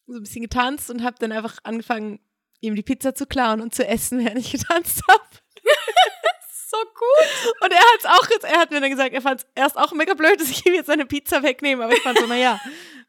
so 0.09 0.17
ein 0.17 0.25
bisschen 0.25 0.43
getanzt 0.43 0.91
und 0.91 1.05
habe 1.05 1.15
dann 1.21 1.31
einfach 1.31 1.59
angefangen, 1.63 2.19
ihm 2.61 2.75
die 2.75 2.83
Pizza 2.83 3.15
zu 3.15 3.25
klauen 3.25 3.61
und 3.61 3.73
zu 3.73 3.87
essen, 3.87 4.19
während 4.25 4.41
ich 4.41 4.51
getanzt 4.51 5.03
habe. 5.09 5.23
so 6.69 6.79
gut. 6.79 7.63
Und 7.63 7.71
er 7.71 7.79
hat 7.79 8.01
es 8.01 8.07
auch 8.07 8.29
jetzt, 8.29 8.45
er 8.45 8.59
hat 8.59 8.73
mir 8.73 8.81
dann 8.81 8.91
gesagt, 8.91 9.15
er 9.15 9.23
fand 9.23 9.43
es 9.43 9.47
erst 9.55 9.79
auch 9.79 9.93
mega 9.93 10.15
blöd, 10.15 10.41
dass 10.41 10.51
ich 10.51 10.67
ihm 10.67 10.75
jetzt 10.75 10.87
seine 10.87 11.07
Pizza 11.07 11.45
wegnehme. 11.45 11.85
Aber 11.85 11.93
ich 11.93 12.03
fand 12.03 12.19
so, 12.19 12.27
naja, 12.27 12.61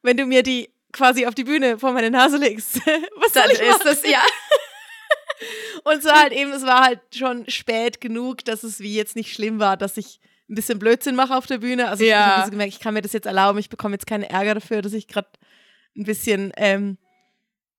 wenn 0.04 0.15
du 0.15 0.28
mir 0.28 0.43
die 0.43 0.69
quasi 0.91 1.25
auf 1.25 1.36
die 1.36 1.43
Bühne 1.43 1.78
vor 1.78 1.91
meine 1.93 2.10
Nase 2.10 2.38
legst. 2.38 2.75
Was 3.15 3.34
dann 3.34 3.49
ist 3.49 3.86
das, 3.86 4.04
ja. 4.04 4.21
Und 5.84 6.04
so 6.04 6.12
halt 6.12 6.34
eben, 6.34 6.52
es 6.52 6.65
war 6.65 6.84
halt 6.84 6.99
schon 7.13 7.49
spät 7.49 8.02
genug, 8.02 8.43
dass 8.45 8.63
es 8.63 8.80
wie 8.80 8.95
jetzt 8.95 9.15
nicht 9.15 9.34
schlimm 9.34 9.60
war, 9.60 9.78
dass 9.78 9.97
ich 9.97 10.19
ein 10.49 10.56
bisschen 10.56 10.80
Blödsinn 10.80 11.15
mache 11.15 11.36
auf 11.36 11.45
der 11.45 11.60
Bühne. 11.60 11.88
Also 11.88 12.04
ja. 12.04 12.10
ich 12.10 12.25
habe 12.25 12.45
so 12.45 12.52
gemerkt, 12.52 12.73
ich 12.73 12.80
kann 12.80 12.93
mir 12.93 13.02
das 13.02 13.13
jetzt 13.13 13.28
erlauben, 13.28 13.60
ich 13.60 13.69
bekomme 13.69 13.95
jetzt 13.95 14.08
keinen 14.08 14.23
Ärger 14.23 14.56
dafür, 14.56 14.82
dass 14.82 14.93
ich 14.93 15.08
gerade 15.08 15.30
ein 15.95 16.04
bisschen 16.04 16.52
ähm, 16.58 16.97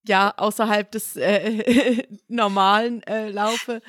ja 0.07 0.33
außerhalb 0.37 0.91
des 0.91 1.17
äh, 1.17 2.05
normalen 2.29 3.03
äh, 3.03 3.31
laufe. 3.31 3.83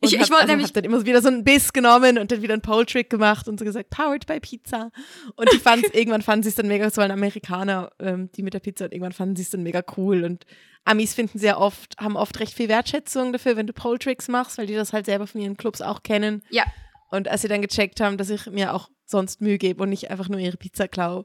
Ich, 0.00 0.12
ich 0.12 0.20
wollte 0.20 0.34
also 0.34 0.46
nämlich. 0.48 0.72
dann 0.72 0.84
immer 0.84 1.04
wieder 1.06 1.22
so 1.22 1.28
einen 1.28 1.42
Biss 1.42 1.72
genommen 1.72 2.18
und 2.18 2.30
dann 2.30 2.42
wieder 2.42 2.52
einen 2.52 2.62
Pole-Trick 2.62 3.08
gemacht 3.08 3.48
und 3.48 3.58
so 3.58 3.64
gesagt, 3.64 3.90
powered 3.90 4.26
by 4.26 4.40
Pizza. 4.40 4.90
Und 5.36 5.50
die 5.52 5.58
fanden 5.58 5.86
irgendwann 5.92 6.22
fanden 6.22 6.42
sie 6.42 6.50
es 6.50 6.54
dann 6.54 6.68
mega, 6.68 6.90
so 6.90 7.00
ein 7.00 7.10
Amerikaner, 7.10 7.90
ähm, 7.98 8.30
die 8.32 8.42
mit 8.42 8.52
der 8.52 8.60
Pizza 8.60 8.84
und 8.84 8.92
irgendwann 8.92 9.12
fanden 9.12 9.36
sie 9.36 9.42
es 9.42 9.50
dann 9.50 9.62
mega 9.62 9.82
cool. 9.96 10.24
Und 10.24 10.44
Amis 10.84 11.14
finden 11.14 11.38
sehr 11.38 11.58
oft, 11.58 11.96
haben 11.98 12.16
oft 12.16 12.38
recht 12.40 12.52
viel 12.52 12.68
Wertschätzung 12.68 13.32
dafür, 13.32 13.56
wenn 13.56 13.66
du 13.66 13.72
Pole-Tricks 13.72 14.28
machst, 14.28 14.58
weil 14.58 14.66
die 14.66 14.74
das 14.74 14.92
halt 14.92 15.06
selber 15.06 15.26
von 15.26 15.40
ihren 15.40 15.56
Clubs 15.56 15.80
auch 15.80 16.02
kennen. 16.02 16.42
Ja. 16.50 16.64
Und 17.10 17.28
als 17.28 17.42
sie 17.42 17.48
dann 17.48 17.62
gecheckt 17.62 18.00
haben, 18.00 18.18
dass 18.18 18.30
ich 18.30 18.46
mir 18.46 18.74
auch 18.74 18.90
sonst 19.06 19.40
Mühe 19.40 19.58
gebe 19.58 19.82
und 19.82 19.88
nicht 19.88 20.10
einfach 20.10 20.28
nur 20.28 20.40
ihre 20.40 20.56
Pizza 20.56 20.88
klaue, 20.88 21.24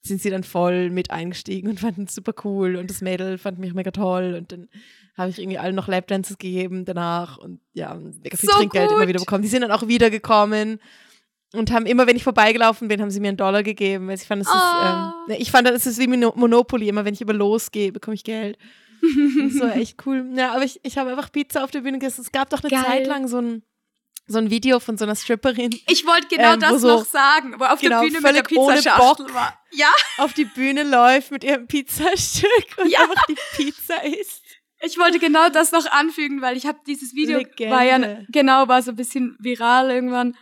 sind 0.00 0.20
sie 0.20 0.30
dann 0.30 0.42
voll 0.42 0.90
mit 0.90 1.10
eingestiegen 1.10 1.68
und 1.68 1.80
fanden 1.80 2.04
es 2.04 2.14
super 2.14 2.34
cool. 2.44 2.76
Und 2.76 2.90
das 2.90 3.00
Mädel 3.00 3.38
fand 3.38 3.58
mich 3.58 3.72
mega 3.72 3.92
toll. 3.92 4.34
Und 4.36 4.50
dann 4.50 4.68
habe 5.16 5.30
ich 5.30 5.38
irgendwie 5.38 5.58
allen 5.58 5.74
noch 5.74 5.88
Lapdances 5.88 6.38
gegeben 6.38 6.84
danach 6.84 7.38
und 7.38 7.60
ja, 7.74 7.94
mega 7.94 8.36
viel 8.36 8.48
so 8.48 8.56
Trinkgeld 8.56 8.88
gut. 8.88 8.96
immer 8.96 9.08
wieder 9.08 9.20
bekommen. 9.20 9.42
Die 9.42 9.48
sind 9.48 9.62
dann 9.62 9.70
auch 9.70 9.86
wiedergekommen 9.86 10.80
und 11.52 11.70
haben 11.70 11.86
immer, 11.86 12.06
wenn 12.06 12.16
ich 12.16 12.24
vorbeigelaufen 12.24 12.88
bin, 12.88 13.00
haben 13.02 13.10
sie 13.10 13.20
mir 13.20 13.28
einen 13.28 13.36
Dollar 13.36 13.62
gegeben. 13.62 14.08
Weil 14.08 14.16
ich 14.16 14.22
fand, 14.22 14.42
es 14.42 14.48
oh. 14.48 14.56
ist, 14.56 15.34
ähm, 15.34 15.36
ich 15.38 15.50
fand, 15.50 15.68
es 15.68 15.86
ist 15.86 15.98
wie 15.98 16.06
Monopoly. 16.06 16.88
Immer 16.88 17.04
wenn 17.04 17.14
ich 17.14 17.20
über 17.20 17.34
losgehe, 17.34 17.92
bekomme 17.92 18.14
ich 18.14 18.24
Geld. 18.24 18.56
das 19.02 19.60
war 19.60 19.76
echt 19.76 19.98
cool. 20.06 20.30
Ja, 20.34 20.52
aber 20.54 20.64
ich, 20.64 20.80
ich 20.82 20.96
habe 20.96 21.10
einfach 21.10 21.30
Pizza 21.30 21.62
auf 21.62 21.70
der 21.70 21.80
Bühne 21.80 21.98
gegessen. 21.98 22.22
Es 22.22 22.32
gab 22.32 22.48
doch 22.50 22.62
eine 22.62 22.70
Geil. 22.70 22.84
Zeit 22.84 23.06
lang 23.06 23.28
so 23.28 23.38
ein 23.38 23.62
so 24.28 24.38
ein 24.38 24.50
Video 24.50 24.78
von 24.78 24.96
so 24.96 25.04
einer 25.04 25.16
Stripperin. 25.16 25.70
Ich 25.88 26.06
wollte 26.06 26.28
genau 26.28 26.54
ähm, 26.54 26.60
das 26.60 26.80
so, 26.80 26.88
noch 26.88 27.04
sagen, 27.04 27.54
wo 27.58 27.64
auf 27.64 27.80
genau, 27.80 28.00
der 28.00 28.08
Bühne 28.08 28.20
mit 28.20 28.36
der 28.36 28.42
Pizzaschachtel 28.42 29.34
war. 29.34 29.58
Ja. 29.72 29.88
Auf 30.18 30.32
die 30.32 30.44
Bühne 30.44 30.84
läuft 30.84 31.32
mit 31.32 31.42
ihrem 31.44 31.66
Pizzastück 31.66 32.48
und 32.78 32.88
ja. 32.88 33.00
einfach 33.00 33.26
die 33.28 33.36
Pizza 33.56 34.02
isst. 34.04 34.41
Ich 34.84 34.98
wollte 34.98 35.18
genau 35.18 35.48
das 35.48 35.70
noch 35.72 35.86
anfügen, 35.86 36.42
weil 36.42 36.56
ich 36.56 36.66
habe 36.66 36.78
dieses 36.86 37.14
Video 37.14 37.38
Legende. 37.38 37.74
war 37.74 37.84
ja 37.84 38.18
genau 38.28 38.68
war 38.68 38.82
so 38.82 38.90
ein 38.90 38.96
bisschen 38.96 39.36
viral 39.38 39.90
irgendwann, 39.90 40.36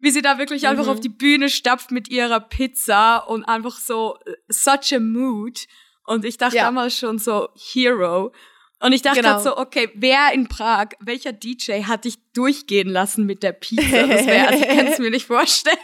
wie 0.00 0.10
sie 0.10 0.22
da 0.22 0.38
wirklich 0.38 0.62
mhm. 0.62 0.70
einfach 0.70 0.88
auf 0.88 1.00
die 1.00 1.08
Bühne 1.08 1.48
stapft 1.48 1.90
mit 1.90 2.08
ihrer 2.10 2.40
Pizza 2.40 3.18
und 3.18 3.44
einfach 3.44 3.78
so 3.78 4.18
äh, 4.26 4.32
such 4.48 4.92
a 4.94 4.98
mood 4.98 5.66
und 6.04 6.24
ich 6.24 6.38
dachte 6.38 6.56
ja. 6.56 6.64
damals 6.64 6.98
schon 6.98 7.18
so 7.18 7.48
Hero 7.54 8.32
und 8.80 8.92
ich 8.92 9.02
dachte 9.02 9.20
genau. 9.20 9.38
so 9.40 9.56
okay, 9.56 9.90
wer 9.94 10.32
in 10.32 10.48
Prag, 10.48 10.88
welcher 11.00 11.32
DJ 11.32 11.84
hat 11.84 12.04
dich 12.04 12.16
durchgehen 12.32 12.88
lassen 12.88 13.26
mit 13.26 13.42
der 13.42 13.52
Pizza? 13.52 14.06
Das 14.06 14.26
wäre, 14.26 14.86
also 14.88 15.02
mir 15.02 15.10
nicht 15.10 15.26
vorstellen. 15.26 15.76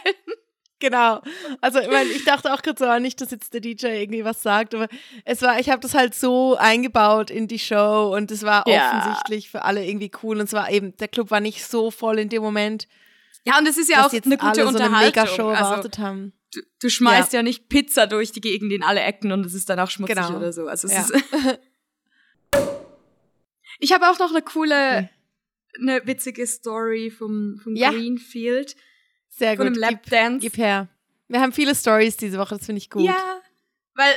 Genau. 0.79 1.21
Also 1.61 1.79
ich, 1.79 1.87
mein, 1.87 2.07
ich 2.07 2.25
dachte 2.25 2.53
auch 2.53 2.61
gerade 2.61 2.77
so, 2.77 2.99
nicht, 2.99 3.21
dass 3.21 3.31
jetzt 3.31 3.53
der 3.53 3.61
DJ 3.61 3.87
irgendwie 3.87 4.25
was 4.25 4.43
sagt, 4.43 4.75
aber 4.75 4.87
es 5.23 5.41
war, 5.41 5.59
ich 5.59 5.69
habe 5.69 5.81
das 5.81 5.93
halt 5.93 6.13
so 6.13 6.57
eingebaut 6.57 7.29
in 7.29 7.47
die 7.47 7.59
Show 7.59 8.13
und 8.13 8.29
es 8.29 8.43
war 8.43 8.67
ja. 8.67 8.89
offensichtlich 8.89 9.49
für 9.49 9.63
alle 9.63 9.85
irgendwie 9.85 10.11
cool 10.21 10.37
und 10.37 10.45
es 10.45 10.53
war 10.53 10.69
eben, 10.69 10.95
der 10.97 11.07
Club 11.07 11.31
war 11.31 11.39
nicht 11.39 11.65
so 11.65 11.91
voll 11.91 12.19
in 12.19 12.29
dem 12.29 12.43
Moment. 12.43 12.87
Ja, 13.45 13.57
und 13.57 13.67
es 13.67 13.77
ist 13.77 13.89
ja 13.89 14.05
auch 14.05 14.11
eine 14.11 14.37
gute 14.37 14.65
Unterhaltung. 14.65 15.27
So 15.27 15.47
eine 15.47 15.57
also, 15.57 15.71
erwartet 15.71 15.99
haben. 15.99 16.33
Du, 16.53 16.61
du 16.81 16.89
schmeißt 16.89 17.33
ja. 17.33 17.39
ja. 17.39 17.43
nicht 17.43 17.69
Pizza 17.69 18.07
durch 18.07 18.31
die 18.31 18.41
Gegend 18.41 18.71
in 18.73 18.83
alle 18.83 19.01
Ecken 19.01 19.31
und 19.31 19.45
es 19.45 19.53
ist 19.53 19.69
dann 19.69 19.79
auch 19.79 19.89
schmutzig 19.89 20.15
genau. 20.15 20.37
oder 20.37 20.51
so. 20.51 20.67
Also 20.67 20.87
ja. 20.87 21.05
ich 23.79 23.93
habe 23.93 24.09
auch 24.09 24.19
noch 24.19 24.31
eine 24.31 24.41
coole, 24.41 25.09
eine 25.79 26.05
witzige 26.05 26.47
Story 26.47 27.11
vom, 27.11 27.59
vom 27.63 27.75
Greenfield. 27.75 28.75
Sehr 29.37 29.57
gut. 29.57 29.65
Von 29.65 29.73
einem 29.73 29.81
Lapdance. 29.81 30.39
Gib, 30.39 30.53
gib 30.53 30.63
her. 30.63 30.87
Wir 31.27 31.41
haben 31.41 31.51
viele 31.51 31.75
Stories 31.75 32.17
diese 32.17 32.37
Woche, 32.37 32.55
das 32.55 32.65
finde 32.65 32.77
ich 32.79 32.89
gut. 32.89 33.03
Ja, 33.03 33.41
weil 33.95 34.13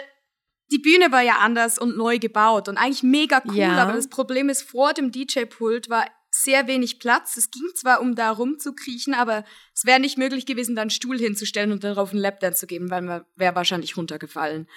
die 0.70 0.78
Bühne 0.78 1.10
war 1.10 1.22
ja 1.22 1.38
anders 1.38 1.78
und 1.78 1.96
neu 1.96 2.18
gebaut 2.18 2.68
und 2.68 2.76
eigentlich 2.76 3.02
mega 3.02 3.42
cool, 3.46 3.56
ja. 3.56 3.82
aber 3.82 3.94
das 3.94 4.08
Problem 4.08 4.48
ist, 4.50 4.62
vor 4.62 4.92
dem 4.92 5.10
DJ-Pult 5.10 5.88
war 5.88 6.04
sehr 6.30 6.66
wenig 6.66 6.98
Platz. 6.98 7.36
Es 7.36 7.50
ging 7.50 7.66
zwar, 7.74 8.00
um 8.00 8.14
da 8.14 8.30
rumzukriechen, 8.30 9.14
aber 9.14 9.44
es 9.74 9.86
wäre 9.86 9.98
nicht 9.98 10.18
möglich 10.18 10.44
gewesen, 10.44 10.76
da 10.76 10.82
einen 10.82 10.90
Stuhl 10.90 11.18
hinzustellen 11.18 11.72
und 11.72 11.84
darauf 11.84 12.10
einen 12.10 12.20
Lapdance 12.20 12.60
zu 12.60 12.66
geben, 12.66 12.90
weil 12.90 13.02
man 13.02 13.24
wäre 13.34 13.54
wahrscheinlich 13.54 13.96
runtergefallen. 13.96 14.68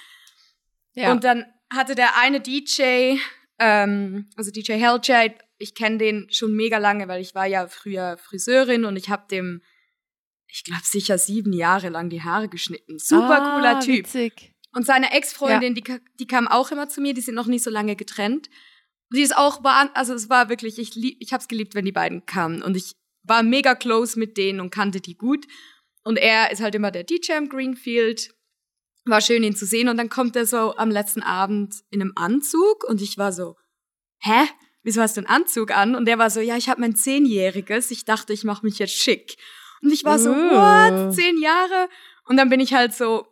Ja. 0.94 1.12
Und 1.12 1.24
dann 1.24 1.46
hatte 1.70 1.94
der 1.94 2.18
eine 2.18 2.40
DJ, 2.40 3.18
ähm, 3.60 4.30
also 4.38 4.50
DJ 4.50 4.74
Helljet, 4.74 5.36
ich 5.58 5.76
kenne 5.76 5.98
den 5.98 6.28
schon 6.32 6.56
mega 6.56 6.78
lange, 6.78 7.08
weil 7.08 7.22
ich 7.22 7.36
war 7.36 7.46
ja 7.46 7.68
früher 7.68 8.18
Friseurin 8.18 8.86
und 8.86 8.96
ich 8.96 9.10
habe 9.10 9.28
dem, 9.30 9.62
ich 10.52 10.64
glaube 10.64 10.84
sicher 10.84 11.18
sieben 11.18 11.54
Jahre 11.54 11.90
lang 11.90 12.10
die 12.10 12.24
Haare 12.24 12.50
geschnitten. 12.50 13.00
Super 13.00 13.42
ah, 13.42 13.56
cooler 13.56 13.80
Typ. 13.80 14.06
Witzig. 14.06 14.54
Und 14.74 14.86
seine 14.86 15.12
Ex-Freundin, 15.12 15.76
ja. 15.76 15.82
die, 15.82 16.02
die 16.20 16.28
kam 16.28 16.48
auch 16.48 16.72
immer 16.72 16.88
zu 16.88 17.02
mir, 17.02 17.14
die 17.14 17.22
sind 17.22 17.36
noch 17.36 17.48
nicht 17.48 17.64
so 17.64 17.70
lange 17.70 17.96
getrennt. 17.96 18.50
Sie 19.10 19.22
ist 19.22 19.36
auch, 19.36 19.64
war, 19.64 19.90
also 19.96 20.14
es 20.14 20.30
war 20.30 20.50
wirklich, 20.50 20.80
ich, 20.80 20.96
ich 20.96 21.34
habe 21.34 21.42
es 21.42 21.48
geliebt, 21.48 21.76
wenn 21.76 21.86
die 21.86 21.92
beiden 21.92 22.26
kamen. 22.26 22.62
Und 22.62 22.78
ich 22.78 22.96
war 23.24 23.44
mega 23.44 23.76
close 23.76 24.18
mit 24.18 24.38
denen 24.38 24.60
und 24.60 24.72
kannte 24.72 25.02
die 25.02 25.18
gut. 25.18 25.46
Und 26.04 26.18
er 26.18 26.52
ist 26.52 26.62
halt 26.62 26.76
immer 26.76 26.92
der 26.92 27.04
DJ 27.04 27.34
im 27.34 27.50
Greenfield. 27.50 28.34
War 29.06 29.22
schön, 29.22 29.44
ihn 29.44 29.56
zu 29.56 29.66
sehen. 29.66 29.90
Und 29.90 29.98
dann 29.98 30.10
kommt 30.10 30.36
er 30.36 30.46
so 30.46 30.76
am 30.78 30.90
letzten 30.90 31.22
Abend 31.22 31.76
in 31.90 32.02
einem 32.02 32.14
Anzug 32.16 32.84
und 32.86 33.02
ich 33.02 33.18
war 33.18 33.32
so, 33.34 33.58
hä? 34.20 34.48
Wieso 34.84 35.02
hast 35.02 35.16
du 35.16 35.22
einen 35.22 35.28
Anzug 35.28 35.72
an? 35.72 35.96
Und 35.96 36.06
der 36.06 36.18
war 36.18 36.30
so, 36.30 36.40
ja, 36.40 36.58
ich 36.58 36.70
habe 36.70 36.82
mein 36.82 36.96
Zehnjähriges. 36.96 37.92
Ich 37.92 38.06
dachte, 38.06 38.34
ich 38.34 38.44
mache 38.44 38.66
mich 38.66 38.80
jetzt 38.80 38.96
schick. 38.96 39.38
Und 39.82 39.92
ich 39.92 40.04
war 40.04 40.20
so, 40.20 40.32
uh. 40.32 40.34
what? 40.34 41.14
Zehn 41.14 41.42
Jahre? 41.42 41.90
Und 42.26 42.38
dann 42.38 42.50
bin 42.50 42.60
ich 42.60 42.74
halt 42.74 42.94
so 42.94 43.28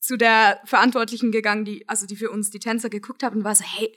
zu 0.00 0.16
der 0.16 0.60
Verantwortlichen 0.64 1.30
gegangen, 1.30 1.64
die, 1.64 1.88
also 1.88 2.06
die 2.06 2.16
für 2.16 2.30
uns 2.30 2.50
die 2.50 2.58
Tänzer 2.58 2.88
geguckt 2.88 3.22
hat 3.22 3.34
und 3.34 3.44
war 3.44 3.54
so, 3.54 3.64
hey, 3.64 3.94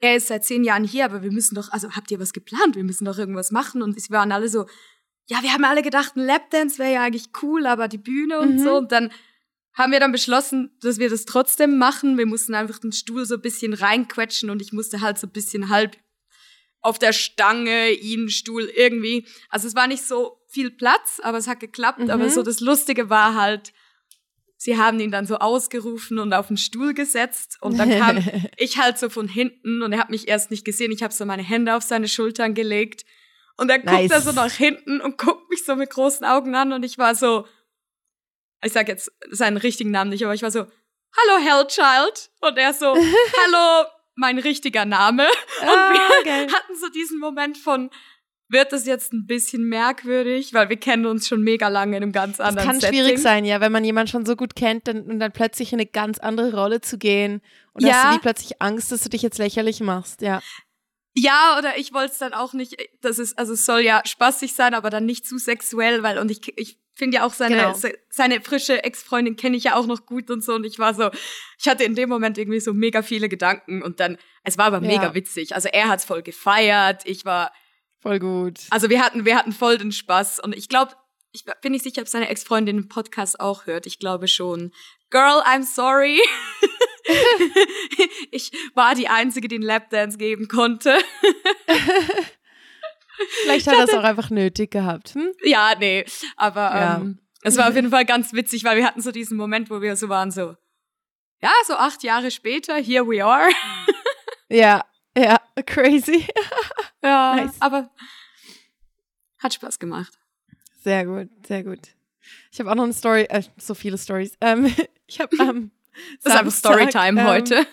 er 0.00 0.16
ist 0.16 0.28
seit 0.28 0.44
zehn 0.44 0.64
Jahren 0.64 0.84
hier, 0.84 1.04
aber 1.04 1.22
wir 1.22 1.32
müssen 1.32 1.54
doch, 1.54 1.70
also 1.72 1.90
habt 1.90 2.10
ihr 2.10 2.20
was 2.20 2.32
geplant? 2.32 2.74
Wir 2.74 2.84
müssen 2.84 3.04
doch 3.04 3.18
irgendwas 3.18 3.50
machen. 3.50 3.82
Und 3.82 4.00
sie 4.00 4.10
waren 4.10 4.32
alle 4.32 4.48
so, 4.48 4.66
ja, 5.26 5.42
wir 5.42 5.52
haben 5.52 5.64
alle 5.64 5.82
gedacht, 5.82 6.16
ein 6.16 6.24
Lapdance 6.24 6.78
wäre 6.78 6.94
ja 6.94 7.02
eigentlich 7.02 7.30
cool, 7.42 7.66
aber 7.66 7.86
die 7.86 7.98
Bühne 7.98 8.40
und 8.40 8.56
mhm. 8.56 8.64
so. 8.64 8.76
Und 8.78 8.92
dann 8.92 9.12
haben 9.74 9.92
wir 9.92 10.00
dann 10.00 10.12
beschlossen, 10.12 10.76
dass 10.80 10.98
wir 10.98 11.10
das 11.10 11.26
trotzdem 11.26 11.78
machen. 11.78 12.16
Wir 12.16 12.26
mussten 12.26 12.54
einfach 12.54 12.78
den 12.78 12.92
Stuhl 12.92 13.26
so 13.26 13.34
ein 13.34 13.42
bisschen 13.42 13.74
reinquetschen 13.74 14.50
und 14.50 14.62
ich 14.62 14.72
musste 14.72 15.00
halt 15.00 15.18
so 15.18 15.26
ein 15.26 15.32
bisschen 15.32 15.68
halb 15.68 15.96
auf 16.80 16.98
der 16.98 17.12
Stange, 17.12 17.90
ihn, 17.90 18.30
Stuhl 18.30 18.64
irgendwie. 18.64 19.26
Also 19.50 19.68
es 19.68 19.74
war 19.74 19.86
nicht 19.86 20.02
so 20.02 20.39
viel 20.50 20.70
Platz, 20.70 21.20
aber 21.22 21.38
es 21.38 21.46
hat 21.46 21.60
geklappt. 21.60 22.00
Mhm. 22.00 22.10
Aber 22.10 22.28
so 22.28 22.42
das 22.42 22.60
Lustige 22.60 23.08
war 23.08 23.34
halt, 23.34 23.72
sie 24.56 24.76
haben 24.76 25.00
ihn 25.00 25.10
dann 25.10 25.26
so 25.26 25.36
ausgerufen 25.36 26.18
und 26.18 26.34
auf 26.34 26.48
den 26.48 26.56
Stuhl 26.56 26.92
gesetzt 26.92 27.56
und 27.60 27.78
dann 27.78 27.90
kam 27.90 28.18
ich 28.56 28.78
halt 28.78 28.98
so 28.98 29.08
von 29.08 29.28
hinten 29.28 29.82
und 29.82 29.92
er 29.92 30.00
hat 30.00 30.10
mich 30.10 30.28
erst 30.28 30.50
nicht 30.50 30.64
gesehen. 30.64 30.92
Ich 30.92 31.02
habe 31.02 31.14
so 31.14 31.24
meine 31.24 31.42
Hände 31.42 31.74
auf 31.76 31.82
seine 31.82 32.08
Schultern 32.08 32.54
gelegt 32.54 33.04
und 33.56 33.68
dann 33.68 33.82
nice. 33.84 34.00
guckt 34.00 34.12
er 34.12 34.20
so 34.20 34.32
nach 34.32 34.52
hinten 34.52 35.00
und 35.00 35.16
guckt 35.18 35.48
mich 35.50 35.64
so 35.64 35.76
mit 35.76 35.90
großen 35.90 36.26
Augen 36.26 36.54
an 36.54 36.72
und 36.72 36.84
ich 36.84 36.98
war 36.98 37.14
so, 37.14 37.46
ich 38.62 38.72
sag 38.72 38.88
jetzt 38.88 39.12
seinen 39.30 39.56
richtigen 39.56 39.92
Namen 39.92 40.10
nicht, 40.10 40.24
aber 40.24 40.34
ich 40.34 40.42
war 40.42 40.50
so, 40.50 40.66
hallo 41.16 41.42
Hellchild 41.42 42.30
und 42.40 42.58
er 42.58 42.74
so, 42.74 42.86
hallo 42.94 43.88
mein 44.16 44.38
richtiger 44.38 44.84
Name 44.84 45.26
und 45.62 45.68
ah, 45.68 45.92
wir 45.92 46.24
geil. 46.24 46.52
hatten 46.52 46.76
so 46.76 46.88
diesen 46.88 47.18
Moment 47.18 47.56
von 47.56 47.88
wird 48.50 48.72
das 48.72 48.86
jetzt 48.86 49.12
ein 49.12 49.26
bisschen 49.26 49.68
merkwürdig, 49.68 50.52
weil 50.52 50.68
wir 50.68 50.76
kennen 50.76 51.06
uns 51.06 51.28
schon 51.28 51.42
mega 51.42 51.68
lange 51.68 51.96
in 51.96 52.02
einem 52.02 52.12
ganz 52.12 52.40
anderen 52.40 52.54
Setting. 52.54 52.56
Das 52.56 52.64
kann 52.66 52.80
Setting. 52.80 52.98
schwierig 52.98 53.18
sein, 53.22 53.44
ja, 53.44 53.60
wenn 53.60 53.72
man 53.72 53.84
jemanden 53.84 54.10
schon 54.10 54.26
so 54.26 54.36
gut 54.36 54.56
kennt 54.56 54.88
dann, 54.88 55.02
und 55.02 55.20
dann 55.20 55.32
plötzlich 55.32 55.72
in 55.72 55.80
eine 55.80 55.86
ganz 55.86 56.18
andere 56.18 56.54
Rolle 56.54 56.80
zu 56.80 56.98
gehen 56.98 57.40
und 57.72 57.84
ja. 57.84 57.92
hast 57.92 58.04
du 58.04 58.16
wie 58.16 58.22
plötzlich 58.22 58.62
Angst, 58.62 58.92
dass 58.92 59.02
du 59.02 59.08
dich 59.08 59.22
jetzt 59.22 59.38
lächerlich 59.38 59.80
machst, 59.80 60.22
ja. 60.22 60.40
Ja, 61.14 61.56
oder 61.58 61.76
ich 61.76 61.92
wollte 61.92 62.12
es 62.12 62.18
dann 62.18 62.34
auch 62.34 62.52
nicht, 62.52 62.76
das 63.00 63.18
ist, 63.18 63.38
also 63.38 63.54
es 63.54 63.66
soll 63.66 63.80
ja 63.80 64.02
spaßig 64.04 64.54
sein, 64.54 64.74
aber 64.74 64.90
dann 64.90 65.06
nicht 65.06 65.26
zu 65.26 65.38
sexuell, 65.38 66.02
weil, 66.02 66.18
und 66.18 66.30
ich, 66.30 66.56
ich 66.56 66.78
finde 66.94 67.16
ja 67.16 67.26
auch 67.26 67.32
seine, 67.32 67.56
genau. 67.56 67.74
seine 68.10 68.40
frische 68.40 68.84
Ex-Freundin 68.84 69.36
kenne 69.36 69.56
ich 69.56 69.64
ja 69.64 69.74
auch 69.74 69.86
noch 69.86 70.06
gut 70.06 70.30
und 70.30 70.44
so. 70.44 70.54
Und 70.54 70.64
ich 70.64 70.78
war 70.78 70.94
so, 70.94 71.10
ich 71.58 71.66
hatte 71.68 71.82
in 71.82 71.94
dem 71.94 72.08
Moment 72.08 72.38
irgendwie 72.38 72.60
so 72.60 72.74
mega 72.74 73.02
viele 73.02 73.28
Gedanken 73.28 73.82
und 73.82 74.00
dann, 74.00 74.18
es 74.44 74.58
war 74.58 74.66
aber 74.66 74.80
mega 74.80 75.04
ja. 75.04 75.14
witzig. 75.14 75.54
Also 75.54 75.68
er 75.72 75.88
hat's 75.88 76.04
voll 76.04 76.22
gefeiert, 76.22 77.02
ich 77.06 77.24
war, 77.24 77.52
Voll 78.00 78.18
gut. 78.18 78.60
Also 78.70 78.88
wir 78.88 79.04
hatten, 79.04 79.24
wir 79.24 79.36
hatten 79.36 79.52
voll 79.52 79.78
den 79.78 79.92
Spaß 79.92 80.40
und 80.40 80.54
ich 80.56 80.68
glaube, 80.68 80.94
ich 81.32 81.44
bin 81.62 81.72
nicht 81.72 81.84
sicher, 81.84 82.02
ob 82.02 82.08
seine 82.08 82.28
Ex-Freundin 82.28 82.76
den 82.76 82.88
Podcast 82.88 83.38
auch 83.40 83.66
hört. 83.66 83.86
Ich 83.86 83.98
glaube 83.98 84.26
schon. 84.26 84.72
Girl, 85.10 85.42
I'm 85.42 85.62
sorry. 85.62 86.20
ich 88.30 88.52
war 88.74 88.94
die 88.94 89.08
Einzige, 89.08 89.48
die 89.48 89.56
einen 89.56 89.64
Lapdance 89.64 90.18
geben 90.18 90.48
konnte. 90.48 90.98
Vielleicht 93.42 93.66
hat 93.66 93.76
er 93.76 93.84
es 93.84 93.94
auch 93.94 94.02
einfach 94.02 94.30
nötig 94.30 94.70
gehabt. 94.70 95.14
Hm? 95.14 95.32
Ja, 95.42 95.74
nee. 95.78 96.04
Aber 96.36 96.60
ja. 96.60 96.96
Ähm, 96.96 97.18
es 97.42 97.56
war 97.56 97.68
auf 97.68 97.74
jeden 97.74 97.90
Fall 97.90 98.04
ganz 98.04 98.32
witzig, 98.32 98.64
weil 98.64 98.76
wir 98.76 98.86
hatten 98.86 99.00
so 99.00 99.12
diesen 99.12 99.36
Moment, 99.36 99.70
wo 99.70 99.80
wir 99.80 99.96
so 99.96 100.08
waren, 100.08 100.30
so, 100.30 100.56
ja, 101.42 101.52
so 101.66 101.74
acht 101.74 102.02
Jahre 102.02 102.30
später, 102.30 102.76
here 102.76 103.06
we 103.06 103.24
are. 103.24 103.50
ja, 104.48 104.84
ja, 105.24 105.62
crazy. 105.66 106.26
ja, 107.02 107.36
nice. 107.36 107.56
aber 107.60 107.90
hat 109.38 109.54
Spaß 109.54 109.78
gemacht. 109.78 110.12
Sehr 110.82 111.04
gut, 111.04 111.28
sehr 111.46 111.64
gut. 111.64 111.88
Ich 112.52 112.60
habe 112.60 112.70
auch 112.70 112.74
noch 112.74 112.84
eine 112.84 112.92
Story, 112.92 113.22
äh, 113.22 113.42
so 113.56 113.74
viele 113.74 113.98
Stories. 113.98 114.36
Ähm, 114.40 114.74
ich 115.06 115.20
habe 115.20 115.36
ähm, 115.40 115.70
Das 116.22 116.32
ist 116.32 116.38
einfach 116.38 116.52
Storytime 116.52 117.20
ähm, 117.20 117.26
heute. 117.26 117.66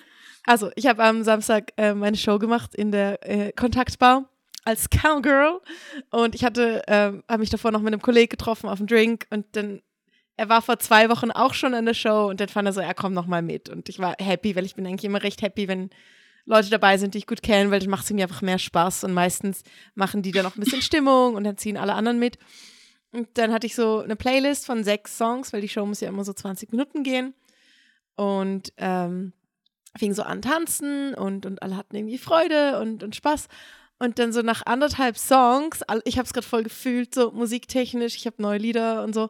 Also, 0.45 0.71
ich 0.75 0.87
habe 0.87 1.03
am 1.03 1.23
Samstag 1.23 1.73
äh, 1.77 1.93
meine 1.93 2.17
Show 2.17 2.39
gemacht 2.39 2.73
in 2.73 2.91
der 2.91 3.19
äh, 3.27 3.51
Kontaktbar 3.51 4.29
als 4.63 4.89
Cowgirl 4.89 5.61
und 6.09 6.35
ich 6.35 6.43
hatte, 6.43 6.81
ähm, 6.87 7.23
habe 7.29 7.39
mich 7.39 7.49
davor 7.49 7.71
noch 7.71 7.81
mit 7.81 7.93
einem 7.93 8.01
Kollegen 8.01 8.29
getroffen 8.29 8.69
auf 8.69 8.79
einen 8.79 8.87
Drink 8.87 9.25
und 9.29 9.45
dann 9.55 9.81
er 10.35 10.49
war 10.49 10.61
vor 10.61 10.77
zwei 10.77 11.09
Wochen 11.09 11.31
auch 11.31 11.53
schon 11.53 11.73
in 11.73 11.85
der 11.85 11.95
Show 11.95 12.27
und 12.29 12.39
dann 12.39 12.49
fand 12.49 12.67
er 12.67 12.73
so, 12.73 12.81
er 12.81 12.93
kommt 12.93 13.15
noch 13.15 13.25
mal 13.25 13.41
mit 13.41 13.69
und 13.69 13.89
ich 13.89 13.97
war 13.99 14.15
happy, 14.19 14.55
weil 14.55 14.65
ich 14.65 14.75
bin 14.75 14.85
eigentlich 14.85 15.05
immer 15.05 15.23
recht 15.23 15.41
happy, 15.41 15.67
wenn 15.67 15.89
Leute 16.47 16.69
dabei 16.69 16.97
sind, 16.97 17.13
die 17.13 17.19
ich 17.19 17.27
gut 17.27 17.43
kenne, 17.43 17.71
weil 17.71 17.81
dann 17.81 17.89
macht 17.89 18.05
es 18.05 18.11
mir 18.11 18.23
einfach 18.23 18.41
mehr 18.41 18.57
Spaß 18.57 19.03
und 19.03 19.13
meistens 19.13 19.63
machen 19.95 20.21
die 20.21 20.31
dann 20.31 20.43
noch 20.43 20.55
ein 20.55 20.61
bisschen 20.61 20.81
Stimmung 20.81 21.35
und 21.35 21.43
dann 21.43 21.57
ziehen 21.57 21.77
alle 21.77 21.93
anderen 21.93 22.19
mit. 22.19 22.37
Und 23.11 23.27
dann 23.37 23.51
hatte 23.51 23.67
ich 23.67 23.75
so 23.75 23.99
eine 23.99 24.15
Playlist 24.15 24.65
von 24.65 24.83
sechs 24.83 25.17
Songs, 25.17 25.51
weil 25.51 25.61
die 25.61 25.69
Show 25.69 25.85
muss 25.85 25.99
ja 25.99 26.07
immer 26.07 26.23
so 26.23 26.33
20 26.33 26.71
Minuten 26.71 27.03
gehen. 27.03 27.33
Und 28.15 28.73
ähm, 28.77 29.33
fing 29.97 30.13
so 30.13 30.23
an 30.23 30.41
tanzen 30.41 31.13
und, 31.13 31.45
und 31.45 31.61
alle 31.61 31.75
hatten 31.75 31.95
irgendwie 31.95 32.17
Freude 32.17 32.79
und, 32.79 33.03
und 33.03 33.15
Spaß. 33.15 33.47
Und 33.99 34.19
dann 34.19 34.31
so 34.31 34.41
nach 34.41 34.65
anderthalb 34.65 35.17
Songs, 35.17 35.81
ich 36.05 36.17
habe 36.17 36.25
es 36.25 36.33
gerade 36.33 36.47
voll 36.47 36.63
gefühlt, 36.63 37.13
so 37.13 37.31
musiktechnisch, 37.31 38.15
ich 38.15 38.25
habe 38.25 38.41
neue 38.41 38.59
Lieder 38.59 39.03
und 39.03 39.13
so, 39.13 39.29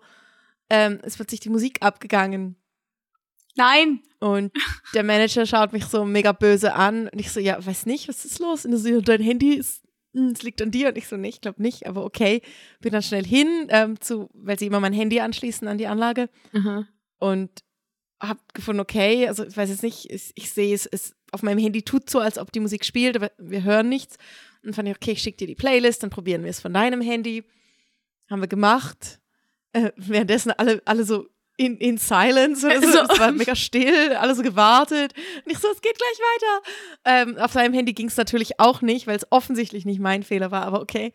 ähm, 0.70 1.00
es 1.04 1.20
wird 1.20 1.30
sich 1.30 1.40
die 1.40 1.50
Musik 1.50 1.82
abgegangen. 1.82 2.58
Nein. 3.58 4.02
Und 4.20 4.52
der 4.94 5.04
Manager 5.04 5.46
schaut 5.46 5.74
mich 5.74 5.86
so 5.86 6.06
mega 6.06 6.32
böse 6.32 6.74
an. 6.74 7.10
Und 7.10 7.20
ich 7.20 7.32
so, 7.32 7.40
ja, 7.40 7.64
weiß 7.64 7.86
nicht, 7.86 8.08
was 8.08 8.26
ist 8.26 8.40
los? 8.40 8.66
Und 8.66 8.72
er 8.72 8.78
so, 8.78 9.02
dein 9.02 9.22
Handy 9.22 9.56
ist, 9.56 9.84
hm, 10.14 10.30
es 10.30 10.44
liegt 10.44 10.62
an 10.62 10.72
dir. 10.72 10.90
Und 10.90 10.98
ich 10.98 11.08
so, 11.08 11.18
nee, 11.18 11.30
ich 11.30 11.42
glaube 11.42 11.62
nicht, 11.62 11.86
aber 11.86 12.06
okay. 12.06 12.42
Bin 12.80 12.94
dann 12.94 13.04
schnell 13.04 13.26
hin, 13.26 13.68
ähm, 13.70 14.00
zu, 14.00 14.30
weil 14.34 14.58
sie 14.58 14.68
immer 14.68 14.80
mein 14.80 14.94
Handy 14.94 15.20
anschließen 15.20 15.68
an 15.68 15.78
die 15.78 15.88
Anlage. 15.88 16.30
Mhm. 16.54 16.88
Und 17.20 17.52
hab 18.20 18.54
gefunden, 18.54 18.80
okay, 18.80 19.28
also 19.28 19.46
ich 19.46 19.56
weiß 19.56 19.70
jetzt 19.70 19.84
nicht, 19.84 20.10
ich, 20.10 20.32
ich 20.36 20.52
sehe 20.52 20.74
es, 20.74 20.86
es 20.88 21.16
auf 21.32 21.44
meinem 21.44 21.60
Handy 21.60 21.84
tut 21.84 22.10
so, 22.10 22.20
als 22.20 22.38
ob 22.38 22.52
die 22.52 22.60
Musik 22.60 22.86
spielt, 22.86 23.16
aber 23.16 23.32
wir 23.38 23.64
hören 23.64 23.90
nichts. 23.90 24.18
Und 24.64 24.74
fand 24.74 24.88
ich, 24.88 24.96
okay, 24.96 25.12
ich 25.12 25.22
schicke 25.22 25.38
dir 25.38 25.48
die 25.48 25.56
Playlist, 25.56 26.04
dann 26.04 26.10
probieren 26.10 26.44
wir 26.44 26.50
es 26.50 26.60
von 26.60 26.74
deinem 26.74 27.02
Handy. 27.02 27.44
Haben 28.30 28.42
wir 28.42 28.48
gemacht. 28.48 29.20
Äh, 29.74 29.92
währenddessen 29.96 30.52
alle, 30.52 30.82
alle 30.86 31.04
so 31.04 31.28
in, 31.58 31.78
in 31.78 31.98
Silence 31.98 32.66
oder 32.66 32.82
so. 32.82 33.00
Es 33.10 33.20
war 33.20 33.32
mega 33.32 33.56
still, 33.56 34.14
alle 34.14 34.36
so 34.36 34.44
gewartet. 34.44 35.14
Und 35.44 35.52
ich 35.52 35.58
so, 35.58 35.68
es 35.72 35.82
geht 35.82 35.98
gleich 35.98 36.20
weiter. 36.20 37.32
Ähm, 37.32 37.38
auf 37.38 37.52
seinem 37.52 37.74
Handy 37.74 37.94
ging 37.94 38.08
es 38.08 38.16
natürlich 38.16 38.60
auch 38.60 38.82
nicht, 38.82 39.08
weil 39.08 39.18
es 39.18 39.26
offensichtlich 39.32 39.84
nicht 39.84 40.00
mein 40.00 40.24
Fehler 40.24 40.52
war, 40.52 40.64
aber 40.64 40.82
okay. 40.82 41.14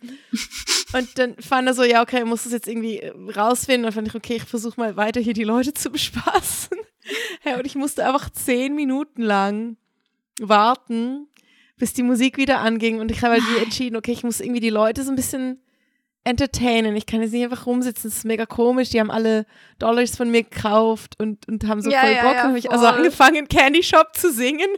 Und 0.93 1.17
dann 1.17 1.37
fand 1.41 1.69
er 1.69 1.75
so, 1.75 1.85
ja, 1.85 2.03
okay, 2.03 2.19
er 2.19 2.27
muss 2.27 2.43
das 2.43 2.53
jetzt 2.53 2.69
irgendwie 2.69 2.99
äh, 2.99 3.13
rausfinden. 3.35 3.85
Und 3.85 3.95
dann 3.97 4.05
fand 4.05 4.09
ich, 4.09 4.15
okay, 4.15 4.37
ich 4.37 4.45
versuche 4.45 4.79
mal 4.79 4.97
weiter 4.97 5.21
hier 5.21 5.33
die 5.33 5.45
Leute 5.45 5.73
zu 5.75 5.91
bespaßen. 5.91 6.77
ja, 7.45 7.57
und 7.57 7.65
ich 7.65 7.77
musste 7.77 8.05
einfach 8.05 8.29
zehn 8.31 8.75
Minuten 8.75 9.23
lang 9.23 9.77
warten, 10.41 11.29
bis 11.77 11.95
die 11.95 12.03
Musik 12.03 12.37
wieder 12.37 12.59
anging. 12.59 12.99
Und 12.99 13.13
ich 13.13 13.23
habe 13.23 13.35
halt 13.35 13.63
entschieden, 13.63 13.97
okay, 13.97 14.13
ich 14.13 14.25
muss 14.25 14.41
irgendwie 14.41 14.61
die 14.61 14.71
Leute 14.71 15.05
so 15.05 15.11
ein 15.11 15.17
bisschen 15.17 15.63
entertainen. 16.25 16.95
Ich 16.97 17.07
kann 17.07 17.21
jetzt 17.21 17.33
nicht 17.33 17.45
einfach 17.45 17.67
rumsitzen. 17.67 18.11
Das 18.11 18.19
ist 18.19 18.25
mega 18.25 18.47
komisch. 18.47 18.91
Die 18.91 19.01
haben 19.01 19.11
alle 19.11 19.47
Dollars 19.79 20.17
von 20.17 20.31
mir 20.31 20.45
gekauft 20.45 21.19
und, 21.19 21.49
und 21.49 21.67
haben 21.67 21.83
so 21.83 21.91
ja, 21.91 22.01
voll 22.01 22.15
Bock. 22.15 22.35
Ja, 22.35 22.51
ja, 22.51 22.57
ich 22.57 22.71
also 22.71 22.87
angefangen, 22.87 23.49
Candy 23.49 23.83
Shop 23.83 24.15
zu 24.15 24.33
singen. 24.33 24.69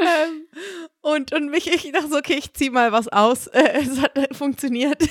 ähm, 0.00 0.46
und, 1.00 1.32
und 1.32 1.50
mich, 1.50 1.66
ich 1.66 1.90
dachte 1.92 2.08
so, 2.08 2.18
okay, 2.18 2.36
ich 2.38 2.52
zieh 2.52 2.70
mal 2.70 2.92
was 2.92 3.08
aus. 3.08 3.48
Äh, 3.48 3.80
es 3.82 4.00
hat 4.00 4.12
funktioniert. 4.36 5.02
so, 5.02 5.08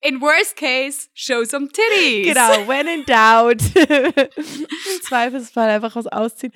in 0.00 0.20
worst 0.20 0.56
case, 0.56 1.08
show 1.14 1.44
some 1.44 1.68
titties. 1.68 2.26
Genau, 2.26 2.66
when 2.68 2.86
in 2.88 3.04
doubt. 3.04 3.62
Im 4.36 5.02
Zweifelsfall 5.02 5.68
einfach 5.70 5.94
was 5.96 6.06
ausziehen. 6.06 6.52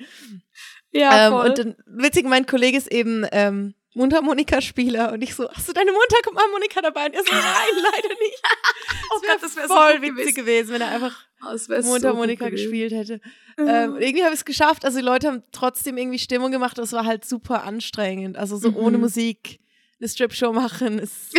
Ja, 0.91 1.27
ähm, 1.27 1.33
voll. 1.33 1.49
Und 1.49 1.57
dann, 1.57 1.75
witzig, 1.85 2.25
mein 2.25 2.45
Kollege 2.45 2.77
ist 2.77 2.91
eben 2.91 3.25
ähm, 3.31 3.73
Mundharmonika-Spieler 3.95 5.13
und 5.13 5.21
ich 5.21 5.35
so, 5.35 5.49
hast 5.49 5.67
du 5.67 5.73
deine 5.73 5.91
Mundharmonika 5.91 6.81
dabei? 6.81 7.05
Und 7.05 7.13
er 7.13 7.23
so, 7.23 7.31
nein, 7.31 7.43
leider 7.75 8.09
nicht. 8.09 8.41
oh 9.11 9.19
Gott, 9.27 9.41
das 9.41 9.55
wäre 9.55 9.67
voll 9.67 9.95
so 9.97 10.01
witzig 10.01 10.35
gewesen. 10.35 10.35
gewesen, 10.35 10.73
wenn 10.73 10.81
er 10.81 10.89
einfach 10.89 11.15
oh, 11.45 11.81
Mundharmonika 11.83 12.45
so 12.45 12.51
gespielt 12.51 12.91
hätte. 12.91 13.21
Ähm, 13.57 13.97
irgendwie 13.97 14.23
habe 14.23 14.33
ich 14.33 14.39
es 14.39 14.45
geschafft. 14.45 14.85
Also 14.85 14.99
die 14.99 15.05
Leute 15.05 15.27
haben 15.27 15.43
trotzdem 15.51 15.97
irgendwie 15.97 16.19
Stimmung 16.19 16.51
gemacht. 16.51 16.77
Das 16.77 16.91
war 16.91 17.05
halt 17.05 17.25
super 17.25 17.63
anstrengend. 17.63 18.37
Also 18.37 18.57
so 18.57 18.71
mhm. 18.71 18.77
ohne 18.77 18.97
Musik 18.97 19.59
eine 19.99 20.09
Strip-Show 20.09 20.53
machen 20.53 20.99
ist 20.99 21.35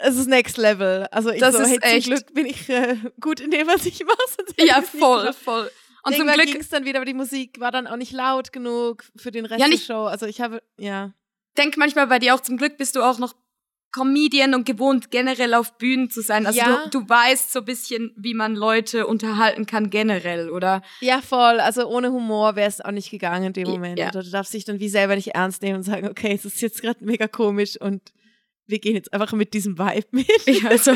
es 0.00 0.16
ist 0.16 0.28
next 0.28 0.56
level. 0.58 1.06
Also 1.10 1.30
ich 1.30 1.40
das 1.40 1.56
so, 1.56 1.64
hey, 1.64 1.78
echt. 1.82 2.04
zum 2.04 2.14
Glück 2.14 2.34
bin 2.34 2.46
ich 2.46 2.68
äh, 2.68 2.96
gut 3.20 3.40
in 3.40 3.50
dem, 3.50 3.66
was 3.66 3.84
ich 3.84 4.04
mache. 4.04 4.66
Ja, 4.66 4.82
voll, 4.82 5.32
voll. 5.32 5.70
Und 6.04 6.12
Irgendwann 6.12 6.36
zum 6.36 6.42
Glück 6.42 6.52
ging 6.52 6.60
es 6.60 6.68
dann 6.68 6.84
wieder, 6.84 6.98
aber 6.98 7.04
die 7.04 7.14
Musik 7.14 7.58
war 7.58 7.72
dann 7.72 7.86
auch 7.86 7.96
nicht 7.96 8.12
laut 8.12 8.52
genug 8.52 9.04
für 9.16 9.30
den 9.30 9.44
Rest 9.44 9.60
ja, 9.60 9.68
der 9.68 9.76
Show. 9.76 10.04
Also 10.04 10.26
ich 10.26 10.40
habe, 10.40 10.62
ja. 10.78 11.12
Denk 11.58 11.76
manchmal 11.76 12.06
bei 12.06 12.18
dir 12.18 12.34
auch, 12.34 12.40
zum 12.40 12.56
Glück 12.56 12.78
bist 12.78 12.96
du 12.96 13.02
auch 13.02 13.18
noch 13.18 13.34
Comedian 13.90 14.54
und 14.54 14.66
gewohnt, 14.66 15.10
generell 15.10 15.54
auf 15.54 15.78
Bühnen 15.78 16.10
zu 16.10 16.20
sein. 16.20 16.46
Also 16.46 16.58
ja. 16.58 16.84
du, 16.84 17.00
du 17.00 17.08
weißt 17.08 17.52
so 17.52 17.60
ein 17.60 17.64
bisschen, 17.64 18.12
wie 18.16 18.34
man 18.34 18.54
Leute 18.54 19.06
unterhalten 19.06 19.66
kann 19.66 19.88
generell, 19.90 20.50
oder? 20.50 20.82
Ja, 21.00 21.22
voll. 21.22 21.58
Also 21.60 21.86
ohne 21.86 22.12
Humor 22.12 22.54
wäre 22.54 22.68
es 22.68 22.82
auch 22.82 22.90
nicht 22.90 23.10
gegangen 23.10 23.46
in 23.46 23.52
dem 23.54 23.68
Moment. 23.68 23.98
Ja. 23.98 24.08
Oder 24.08 24.22
du 24.22 24.30
darfst 24.30 24.52
dich 24.52 24.64
dann 24.64 24.78
wie 24.78 24.88
selber 24.88 25.16
nicht 25.16 25.28
ernst 25.28 25.62
nehmen 25.62 25.76
und 25.76 25.82
sagen, 25.84 26.06
okay, 26.08 26.32
es 26.34 26.44
ist 26.44 26.60
jetzt 26.60 26.82
gerade 26.82 27.02
mega 27.04 27.26
komisch 27.28 27.80
und 27.80 28.12
wir 28.66 28.78
gehen 28.78 28.94
jetzt 28.94 29.12
einfach 29.14 29.32
mit 29.32 29.54
diesem 29.54 29.78
Vibe 29.78 30.06
mit. 30.10 30.28
Ja, 30.46 30.68
also, 30.68 30.92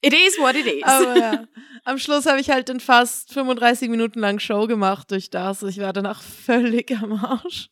it 0.00 0.14
is 0.14 0.38
what 0.38 0.54
it 0.54 0.66
is. 0.66 0.84
Aber 0.84 1.18
ja, 1.18 1.44
am 1.84 1.98
Schluss 1.98 2.26
habe 2.26 2.40
ich 2.40 2.50
halt 2.50 2.68
dann 2.68 2.78
fast 2.78 3.32
35 3.32 3.88
Minuten 3.88 4.20
lang 4.20 4.38
Show 4.38 4.68
gemacht 4.68 5.10
durch 5.10 5.28
das. 5.30 5.64
Ich 5.64 5.78
war 5.78 5.92
danach 5.92 6.22
völlig 6.22 6.92
am 6.96 7.12
Arsch. 7.12 7.68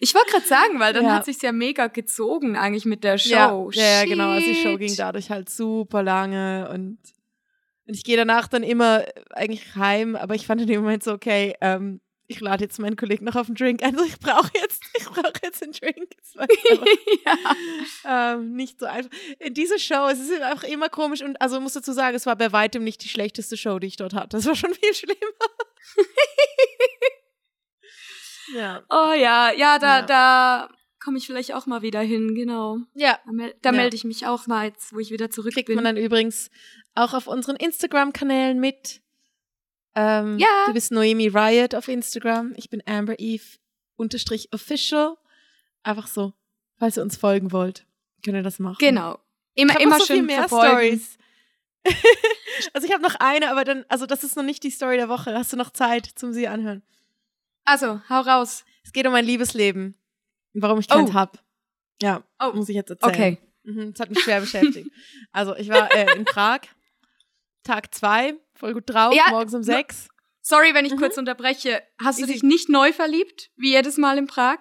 Ich 0.00 0.14
wollte 0.14 0.30
gerade 0.30 0.46
sagen, 0.46 0.80
weil 0.80 0.92
dann 0.92 1.04
ja. 1.04 1.14
hat 1.14 1.24
sich 1.24 1.40
ja 1.42 1.52
mega 1.52 1.86
gezogen 1.86 2.56
eigentlich 2.56 2.84
mit 2.84 3.04
der 3.04 3.18
Show. 3.18 3.70
Ja, 3.72 3.84
ja 4.00 4.04
genau. 4.04 4.30
Also 4.30 4.46
die 4.46 4.54
Show 4.54 4.76
ging 4.76 4.94
dadurch 4.96 5.30
halt 5.30 5.50
super 5.50 6.02
lange 6.02 6.68
und, 6.70 6.98
und 7.86 7.94
ich 7.94 8.04
gehe 8.04 8.16
danach 8.16 8.48
dann 8.48 8.62
immer 8.62 9.04
eigentlich 9.30 9.74
heim, 9.76 10.16
aber 10.16 10.34
ich 10.34 10.46
fand 10.46 10.60
in 10.60 10.66
dem 10.66 10.82
Moment 10.82 11.02
so, 11.02 11.12
okay, 11.12 11.54
ähm, 11.60 12.00
ich 12.32 12.40
lade 12.40 12.64
jetzt 12.64 12.78
meinen 12.78 12.96
Kollegen 12.96 13.24
noch 13.24 13.36
auf 13.36 13.46
einen 13.46 13.56
Drink 13.56 13.82
ein. 13.82 13.94
Also 13.94 14.06
ich 14.06 14.18
brauche 14.18 14.50
jetzt, 14.60 14.82
ich 14.98 15.04
brauche 15.04 15.32
jetzt 15.42 15.62
einen 15.62 15.72
Drink. 15.72 16.10
ja. 17.24 18.34
ähm, 18.34 18.54
nicht 18.54 18.80
so 18.80 18.86
einfach. 18.86 19.10
In 19.38 19.54
dieser 19.54 19.78
Show, 19.78 20.08
es 20.10 20.18
ist 20.18 20.32
einfach 20.40 20.64
immer 20.64 20.88
komisch 20.88 21.22
und 21.22 21.40
also 21.40 21.60
muss 21.60 21.74
dazu 21.74 21.92
sagen, 21.92 22.16
es 22.16 22.26
war 22.26 22.36
bei 22.36 22.52
weitem 22.52 22.84
nicht 22.84 23.04
die 23.04 23.08
schlechteste 23.08 23.56
Show, 23.56 23.78
die 23.78 23.86
ich 23.88 23.96
dort 23.96 24.14
hatte. 24.14 24.36
Das 24.36 24.46
war 24.46 24.56
schon 24.56 24.74
viel 24.74 24.94
schlimmer. 24.94 25.18
ja. 28.54 28.82
Oh 28.90 29.12
ja, 29.14 29.52
ja, 29.52 29.78
da, 29.78 30.00
ja. 30.00 30.02
da 30.02 30.68
komme 31.02 31.18
ich 31.18 31.26
vielleicht 31.26 31.54
auch 31.54 31.66
mal 31.66 31.82
wieder 31.82 32.00
hin, 32.00 32.34
genau. 32.34 32.78
Ja. 32.94 33.18
Da, 33.24 33.32
mel 33.32 33.54
da 33.62 33.70
ja. 33.70 33.76
melde 33.76 33.96
ich 33.96 34.04
mich 34.04 34.26
auch 34.26 34.46
mal 34.46 34.66
jetzt, 34.66 34.92
wo 34.92 34.98
ich 34.98 35.10
wieder 35.10 35.30
zurück 35.30 35.52
Kriegt 35.52 35.66
bin. 35.66 35.76
man 35.76 35.84
dann 35.84 35.96
übrigens 35.96 36.50
auch 36.94 37.14
auf 37.14 37.26
unseren 37.26 37.56
Instagram-Kanälen 37.56 38.58
mit. 38.60 39.00
Ähm, 39.94 40.38
ja. 40.38 40.66
Du 40.66 40.72
bist 40.72 40.92
Noemi 40.92 41.28
Riot 41.28 41.74
auf 41.74 41.88
Instagram. 41.88 42.54
Ich 42.56 42.70
bin 42.70 42.82
Amber 42.86 43.18
Eve 43.18 43.44
unterstrich 43.96 44.52
official. 44.52 45.16
Einfach 45.82 46.06
so, 46.06 46.32
falls 46.78 46.96
ihr 46.96 47.02
uns 47.02 47.16
folgen 47.16 47.52
wollt, 47.52 47.86
könnt 48.24 48.36
ihr 48.36 48.42
das 48.42 48.58
machen. 48.58 48.78
Genau. 48.78 49.18
Immer, 49.54 49.80
immer 49.80 49.98
so 49.98 50.06
schön 50.06 50.16
viel 50.16 50.22
mehr 50.24 50.46
Stories. 50.46 51.18
also 52.72 52.86
ich 52.86 52.92
habe 52.92 53.02
noch 53.02 53.16
eine, 53.16 53.50
aber 53.50 53.64
dann, 53.64 53.84
also 53.88 54.06
das 54.06 54.24
ist 54.24 54.36
noch 54.36 54.44
nicht 54.44 54.62
die 54.62 54.70
Story 54.70 54.96
der 54.96 55.08
Woche. 55.08 55.34
Hast 55.34 55.52
du 55.52 55.56
noch 55.56 55.70
Zeit 55.70 56.06
zum 56.06 56.32
sie 56.32 56.48
anhören? 56.48 56.82
Also, 57.64 58.00
hau 58.08 58.20
raus. 58.20 58.64
Es 58.84 58.92
geht 58.92 59.06
um 59.06 59.12
mein 59.12 59.24
Liebesleben. 59.24 59.96
Warum 60.54 60.80
ich 60.80 60.88
keins 60.88 61.10
oh. 61.10 61.14
hab. 61.14 61.42
Ja, 62.00 62.24
oh. 62.40 62.52
muss 62.54 62.68
ich 62.68 62.74
jetzt 62.74 62.90
erzählen. 62.90 63.14
Okay. 63.14 63.38
Mhm, 63.64 63.92
das 63.92 64.00
hat 64.00 64.10
mich 64.10 64.20
schwer 64.20 64.40
beschäftigt. 64.40 64.90
Also, 65.32 65.56
ich 65.56 65.68
war 65.68 65.90
äh, 65.94 66.14
in 66.16 66.24
Prag, 66.24 66.60
Tag 67.62 67.94
zwei, 67.94 68.34
voll 68.54 68.74
gut 68.74 68.84
drauf, 68.86 69.14
ja, 69.14 69.30
morgens 69.30 69.54
um 69.54 69.62
sechs. 69.62 70.08
Sorry, 70.42 70.74
wenn 70.74 70.84
ich 70.84 70.92
mhm. 70.92 70.98
kurz 70.98 71.16
unterbreche. 71.16 71.82
Hast 72.02 72.20
du 72.20 72.26
dich 72.26 72.42
nicht 72.42 72.68
neu 72.68 72.92
verliebt, 72.92 73.50
wie 73.56 73.70
jedes 73.70 73.96
Mal 73.96 74.18
in 74.18 74.26
Prag? 74.26 74.58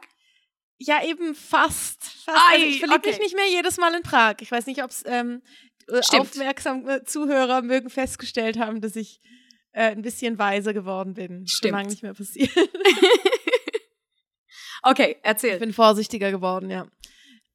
Ja, 0.77 1.03
eben 1.03 1.35
fast. 1.35 2.03
fast. 2.03 2.37
Ei, 2.49 2.53
also 2.53 2.65
ich 2.65 2.79
verliebe 2.79 2.99
okay. 2.99 3.09
mich 3.09 3.19
nicht 3.19 3.35
mehr 3.35 3.47
jedes 3.49 3.77
Mal 3.77 3.93
in 3.95 4.03
Prag. 4.03 4.35
Ich 4.41 4.51
weiß 4.51 4.67
nicht, 4.67 4.83
ob 4.83 4.91
es 4.91 5.03
ähm, 5.05 5.41
äh, 5.87 6.01
aufmerksame 6.17 7.03
Zuhörer 7.03 7.61
mögen 7.61 7.89
festgestellt 7.89 8.57
haben, 8.57 8.81
dass 8.81 8.95
ich 8.95 9.19
äh, 9.71 9.91
ein 9.91 10.01
bisschen 10.01 10.37
weiser 10.37 10.73
geworden 10.73 11.13
bin. 11.13 11.47
Stimmt. 11.47 11.79
Schon 11.79 11.87
nicht 11.87 12.03
mehr 12.03 12.13
passiert. 12.13 12.51
okay, 14.83 15.17
erzähl. 15.23 15.53
Ich 15.53 15.59
bin 15.59 15.73
vorsichtiger 15.73 16.31
geworden, 16.31 16.69
ja. 16.69 16.87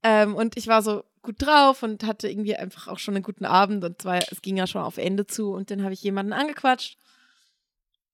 Ähm, 0.03 0.35
und 0.35 0.57
ich 0.57 0.67
war 0.67 0.81
so 0.81 1.03
gut 1.21 1.35
drauf 1.39 1.83
und 1.83 2.03
hatte 2.03 2.29
irgendwie 2.29 2.55
einfach 2.55 2.87
auch 2.87 2.99
schon 2.99 3.15
einen 3.15 3.23
guten 3.23 3.45
Abend 3.45 3.83
und 3.83 4.01
zwar, 4.01 4.19
es 4.31 4.41
ging 4.41 4.55
ja 4.55 4.67
schon 4.67 4.81
auf 4.81 4.97
Ende 4.97 5.27
zu 5.27 5.51
und 5.51 5.71
dann 5.71 5.83
habe 5.83 5.93
ich 5.93 6.01
jemanden 6.01 6.33
angequatscht 6.33 6.97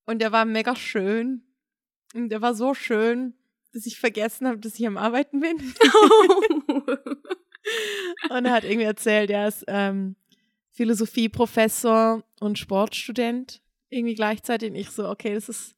und 0.05 0.19
der 0.19 0.31
war 0.31 0.45
mega 0.45 0.75
schön. 0.75 1.43
Und 2.13 2.29
der 2.29 2.41
war 2.41 2.53
so 2.53 2.73
schön, 2.73 3.33
dass 3.73 3.85
ich 3.85 3.99
vergessen 3.99 4.47
habe, 4.47 4.59
dass 4.59 4.77
ich 4.77 4.85
am 4.85 4.97
Arbeiten 4.97 5.39
bin. 5.39 5.57
und 8.29 8.45
er 8.45 8.51
hat 8.51 8.63
irgendwie 8.63 8.83
erzählt, 8.83 9.31
er 9.31 9.47
ist 9.47 9.63
ähm, 9.67 10.15
Philosophieprofessor 10.71 12.23
und 12.39 12.59
Sportstudent 12.59 13.62
irgendwie 13.93 14.15
gleichzeitig. 14.15 14.71
Und 14.71 14.75
ich 14.75 14.89
so, 14.89 15.07
okay, 15.09 15.33
das 15.33 15.49
ist 15.49 15.75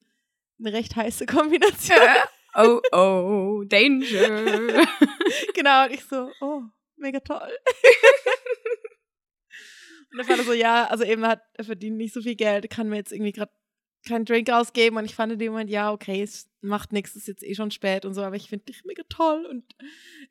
eine 0.60 0.74
recht 0.74 0.96
heiße 0.96 1.26
Kombination. 1.28 1.98
oh, 2.56 2.82
oh, 2.92 3.64
danger. 3.66 4.86
genau, 5.54 5.86
und 5.86 5.92
ich 5.94 6.04
so, 6.06 6.32
oh, 6.42 6.62
mega 6.98 7.20
toll. 7.20 7.52
und 10.12 10.18
dann 10.18 10.26
fand 10.26 10.40
er 10.40 10.46
so, 10.46 10.54
ja, 10.54 10.86
also 10.86 11.04
eben 11.04 11.26
hat, 11.26 11.42
er 11.54 11.66
verdient 11.66 11.98
nicht 11.98 12.14
so 12.14 12.22
viel 12.22 12.36
Geld, 12.36 12.70
kann 12.70 12.90
mir 12.90 12.98
jetzt 12.98 13.12
irgendwie 13.12 13.34
gerade 13.34 13.52
keinen 14.06 14.26
Drink 14.26 14.50
ausgeben. 14.50 14.98
Und 14.98 15.06
ich 15.06 15.16
fand 15.16 15.34
in 15.34 15.40
dem 15.40 15.52
Moment, 15.52 15.70
ja, 15.70 15.92
okay, 15.92 16.22
es 16.22 16.50
macht 16.62 16.94
nichts, 16.94 17.12
es 17.12 17.24
ist 17.24 17.28
jetzt 17.28 17.44
eh 17.44 17.56
schon 17.56 17.72
spät 17.72 18.06
und 18.06 18.14
so, 18.14 18.22
aber 18.22 18.36
ich 18.36 18.50
finde 18.50 18.66
dich 18.66 18.86
mega 18.86 19.04
toll. 19.10 19.46
Und 19.46 19.64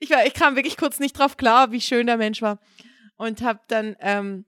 ich, 0.00 0.10
war, 0.10 0.24
ich 0.26 0.34
kam 0.34 0.56
wirklich 0.56 0.76
kurz 0.76 1.00
nicht 1.00 1.18
drauf 1.18 1.36
klar, 1.36 1.72
wie 1.72 1.80
schön 1.80 2.06
der 2.06 2.16
Mensch 2.16 2.40
war. 2.40 2.60
Und 3.16 3.42
hab 3.42 3.68
dann 3.68 3.96
ähm, 4.00 4.44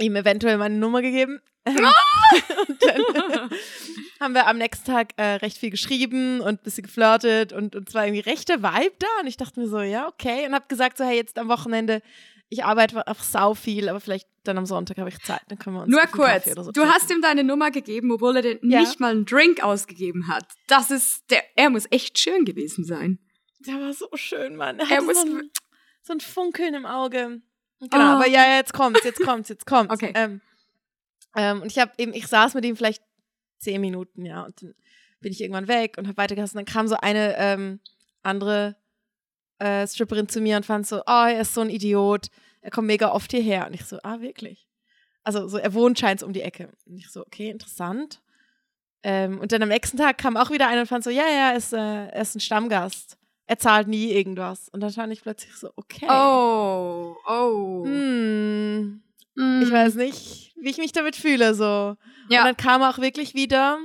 ihm 0.00 0.16
eventuell 0.16 0.58
meine 0.58 0.76
Nummer 0.76 1.02
gegeben. 1.02 1.40
Und 1.66 2.82
dann 2.82 3.50
haben 4.20 4.34
wir 4.34 4.46
am 4.46 4.58
nächsten 4.58 4.86
Tag 4.90 5.12
äh, 5.16 5.34
recht 5.36 5.58
viel 5.58 5.70
geschrieben 5.70 6.40
und 6.40 6.60
ein 6.60 6.62
bisschen 6.62 6.84
geflirtet 6.84 7.52
und, 7.52 7.74
und 7.74 7.90
zwar 7.90 8.06
irgendwie 8.06 8.20
rechte 8.20 8.62
Vibe 8.62 8.94
da. 8.98 9.06
Und 9.20 9.26
ich 9.26 9.36
dachte 9.36 9.60
mir 9.60 9.68
so, 9.68 9.80
ja, 9.80 10.08
okay. 10.08 10.46
Und 10.46 10.54
hab 10.54 10.68
gesagt, 10.68 10.98
so, 10.98 11.04
hey, 11.04 11.16
jetzt 11.16 11.38
am 11.38 11.48
Wochenende, 11.48 12.02
ich 12.48 12.64
arbeite 12.64 13.06
einfach 13.06 13.24
sau 13.24 13.54
viel, 13.54 13.88
aber 13.88 14.00
vielleicht 14.00 14.28
dann 14.44 14.58
am 14.58 14.66
Sonntag 14.66 14.98
habe 14.98 15.08
ich 15.08 15.18
Zeit, 15.20 15.42
dann 15.48 15.58
können 15.58 15.76
wir 15.76 15.82
uns. 15.82 15.90
Nur 15.90 16.02
kurz, 16.06 16.50
so 16.52 16.72
du 16.72 16.84
hast 16.84 17.10
ihm 17.10 17.22
deine 17.22 17.44
Nummer 17.44 17.70
gegeben, 17.70 18.10
obwohl 18.10 18.36
er 18.36 18.44
ja. 18.64 18.80
nicht 18.80 19.00
mal 19.00 19.12
einen 19.12 19.24
Drink 19.24 19.62
ausgegeben 19.62 20.28
hat. 20.28 20.46
Das 20.66 20.90
ist, 20.90 21.30
der, 21.30 21.42
er 21.56 21.70
muss 21.70 21.84
echt 21.90 22.18
schön 22.18 22.44
gewesen 22.44 22.84
sein. 22.84 23.18
Der 23.60 23.74
war 23.74 23.92
so 23.92 24.08
schön, 24.14 24.56
Mann. 24.56 24.78
Er, 24.78 24.90
er 24.90 25.02
muss 25.02 25.20
so 25.20 25.26
ein, 25.26 25.50
so 26.02 26.12
ein 26.14 26.20
Funkeln 26.20 26.74
im 26.74 26.86
Auge. 26.86 27.42
Genau, 27.80 28.12
oh. 28.12 28.16
aber 28.16 28.28
ja, 28.28 28.56
jetzt 28.56 28.72
kommt's, 28.72 29.02
jetzt 29.04 29.20
kommt's, 29.24 29.48
jetzt 29.48 29.66
kommt's. 29.66 29.94
Okay. 29.94 30.12
Ähm, 30.14 30.40
ähm, 31.36 31.62
und 31.62 31.68
ich 31.68 31.78
habe 31.78 31.92
eben, 31.98 32.12
ich 32.12 32.26
saß 32.26 32.54
mit 32.54 32.64
ihm 32.64 32.76
vielleicht 32.76 33.02
zehn 33.58 33.80
Minuten, 33.80 34.24
ja, 34.24 34.42
und 34.42 34.62
dann 34.62 34.74
bin 35.20 35.32
ich 35.32 35.40
irgendwann 35.40 35.68
weg 35.68 35.96
und 35.98 36.06
habe 36.06 36.16
weitergehassen. 36.16 36.56
Dann 36.56 36.64
kam 36.64 36.88
so 36.88 36.96
eine 36.96 37.36
ähm, 37.38 37.80
andere 38.22 38.76
äh, 39.58 39.86
Stripperin 39.86 40.28
zu 40.28 40.40
mir 40.40 40.56
und 40.56 40.66
fand 40.66 40.86
so, 40.86 41.00
oh, 41.00 41.26
er 41.26 41.40
ist 41.40 41.54
so 41.54 41.60
ein 41.60 41.70
Idiot, 41.70 42.28
er 42.62 42.70
kommt 42.70 42.86
mega 42.86 43.10
oft 43.10 43.30
hierher. 43.30 43.66
Und 43.66 43.74
ich 43.74 43.84
so, 43.84 43.98
ah, 44.02 44.20
wirklich? 44.20 44.66
Also 45.22 45.46
so, 45.48 45.58
er 45.58 45.74
wohnt 45.74 45.98
scheint 45.98 46.22
um 46.22 46.32
die 46.32 46.42
Ecke. 46.42 46.70
Und 46.86 46.96
ich 46.96 47.10
so, 47.10 47.20
okay, 47.20 47.50
interessant. 47.50 48.20
Ähm, 49.02 49.38
und 49.38 49.52
dann 49.52 49.62
am 49.62 49.68
nächsten 49.68 49.96
Tag 49.96 50.18
kam 50.18 50.36
auch 50.36 50.50
wieder 50.50 50.68
einer 50.68 50.82
und 50.82 50.86
fand 50.86 51.04
so, 51.04 51.10
ja, 51.10 51.22
ja, 51.22 51.50
er 51.50 51.56
ist, 51.56 51.72
äh, 51.72 52.06
er 52.06 52.22
ist 52.22 52.34
ein 52.34 52.40
Stammgast. 52.40 53.16
Er 53.50 53.58
zahlt 53.58 53.88
nie 53.88 54.12
irgendwas. 54.12 54.68
Und 54.68 54.78
dann 54.78 54.92
fand 54.92 55.12
ich 55.12 55.22
plötzlich 55.22 55.56
so, 55.56 55.72
okay. 55.74 56.06
Oh, 56.08 57.16
oh. 57.26 57.84
Hm, 57.84 59.02
mm. 59.34 59.62
Ich 59.62 59.72
weiß 59.72 59.96
nicht, 59.96 60.54
wie 60.54 60.70
ich 60.70 60.78
mich 60.78 60.92
damit 60.92 61.16
fühle. 61.16 61.56
So. 61.56 61.96
Ja. 62.28 62.42
Und 62.42 62.46
dann 62.46 62.56
kam 62.56 62.82
er 62.82 62.90
auch 62.90 62.98
wirklich 62.98 63.34
wieder, 63.34 63.80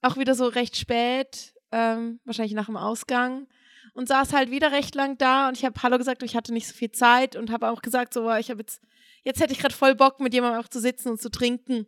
auch 0.00 0.16
wieder 0.16 0.34
so 0.34 0.46
recht 0.46 0.78
spät, 0.78 1.52
ähm, 1.70 2.18
wahrscheinlich 2.24 2.54
nach 2.54 2.64
dem 2.64 2.78
Ausgang 2.78 3.46
und 3.92 4.08
saß 4.08 4.32
halt 4.32 4.50
wieder 4.50 4.72
recht 4.72 4.94
lang 4.94 5.18
da 5.18 5.48
und 5.48 5.58
ich 5.58 5.66
habe 5.66 5.82
Hallo 5.82 5.98
gesagt, 5.98 6.22
ich 6.22 6.34
hatte 6.34 6.54
nicht 6.54 6.66
so 6.66 6.72
viel 6.72 6.90
Zeit 6.90 7.36
und 7.36 7.50
habe 7.50 7.68
auch 7.68 7.82
gesagt, 7.82 8.14
so, 8.14 8.32
ich 8.32 8.48
habe 8.48 8.60
jetzt, 8.60 8.80
jetzt 9.22 9.38
hätte 9.38 9.52
ich 9.52 9.58
gerade 9.58 9.74
voll 9.74 9.94
Bock, 9.94 10.18
mit 10.18 10.32
jemandem 10.32 10.62
auch 10.62 10.68
zu 10.68 10.80
sitzen 10.80 11.10
und 11.10 11.20
zu 11.20 11.30
trinken. 11.30 11.86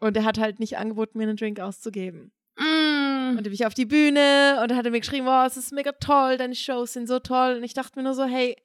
Und 0.00 0.18
er 0.18 0.24
hat 0.24 0.36
halt 0.36 0.60
nicht 0.60 0.76
angeboten, 0.76 1.16
mir 1.16 1.24
einen 1.24 1.38
Drink 1.38 1.60
auszugeben. 1.60 2.30
Und 3.30 3.36
dann 3.36 3.44
bin 3.44 3.52
ich 3.52 3.66
auf 3.66 3.74
die 3.74 3.86
Bühne 3.86 4.58
und 4.62 4.70
dann 4.70 4.76
hat 4.76 4.84
er 4.84 4.90
mir 4.90 5.00
geschrieben, 5.00 5.26
wow, 5.26 5.46
es 5.46 5.56
ist 5.56 5.72
mega 5.72 5.92
toll, 5.92 6.36
deine 6.36 6.54
Shows 6.54 6.92
sind 6.92 7.06
so 7.06 7.18
toll. 7.18 7.56
Und 7.56 7.64
ich 7.64 7.74
dachte 7.74 7.98
mir 7.98 8.02
nur 8.02 8.14
so, 8.14 8.24
hey, 8.24 8.56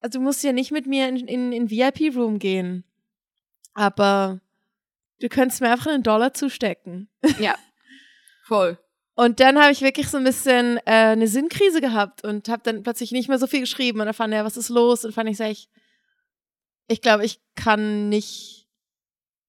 also 0.00 0.18
du 0.18 0.24
musst 0.24 0.42
ja 0.42 0.52
nicht 0.52 0.70
mit 0.70 0.86
mir 0.86 1.08
in, 1.08 1.16
in, 1.16 1.52
in 1.52 1.70
VIP-Room 1.70 2.38
gehen. 2.38 2.84
Aber 3.74 4.40
du 5.20 5.28
könntest 5.28 5.60
mir 5.60 5.70
einfach 5.70 5.90
einen 5.90 6.02
Dollar 6.02 6.34
zustecken. 6.34 7.08
Ja, 7.38 7.56
voll. 8.44 8.78
Und 9.14 9.40
dann 9.40 9.58
habe 9.58 9.72
ich 9.72 9.80
wirklich 9.80 10.08
so 10.08 10.18
ein 10.18 10.24
bisschen 10.24 10.76
äh, 10.84 11.12
eine 11.12 11.26
Sinnkrise 11.26 11.80
gehabt 11.80 12.22
und 12.22 12.48
habe 12.48 12.62
dann 12.62 12.82
plötzlich 12.82 13.12
nicht 13.12 13.28
mehr 13.28 13.38
so 13.38 13.46
viel 13.46 13.60
geschrieben. 13.60 14.00
Und 14.00 14.06
dann 14.06 14.14
fand 14.14 14.34
er, 14.34 14.44
was 14.44 14.58
ist 14.58 14.68
los? 14.68 15.04
Und 15.04 15.12
fand 15.12 15.30
ich, 15.30 15.38
sag 15.38 15.50
ich, 15.50 15.70
ich 16.86 17.00
glaube, 17.00 17.24
ich 17.24 17.40
kann 17.54 18.10
nicht 18.10 18.65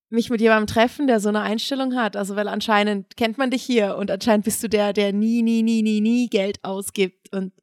mich 0.09 0.29
mit 0.29 0.41
jemandem 0.41 0.67
treffen, 0.67 1.07
der 1.07 1.19
so 1.19 1.29
eine 1.29 1.41
Einstellung 1.41 1.95
hat. 1.95 2.15
Also, 2.15 2.35
weil 2.35 2.47
anscheinend 2.47 3.17
kennt 3.17 3.37
man 3.37 3.51
dich 3.51 3.63
hier 3.63 3.97
und 3.97 4.09
anscheinend 4.09 4.45
bist 4.45 4.63
du 4.63 4.69
der, 4.69 4.93
der 4.93 5.13
nie, 5.13 5.41
nie, 5.41 5.63
nie, 5.63 5.81
nie, 5.81 6.01
nie 6.01 6.29
Geld 6.29 6.63
ausgibt. 6.63 7.33
Und 7.33 7.53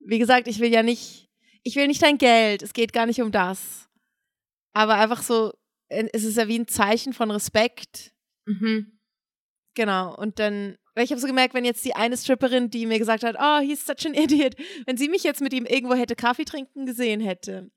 wie 0.00 0.18
gesagt, 0.18 0.48
ich 0.48 0.60
will 0.60 0.72
ja 0.72 0.82
nicht, 0.82 1.30
ich 1.62 1.76
will 1.76 1.86
nicht 1.86 2.02
dein 2.02 2.18
Geld. 2.18 2.62
Es 2.62 2.72
geht 2.72 2.92
gar 2.92 3.06
nicht 3.06 3.22
um 3.22 3.32
das. 3.32 3.88
Aber 4.72 4.94
einfach 4.94 5.22
so, 5.22 5.52
es 5.88 6.24
ist 6.24 6.36
ja 6.36 6.46
wie 6.48 6.58
ein 6.58 6.68
Zeichen 6.68 7.12
von 7.12 7.30
Respekt. 7.30 8.12
Mhm. 8.46 8.98
Genau. 9.74 10.14
Und 10.16 10.38
dann, 10.38 10.76
weil 10.94 11.04
ich 11.04 11.10
habe 11.10 11.20
so 11.20 11.26
gemerkt, 11.26 11.54
wenn 11.54 11.64
jetzt 11.64 11.84
die 11.84 11.94
eine 11.94 12.16
Stripperin, 12.16 12.70
die 12.70 12.86
mir 12.86 12.98
gesagt 12.98 13.24
hat, 13.24 13.36
oh, 13.38 13.60
he's 13.60 13.86
such 13.86 14.06
an 14.06 14.14
idiot, 14.14 14.54
wenn 14.86 14.96
sie 14.96 15.08
mich 15.08 15.24
jetzt 15.24 15.40
mit 15.40 15.52
ihm 15.52 15.66
irgendwo 15.66 15.94
hätte 15.94 16.16
Kaffee 16.16 16.44
trinken 16.44 16.86
gesehen 16.86 17.20
hätte, 17.20 17.70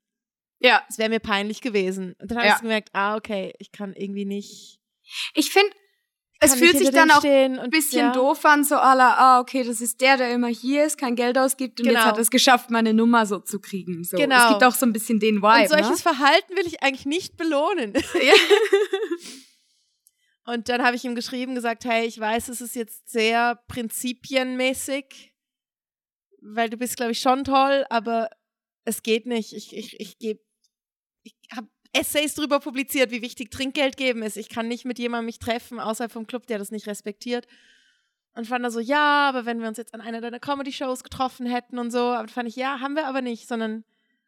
ja. 0.58 0.82
Es 0.88 0.98
wäre 0.98 1.10
mir 1.10 1.20
peinlich 1.20 1.60
gewesen. 1.60 2.14
Und 2.20 2.30
dann 2.30 2.38
habe 2.38 2.48
ja. 2.48 2.54
ich 2.54 2.60
gemerkt, 2.62 2.90
ah, 2.92 3.16
okay, 3.16 3.52
ich 3.58 3.72
kann 3.72 3.92
irgendwie 3.94 4.24
nicht. 4.24 4.80
Ich 5.34 5.50
finde, 5.50 5.70
es 6.40 6.54
fühlt 6.54 6.78
sich 6.78 6.90
dann 6.90 7.10
auch 7.10 7.24
ein 7.24 7.70
bisschen 7.70 8.06
ja. 8.06 8.12
doof 8.12 8.44
an, 8.44 8.64
so 8.64 8.76
aller, 8.76 9.18
ah, 9.18 9.40
okay, 9.40 9.62
das 9.62 9.80
ist 9.80 10.00
der, 10.00 10.16
der 10.16 10.32
immer 10.32 10.48
hier 10.48 10.84
ist, 10.84 10.98
kein 10.98 11.16
Geld 11.16 11.38
ausgibt 11.38 11.80
und 11.80 11.86
genau. 11.86 12.00
jetzt 12.00 12.08
hat 12.08 12.18
es 12.18 12.30
geschafft, 12.30 12.70
meine 12.70 12.92
Nummer 12.92 13.26
so 13.26 13.38
zu 13.38 13.60
kriegen. 13.60 14.04
So. 14.04 14.16
Genau. 14.16 14.44
Es 14.44 14.48
gibt 14.50 14.64
auch 14.64 14.74
so 14.74 14.86
ein 14.86 14.92
bisschen 14.92 15.20
den 15.20 15.36
Vibe. 15.36 15.62
Und 15.62 15.68
solches 15.68 16.04
ne? 16.04 16.14
Verhalten 16.14 16.56
will 16.56 16.66
ich 16.66 16.82
eigentlich 16.82 17.06
nicht 17.06 17.36
belohnen. 17.36 17.94
Ja. 17.94 18.34
und 20.52 20.68
dann 20.68 20.82
habe 20.82 20.96
ich 20.96 21.04
ihm 21.04 21.14
geschrieben, 21.14 21.54
gesagt, 21.54 21.84
hey, 21.84 22.06
ich 22.06 22.18
weiß, 22.18 22.48
es 22.48 22.60
ist 22.60 22.74
jetzt 22.74 23.10
sehr 23.10 23.60
prinzipienmäßig, 23.68 25.32
weil 26.40 26.68
du 26.68 26.76
bist, 26.76 26.96
glaube 26.96 27.12
ich, 27.12 27.20
schon 27.20 27.44
toll, 27.44 27.86
aber 27.90 28.28
es 28.84 29.02
geht 29.02 29.26
nicht. 29.26 29.52
Ich, 29.52 29.76
ich, 29.76 29.98
ich 30.00 30.18
gebe 30.18 30.40
ich 31.24 31.34
habe 31.54 31.68
Essays 31.92 32.34
darüber 32.34 32.60
publiziert, 32.60 33.10
wie 33.10 33.22
wichtig 33.22 33.50
Trinkgeld 33.50 33.96
geben 33.96 34.22
ist. 34.22 34.36
Ich 34.36 34.48
kann 34.48 34.68
nicht 34.68 34.84
mit 34.84 34.98
jemandem 34.98 35.26
mich 35.26 35.38
treffen 35.38 35.80
außerhalb 35.80 36.12
vom 36.12 36.26
Club, 36.26 36.46
der 36.46 36.58
das 36.58 36.70
nicht 36.70 36.86
respektiert. 36.86 37.46
Und 38.34 38.46
fand 38.48 38.64
er 38.64 38.70
so, 38.70 38.80
ja, 38.80 39.28
aber 39.28 39.46
wenn 39.46 39.60
wir 39.60 39.68
uns 39.68 39.78
jetzt 39.78 39.94
an 39.94 40.00
einer 40.00 40.20
deiner 40.20 40.40
Comedy-Shows 40.40 41.04
getroffen 41.04 41.46
hätten 41.46 41.78
und 41.78 41.92
so, 41.92 42.00
aber 42.00 42.28
fand 42.28 42.48
ich, 42.48 42.56
ja, 42.56 42.80
haben 42.80 42.96
wir 42.96 43.06
aber 43.06 43.22
nicht, 43.22 43.46
sondern 43.46 43.84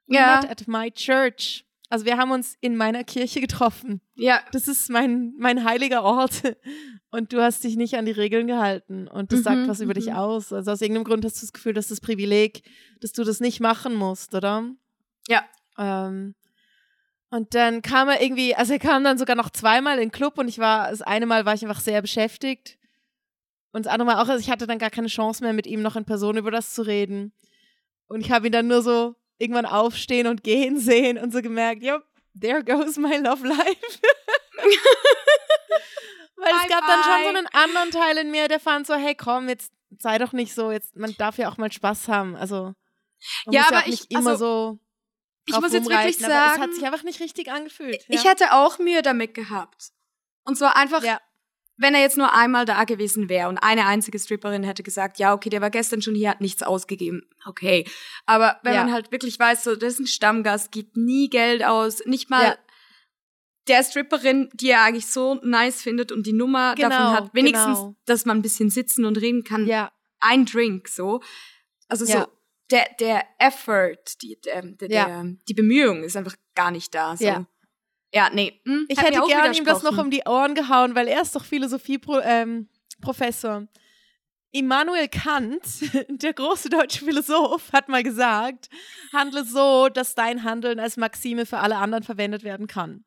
ja. 0.07 0.37
not 0.37 0.51
at 0.51 0.69
my 0.69 0.91
church. 0.93 1.66
Also 1.89 2.05
wir 2.05 2.17
haben 2.17 2.31
uns 2.33 2.57
in 2.61 2.77
meiner 2.77 3.05
Kirche 3.05 3.41
getroffen. 3.41 4.01
Ja. 4.15 4.41
Das 4.53 4.69
ist 4.69 4.91
mein, 4.91 5.35
mein 5.39 5.65
heiliger 5.65 6.03
Ort. 6.03 6.43
Und 7.11 7.33
du 7.33 7.41
hast 7.41 7.63
dich 7.65 7.77
nicht 7.77 7.95
an 7.95 8.07
die 8.07 8.13
Regeln 8.13 8.47
gehalten. 8.47 9.09
Und 9.09 9.33
das 9.33 9.41
mhm, 9.41 9.45
sagt 9.45 9.69
was 9.69 9.81
über 9.81 9.95
dich 9.95 10.07
mhm. 10.07 10.17
aus. 10.17 10.53
Also 10.53 10.73
aus 10.73 10.81
irgendeinem 10.81 11.05
Grund 11.05 11.25
hast 11.25 11.37
du 11.37 11.41
das 11.43 11.53
Gefühl, 11.53 11.73
dass 11.73 11.89
das 11.89 12.01
Privileg, 12.01 12.63
dass 13.01 13.13
du 13.13 13.25
das 13.25 13.41
nicht 13.41 13.61
machen 13.61 13.95
musst, 13.95 14.35
oder? 14.35 14.69
Ja. 15.29 15.45
Ähm, 15.79 16.35
und 17.31 17.55
dann 17.55 17.83
kam 17.83 18.09
er 18.09 18.23
irgendwie, 18.23 18.55
also 18.55 18.73
er 18.73 18.79
kam 18.79 19.05
dann 19.05 19.19
sogar 19.19 19.37
noch 19.37 19.51
zweimal 19.51 19.95
in 19.95 20.09
den 20.09 20.13
Club 20.13 20.39
und 20.39 20.49
ich 20.49 20.59
war, 20.59 20.91
das 20.91 21.03
eine 21.03 21.27
Mal 21.27 21.45
war 21.45 21.55
ich 21.55 21.63
einfach 21.63 21.81
sehr 21.81 22.03
beschäftigt. 22.03 22.79
Und 23.73 23.87
das 23.87 23.93
andere 23.93 24.07
Mal 24.07 24.23
auch, 24.23 24.29
also 24.29 24.41
ich 24.41 24.51
hatte 24.51 24.67
dann 24.67 24.79
gar 24.79 24.91
keine 24.91 25.09
Chance 25.09 25.43
mehr, 25.43 25.53
mit 25.53 25.67
ihm 25.67 25.83
noch 25.83 25.97
in 25.97 26.05
Person 26.05 26.37
über 26.37 26.51
das 26.51 26.75
zu 26.75 26.83
reden. 26.83 27.33
Und 28.07 28.21
ich 28.21 28.31
habe 28.31 28.47
ihn 28.47 28.53
dann 28.53 28.69
nur 28.69 28.83
so 28.83 29.17
irgendwann 29.39 29.67
aufstehen 29.67 30.27
und 30.27 30.43
gehen 30.43 30.79
sehen 30.81 31.19
und 31.19 31.33
so 31.33 31.43
gemerkt, 31.43 31.83
yep, 31.83 32.03
there 32.39 32.63
goes 32.65 32.97
my 32.97 33.17
love 33.17 33.47
life. 33.47 33.59
Weil 36.37 36.53
bye 36.53 36.61
es 36.63 36.69
gab 36.69 36.81
bye. 36.81 36.89
dann 36.89 37.03
schon 37.03 37.23
so 37.23 37.29
einen 37.29 37.47
anderen 37.49 37.91
Teil 37.91 38.19
in 38.19 38.31
mir, 38.31 38.49
der 38.49 38.61
fand 38.61 38.87
so, 38.87 38.95
hey 38.95 39.15
komm, 39.15 39.49
jetzt 39.49 39.73
sei 39.99 40.19
doch 40.19 40.33
nicht 40.33 40.55
so, 40.55 40.71
jetzt, 40.71 40.97
man 40.97 41.15
darf 41.17 41.39
ja 41.39 41.51
auch 41.51 41.57
mal 41.57 41.73
Spaß 41.73 42.09
haben. 42.09 42.37
Also 42.37 42.75
ja, 43.47 43.63
aber 43.67 43.77
ja 43.77 43.83
auch 43.83 43.87
nicht 43.87 44.07
ich, 44.11 44.17
immer 44.17 44.33
also, 44.33 44.45
so 44.45 44.79
ich 45.47 45.61
muss 45.61 45.73
jetzt 45.73 45.89
wirklich 45.89 46.19
sagen, 46.19 46.55
es 46.55 46.61
hat 46.61 46.75
sich 46.75 46.85
einfach 46.85 47.05
nicht 47.05 47.21
richtig 47.21 47.51
angefühlt. 47.51 48.05
Ich 48.09 48.25
ja. 48.25 48.31
hätte 48.31 48.53
auch 48.53 48.79
Mühe 48.79 49.03
damit 49.03 49.35
gehabt. 49.35 49.93
Und 50.45 50.57
zwar 50.57 50.77
einfach, 50.77 51.03
ja. 51.03 51.21
Wenn 51.79 51.95
er 51.95 52.01
jetzt 52.01 52.17
nur 52.17 52.33
einmal 52.33 52.65
da 52.65 52.85
gewesen 52.85 53.29
wäre 53.29 53.49
und 53.49 53.59
eine 53.59 53.87
einzige 53.87 54.19
Stripperin 54.19 54.63
hätte 54.63 54.83
gesagt, 54.83 55.19
ja, 55.19 55.35
okay, 55.35 55.51
der 55.51 55.61
war 55.61 55.71
gestern 55.71 56.03
schon 56.03 56.15
hier, 56.15 56.31
hat 56.31 56.41
nichts 56.41 56.63
ausgegeben. 56.63 57.23
Okay. 57.45 57.87
Aber 58.25 58.59
wenn 58.63 58.75
ja. 58.75 58.85
man 58.85 58.93
halt 58.93 59.13
wirklich 59.13 59.39
weiß, 59.39 59.65
so, 59.65 59.77
das 59.77 59.95
ist 59.95 60.01
ein 60.01 60.07
Stammgast, 60.07 60.73
gibt 60.73 60.97
nie 60.97 61.29
Geld 61.29 61.65
aus, 61.65 62.05
nicht 62.07 62.31
mal 62.31 62.59
der 63.69 63.83
Stripperin, 63.83 64.49
die 64.55 64.71
er 64.71 64.83
eigentlich 64.83 65.07
so 65.07 65.35
nice 65.43 65.83
findet 65.83 66.13
und 66.13 66.27
die 66.27 66.33
Nummer 66.33 66.75
genau, 66.75 66.89
davon 66.89 67.13
hat, 67.13 67.35
wenigstens, 67.35 67.79
genau. 67.79 67.97
dass 68.07 68.25
man 68.25 68.39
ein 68.39 68.43
bisschen 68.43 68.71
sitzen 68.71 69.05
und 69.05 69.21
reden 69.21 69.45
kann. 69.45 69.67
Ja. 69.67 69.93
Ein 70.21 70.47
Drink, 70.47 70.89
so. 70.89 71.21
Also 71.89 72.05
so, 72.05 72.27
der, 72.71 72.87
der 73.01 73.25
Effort, 73.39 74.23
die, 74.23 74.39
der, 74.45 74.63
der, 74.63 74.91
ja. 74.91 75.07
der, 75.07 75.37
die 75.49 75.55
Bemühung 75.55 76.05
ist 76.05 76.17
einfach 76.17 76.37
gar 76.55 76.71
nicht 76.71 76.95
da. 76.95 77.17
So. 77.17 77.25
Ja. 77.25 77.47
Ja, 78.17 78.31
nee. 78.33 78.59
Hm, 78.65 78.87
ich 78.89 78.99
hätte 78.99 79.21
gerne 79.27 79.55
ihm 79.55 79.67
das 79.67 79.83
noch 79.83 79.99
um 79.99 80.11
die 80.11 80.23
Ohren 80.25 80.55
gehauen, 80.55 80.95
weil 80.95 81.07
er 81.07 81.21
ist 81.21 81.37
doch 81.37 81.45
Philosophie-Professor. 81.45 83.57
Ähm, 83.57 83.69
Immanuel 84.53 85.09
Kant, 85.09 85.63
der 86.09 86.33
große 86.33 86.71
deutsche 86.71 87.05
Philosoph, 87.05 87.71
hat 87.75 87.91
mal 87.91 88.03
gesagt, 88.03 88.71
handle 89.13 89.45
so, 89.45 89.91
dass 89.91 90.15
dein 90.15 90.45
Handeln 90.45 90.81
als 90.81 90.97
Maxime 90.97 91.45
für 91.45 91.59
alle 91.59 91.77
anderen 91.77 92.05
verwendet 92.05 92.43
werden 92.43 92.67
kann. 92.67 93.05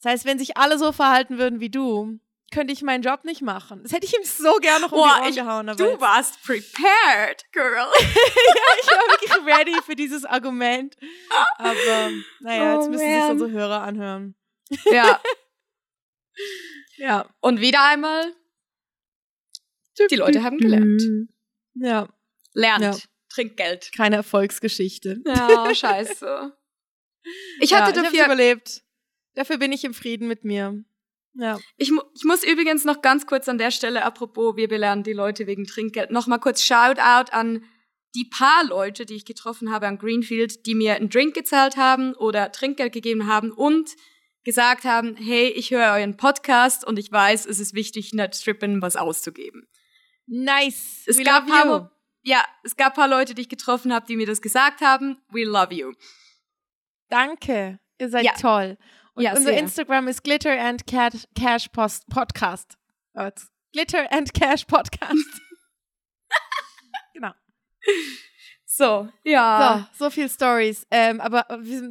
Das 0.00 0.12
heißt, 0.12 0.26
wenn 0.26 0.38
sich 0.38 0.56
alle 0.56 0.78
so 0.78 0.92
verhalten 0.92 1.38
würden 1.38 1.58
wie 1.58 1.70
du, 1.70 2.20
könnte 2.54 2.72
ich 2.72 2.82
meinen 2.82 3.02
Job 3.02 3.24
nicht 3.24 3.42
machen. 3.42 3.82
Das 3.82 3.92
hätte 3.92 4.06
ich 4.06 4.16
ihm 4.16 4.24
so 4.24 4.54
gerne 4.56 4.86
noch 4.86 4.92
um 4.92 4.98
Boah, 4.98 5.14
die 5.16 5.20
Ohren 5.20 5.30
ich, 5.30 5.36
gehauen. 5.36 5.68
Aber 5.68 5.76
du 5.76 6.00
warst 6.00 6.40
prepared, 6.42 7.44
girl. 7.52 7.74
ja, 7.76 8.64
ich 8.80 8.86
war 8.86 9.08
wirklich 9.10 9.46
ready 9.46 9.82
für 9.84 9.96
dieses 9.96 10.24
Argument. 10.24 10.96
Aber 11.58 12.10
naja, 12.40 12.76
oh, 12.76 12.78
jetzt 12.78 12.90
müssen 12.90 13.10
man. 13.10 13.20
sich 13.20 13.30
unsere 13.30 13.50
Hörer 13.50 13.82
anhören. 13.82 14.34
Ja. 14.86 15.20
ja. 16.96 17.28
Und 17.40 17.60
wieder 17.60 17.82
einmal, 17.84 18.32
die 20.10 20.16
Leute 20.16 20.42
haben 20.42 20.58
gelernt. 20.58 21.02
Ja. 21.74 22.08
Lernt. 22.52 22.82
Ja. 22.82 22.96
Trinkgeld. 23.28 23.90
Keine 23.92 24.16
Erfolgsgeschichte. 24.16 25.20
Ja, 25.26 25.74
scheiße. 25.74 26.56
Ich 27.58 27.72
hatte 27.72 27.96
ja, 27.96 28.02
dafür 28.02 28.20
ich 28.20 28.26
überlebt. 28.26 28.82
Dafür 29.32 29.56
bin 29.56 29.72
ich 29.72 29.82
im 29.84 29.94
Frieden 29.94 30.28
mit 30.28 30.44
mir. 30.44 30.84
Ja. 31.34 31.58
Ich, 31.76 31.90
mu 31.90 32.00
ich 32.14 32.24
muss 32.24 32.44
übrigens 32.44 32.84
noch 32.84 33.02
ganz 33.02 33.26
kurz 33.26 33.48
an 33.48 33.58
der 33.58 33.70
Stelle, 33.70 34.04
apropos, 34.04 34.56
wir 34.56 34.68
belernen 34.68 35.02
die 35.02 35.12
Leute 35.12 35.46
wegen 35.46 35.66
Trinkgeld, 35.66 36.10
noch 36.10 36.26
mal 36.26 36.38
kurz 36.38 36.62
Shoutout 36.62 37.32
an 37.32 37.64
die 38.14 38.24
paar 38.24 38.64
Leute, 38.64 39.06
die 39.06 39.14
ich 39.14 39.24
getroffen 39.24 39.72
habe 39.72 39.88
an 39.88 39.98
Greenfield, 39.98 40.66
die 40.66 40.74
mir 40.74 40.94
einen 40.94 41.08
Drink 41.08 41.34
gezahlt 41.34 41.76
haben 41.76 42.14
oder 42.14 42.52
Trinkgeld 42.52 42.92
gegeben 42.92 43.26
haben 43.26 43.50
und 43.50 43.90
gesagt 44.44 44.84
haben, 44.84 45.16
hey, 45.16 45.48
ich 45.48 45.70
höre 45.70 45.94
euren 45.94 46.16
Podcast 46.16 46.86
und 46.86 46.98
ich 46.98 47.10
weiß, 47.10 47.46
es 47.46 47.58
ist 47.58 47.74
wichtig, 47.74 48.12
nicht 48.12 48.34
strippen 48.36 48.80
was 48.82 48.94
auszugeben. 48.94 49.66
Nice. 50.26 51.04
Es 51.06 51.18
We 51.18 51.24
gab 51.24 51.46
paar, 51.46 51.66
you. 51.66 51.86
ja, 52.22 52.44
es 52.62 52.76
gab 52.76 52.94
paar 52.94 53.08
Leute, 53.08 53.34
die 53.34 53.42
ich 53.42 53.48
getroffen 53.48 53.92
habe, 53.92 54.06
die 54.06 54.16
mir 54.16 54.26
das 54.26 54.40
gesagt 54.40 54.80
haben. 54.80 55.18
We 55.30 55.44
love 55.44 55.74
you. 55.74 55.92
Danke. 57.08 57.80
Ihr 57.98 58.08
seid 58.08 58.24
ja. 58.24 58.32
toll. 58.34 58.78
Und 59.14 59.22
ja, 59.22 59.32
unser 59.32 59.50
sehr. 59.50 59.58
Instagram 59.58 60.08
ist 60.08 60.24
Glitter 60.24 60.60
and 60.60 60.84
Cash 60.86 61.68
Post 61.68 62.08
Podcast. 62.08 62.76
Oh, 63.14 63.30
Glitter 63.72 64.12
and 64.12 64.34
Cash 64.34 64.64
Podcast. 64.64 65.12
genau. 67.14 67.30
So, 68.66 69.08
ja. 69.22 69.88
So, 69.92 70.06
so 70.06 70.10
viel 70.10 70.28
Stories. 70.28 70.84
Ähm, 70.90 71.20
aber 71.20 71.46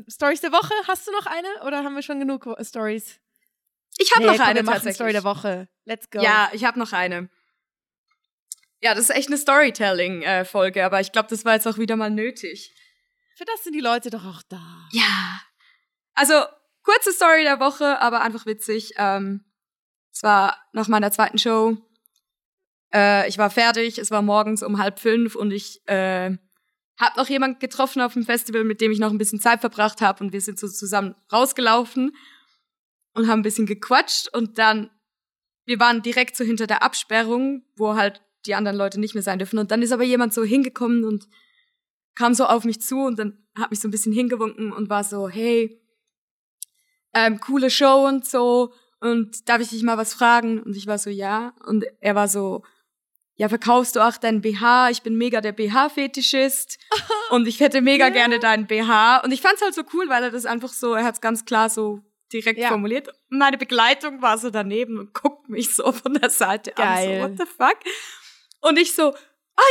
Stories 0.10 0.42
der 0.42 0.52
Woche, 0.52 0.74
hast 0.86 1.08
du 1.08 1.12
noch 1.12 1.26
eine 1.26 1.48
oder 1.66 1.84
haben 1.84 1.96
wir 1.96 2.02
schon 2.02 2.20
genug 2.20 2.46
Stories? 2.62 3.22
Ich 3.98 4.12
habe 4.16 4.26
nee, 4.26 4.32
noch 4.32 4.38
komm, 4.38 4.48
eine 4.48 4.62
wir 4.62 4.66
tatsächlich. 4.66 4.96
Story 4.96 5.14
der 5.14 5.24
Woche. 5.24 5.70
Let's 5.86 6.10
go. 6.10 6.22
Ja, 6.22 6.50
ich 6.52 6.66
habe 6.66 6.78
noch 6.78 6.92
eine. 6.92 7.30
Ja, 8.82 8.96
das 8.96 9.06
ist 9.06 9.16
echt 9.16 9.30
eine 9.30 9.38
Storytelling-Folge, 9.38 10.82
äh, 10.82 10.84
aber 10.84 11.00
ich 11.00 11.14
glaube, 11.14 11.30
das 11.30 11.46
war 11.46 11.54
jetzt 11.54 11.68
auch 11.68 11.78
wieder 11.78 11.96
mal 11.96 12.12
nötig. 12.12 12.76
Für 13.38 13.46
das 13.46 13.64
sind 13.64 13.74
die 13.74 13.80
Leute 13.80 14.10
doch 14.10 14.26
auch 14.26 14.42
da. 14.50 14.90
Ja. 14.92 15.42
Also, 16.16 16.44
kurze 16.84 17.12
Story 17.12 17.44
der 17.44 17.60
Woche, 17.60 18.02
aber 18.02 18.22
einfach 18.22 18.46
witzig. 18.46 18.94
Ähm, 18.98 19.44
es 20.12 20.22
war 20.24 20.58
nach 20.74 20.88
meiner 20.88 21.12
zweiten 21.12 21.38
Show. 21.38 21.78
Äh, 22.94 23.28
ich 23.28 23.38
war 23.38 23.50
fertig, 23.50 23.98
es 23.98 24.12
war 24.12 24.22
morgens 24.22 24.62
um 24.62 24.78
halb 24.78 25.00
fünf 25.00 25.36
und 25.36 25.52
ich 25.52 25.82
äh, 25.88 26.38
habe 27.00 27.18
noch 27.18 27.28
jemand 27.28 27.60
getroffen 27.60 28.02
auf 28.02 28.14
dem 28.14 28.24
Festival, 28.24 28.64
mit 28.64 28.82
dem 28.82 28.92
ich 28.92 29.00
noch 29.00 29.12
ein 29.12 29.18
bisschen 29.18 29.40
Zeit 29.40 29.62
verbracht 29.62 30.02
habe 30.02 30.24
und 30.24 30.34
wir 30.34 30.42
sind 30.42 30.60
so 30.60 30.68
zusammen 30.68 31.16
rausgelaufen 31.32 32.16
und 33.14 33.28
haben 33.28 33.40
ein 33.40 33.44
bisschen 33.44 33.66
gequatscht 33.66 34.30
und 34.34 34.60
dann, 34.60 34.92
wir 35.66 35.80
waren 35.80 36.02
direkt 36.04 36.36
so 36.36 36.44
hinter 36.44 36.68
der 36.68 36.84
Absperrung, 36.84 37.66
wo 37.76 37.96
halt 37.96 38.22
die 38.46 38.56
anderen 38.56 38.78
Leute 38.78 39.00
nicht 39.00 39.16
mehr 39.16 39.24
sein 39.24 39.40
dürfen 39.40 39.58
und 39.58 39.72
dann 39.72 39.82
ist 39.82 39.92
aber 39.92 40.04
jemand 40.04 40.34
so 40.34 40.44
hingekommen 40.44 41.04
und 41.04 41.28
kam 42.16 42.36
so 42.36 42.46
auf 42.46 42.64
mich 42.64 42.80
zu 42.82 43.00
und 43.00 43.18
dann 43.18 43.48
hat 43.58 43.72
mich 43.72 43.80
so 43.80 43.88
ein 43.88 43.92
bisschen 43.92 44.14
hingewunken 44.14 44.72
und 44.72 44.90
war 44.90 45.04
so, 45.04 45.30
hey, 45.30 45.83
ähm, 47.14 47.39
coole 47.39 47.70
Show 47.70 48.07
und 48.07 48.26
so. 48.26 48.74
Und 48.99 49.49
darf 49.49 49.61
ich 49.61 49.70
dich 49.70 49.84
mal 49.84 49.97
was 49.97 50.14
fragen? 50.14 50.61
Und 50.61 50.76
ich 50.78 50.88
war 50.88 50.97
so, 50.97 51.09
ja. 51.09 51.53
Und 51.66 51.86
er 51.99 52.16
war 52.16 52.28
so, 52.28 52.64
ja, 53.36 53.49
verkaufst 53.49 53.95
du 53.95 53.99
auch 53.99 54.18
deinen 54.18 54.41
BH? 54.41 54.89
Ich 54.91 55.01
bin 55.01 55.16
mega 55.18 55.41
der 55.41 55.51
BH-Fetischist 55.51 56.78
und 57.32 57.47
ich 57.47 57.59
hätte 57.59 57.82
mega 57.82 58.05
yeah. 58.05 58.14
gerne 58.14 58.39
deinen 58.39 58.68
BH. 58.68 59.22
Und 59.24 59.32
ich 59.32 59.41
fand's 59.41 59.61
halt 59.61 59.74
so 59.74 59.84
cool, 59.93 60.07
weil 60.07 60.24
er 60.24 60.32
das 60.32 60.45
einfach 60.45 60.72
so, 60.72 60.93
er 60.93 61.03
hat's 61.03 61.22
ganz 61.22 61.45
klar 61.45 61.70
so 61.70 61.99
direkt 62.32 62.59
ja. 62.59 62.70
formuliert. 62.70 63.09
Meine 63.30 63.57
Begleitung 63.57 64.22
war 64.22 64.38
so 64.38 64.49
daneben 64.49 64.99
und 64.99 65.14
guckt 65.14 65.49
mich 65.49 65.74
so 65.76 65.91
von 65.91 66.14
der 66.14 66.30
Seite 66.30 66.72
Geil. 66.72 67.22
an, 67.22 67.38
so, 67.38 67.43
what 67.43 67.47
the 67.47 67.55
fuck? 67.57 67.78
Und 68.61 68.80
ich 68.80 68.95
so, 68.95 69.03
ah 69.03 69.11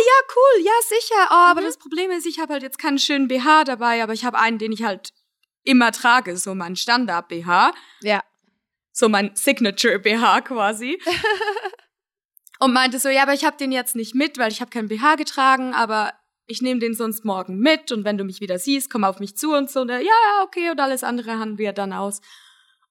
ja, 0.07 0.35
cool, 0.37 0.65
ja, 0.65 0.73
sicher. 0.83 1.29
Oh, 1.31 1.51
aber 1.51 1.61
mhm. 1.61 1.67
das 1.67 1.79
Problem 1.79 2.11
ist, 2.11 2.27
ich 2.27 2.39
habe 2.39 2.53
halt 2.53 2.63
jetzt 2.63 2.79
keinen 2.79 2.99
schönen 2.99 3.29
BH 3.29 3.65
dabei, 3.65 4.03
aber 4.03 4.13
ich 4.13 4.25
habe 4.25 4.39
einen, 4.39 4.59
den 4.59 4.73
ich 4.73 4.83
halt 4.83 5.13
immer 5.65 5.93
trage, 5.93 6.37
so 6.37 6.55
mein 6.55 6.77
Standard-BH. 6.77 7.73
Ja. 8.03 8.23
So 8.93 9.09
mein 9.09 9.35
Signature-BH 9.35 10.43
quasi. 10.43 11.01
und 12.61 12.73
meinte 12.73 12.99
so, 12.99 13.09
ja, 13.09 13.23
aber 13.23 13.35
ich 13.35 13.45
habe 13.45 13.57
den 13.57 13.73
jetzt 13.73 13.97
nicht 13.97 14.15
mit, 14.15 14.39
weil 14.39 14.53
ich 14.53 14.61
habe 14.61 14.71
keinen 14.71 14.89
BH 14.89 15.17
getragen, 15.17 15.75
aber 15.75 16.13
ich 16.47 16.63
nehme 16.63 16.81
den 16.81 16.95
sonst 16.95 17.25
morgen 17.25 17.59
mit 17.59 17.93
und 17.93 18.05
wenn 18.05 18.19
du 18.19 18.25
mich 18.25 18.41
wieder 18.41 18.59
siehst, 18.59 18.91
komm 18.91 19.05
auf 19.05 19.21
mich 19.21 19.37
zu 19.37 19.53
und 19.53 19.71
so. 19.71 19.81
Und 19.81 19.89
ja, 19.89 19.99
ja, 19.99 20.43
okay, 20.45 20.71
und 20.71 20.81
alles 20.81 21.03
andere 21.05 21.39
haben 21.39 21.59
wir 21.59 21.73
dann 21.73 21.93
aus. 21.93 22.21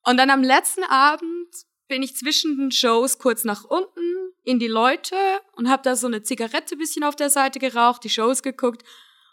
Und 0.04 0.18
dann 0.18 0.30
am 0.30 0.44
letzten 0.44 0.84
Abend 0.84 1.48
bin 1.88 2.04
ich 2.04 2.16
zwischen 2.16 2.58
den 2.58 2.72
Shows 2.72 3.20
kurz 3.20 3.44
nach 3.44 3.64
unten 3.64 4.34
in 4.44 4.60
die 4.60 4.68
Leute 4.68 5.16
und 5.54 5.70
habe 5.70 5.84
da 5.84 5.96
so 5.96 6.08
eine 6.08 6.24
Zigarette 6.24 6.76
bisschen 6.78 7.04
auf 7.04 7.16
der 7.16 7.30
Seite 7.30 7.60
geraucht, 7.60 8.04
die 8.04 8.10
Shows 8.10 8.42
geguckt. 8.42 8.84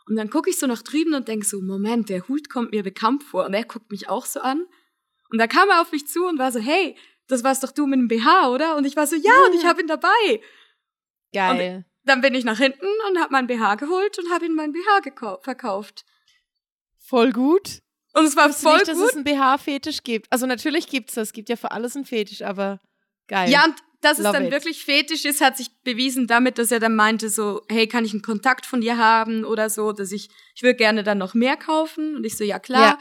Und 0.09 0.16
dann 0.16 0.30
gucke 0.30 0.50
ich 0.50 0.59
so 0.59 0.66
nach 0.66 0.82
drüben 0.82 1.14
und 1.14 1.28
denke 1.28 1.46
so, 1.46 1.61
Moment, 1.61 2.09
der 2.09 2.26
Hut 2.28 2.48
kommt 2.48 2.72
mir 2.72 2.82
bekannt 2.82 3.22
vor. 3.22 3.46
Und 3.46 3.54
er 3.54 3.64
guckt 3.64 3.90
mich 3.90 4.09
auch 4.09 4.24
so 4.24 4.40
an. 4.40 4.66
Und 5.30 5.38
da 5.38 5.46
kam 5.46 5.68
er 5.68 5.82
auf 5.82 5.92
mich 5.92 6.06
zu 6.06 6.26
und 6.26 6.38
war 6.38 6.50
so, 6.50 6.59
hey, 6.59 6.96
das 7.26 7.44
warst 7.44 7.62
doch 7.62 7.72
du 7.72 7.86
mit 7.86 7.98
dem 7.98 8.09
BH, 8.09 8.48
oder? 8.48 8.76
Und 8.76 8.86
ich 8.86 8.96
war 8.96 9.06
so, 9.06 9.16
ja, 9.16 9.32
und 9.46 9.54
ich 9.54 9.66
habe 9.66 9.82
ihn 9.82 9.86
dabei. 9.86 10.40
Geil. 11.32 11.76
Und 11.76 11.84
dann 12.04 12.22
bin 12.22 12.34
ich 12.34 12.44
nach 12.44 12.56
hinten 12.56 12.86
und 13.09 13.18
habe 13.18 13.32
mein 13.32 13.46
BH 13.46 13.74
geholt 13.74 14.18
und 14.18 14.30
habe 14.32 14.46
ihm 14.46 14.54
mein 14.54 14.72
BH 14.72 15.02
verkauft. 15.42 16.06
Voll 16.98 17.32
gut. 17.32 17.80
Und 18.14 18.24
es 18.24 18.34
war 18.34 18.50
voll 18.50 18.78
nicht, 18.78 18.86
gut. 18.86 18.88
dass 18.88 19.09
es 19.11 19.14
einen 19.14 19.24
BH-Fetisch 19.24 20.02
gibt. 20.02 20.32
Also 20.32 20.46
natürlich 20.46 20.88
gibt's 20.88 21.14
das. 21.14 21.28
Es 21.28 21.32
gibt 21.32 21.50
ja 21.50 21.56
für 21.56 21.70
alles 21.70 21.94
einen 21.94 22.06
Fetisch, 22.06 22.42
aber 22.42 22.80
geil. 23.28 23.50
Ja, 23.50 23.64
und 23.64 23.74
dass 24.01 24.18
Love 24.18 24.28
es 24.28 24.32
dann 24.32 24.44
it. 24.46 24.53
wirklich 24.53 24.84
Fetisch 24.84 25.24
ist, 25.24 25.40
hat 25.40 25.57
sich 25.57 25.70
bewiesen 25.82 26.26
damit, 26.26 26.59
dass 26.59 26.70
er 26.70 26.80
dann 26.80 26.94
meinte 26.96 27.30
so, 27.30 27.62
hey, 27.68 27.86
kann 27.86 28.05
ich 28.05 28.12
einen 28.12 28.22
Kontakt 28.22 28.66
von 28.66 28.80
dir 28.80 28.99
haben 28.99 29.44
oder 29.44 29.70
so, 29.70 29.92
dass 29.92 30.12
ich, 30.12 30.28
ich 30.55 30.62
würde 30.62 30.76
gerne 30.76 31.03
dann 31.03 31.18
noch 31.18 31.34
mehr 31.34 31.57
kaufen. 31.57 32.16
Und 32.16 32.24
ich 32.24 32.36
so, 32.36 32.44
ja 32.44 32.59
klar. 32.59 32.82
Ja. 32.82 32.99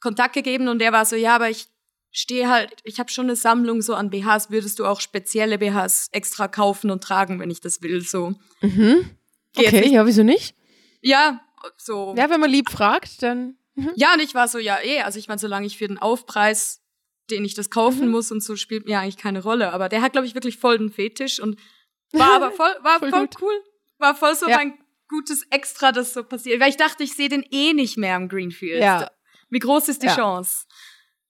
Kontakt 0.00 0.34
gegeben 0.34 0.68
und 0.68 0.78
der 0.78 0.92
war 0.92 1.04
so, 1.06 1.16
ja, 1.16 1.34
aber 1.34 1.48
ich 1.48 1.68
stehe 2.10 2.48
halt, 2.50 2.70
ich 2.84 3.00
habe 3.00 3.10
schon 3.10 3.26
eine 3.26 3.36
Sammlung 3.36 3.80
so 3.82 3.94
an 3.94 4.10
BHs, 4.10 4.50
würdest 4.50 4.78
du 4.78 4.84
auch 4.84 5.00
spezielle 5.00 5.58
BHs 5.58 6.08
extra 6.12 6.48
kaufen 6.48 6.90
und 6.90 7.02
tragen, 7.02 7.40
wenn 7.40 7.50
ich 7.50 7.60
das 7.60 7.82
will, 7.82 8.02
so. 8.02 8.34
Mhm. 8.60 9.10
Okay, 9.56 9.88
ja, 9.88 10.06
wieso 10.06 10.22
nicht? 10.22 10.54
Ja, 11.00 11.40
so. 11.78 12.14
Ja, 12.16 12.28
wenn 12.28 12.40
man 12.40 12.50
lieb 12.50 12.70
fragt, 12.70 13.22
dann 13.22 13.56
Mhm. 13.76 13.92
Ja, 13.94 14.14
und 14.14 14.20
ich 14.20 14.34
war 14.34 14.48
so, 14.48 14.58
ja, 14.58 14.78
eh, 14.82 15.02
also 15.02 15.18
ich 15.18 15.28
meine, 15.28 15.38
solange 15.38 15.66
ich 15.66 15.76
für 15.76 15.86
den 15.86 15.98
Aufpreis, 15.98 16.80
den 17.30 17.44
ich 17.44 17.54
das 17.54 17.70
kaufen 17.70 18.06
mhm. 18.06 18.12
muss 18.12 18.30
und 18.30 18.42
so, 18.42 18.56
spielt 18.56 18.86
mir 18.86 19.00
eigentlich 19.00 19.16
keine 19.16 19.42
Rolle. 19.42 19.72
Aber 19.72 19.88
der 19.88 20.02
hat, 20.02 20.12
glaube 20.12 20.26
ich, 20.26 20.34
wirklich 20.34 20.58
voll 20.58 20.78
den 20.78 20.90
Fetisch 20.90 21.40
und 21.40 21.58
war 22.12 22.36
aber 22.36 22.50
voll, 22.50 22.74
war 22.82 22.98
voll, 22.98 23.10
voll 23.10 23.28
cool. 23.40 23.64
War 23.98 24.14
voll 24.14 24.34
so 24.34 24.48
ja. 24.48 24.56
mein 24.56 24.78
gutes 25.08 25.46
Extra, 25.50 25.92
das 25.92 26.14
so 26.14 26.22
passiert. 26.22 26.60
Weil 26.60 26.70
ich 26.70 26.76
dachte, 26.76 27.02
ich 27.02 27.14
sehe 27.14 27.28
den 27.28 27.44
eh 27.50 27.72
nicht 27.72 27.96
mehr 27.96 28.16
im 28.16 28.28
Greenfield. 28.28 28.82
Ja. 28.82 29.10
Wie 29.48 29.58
groß 29.58 29.88
ist 29.88 30.02
die 30.02 30.06
ja. 30.06 30.14
Chance? 30.16 30.66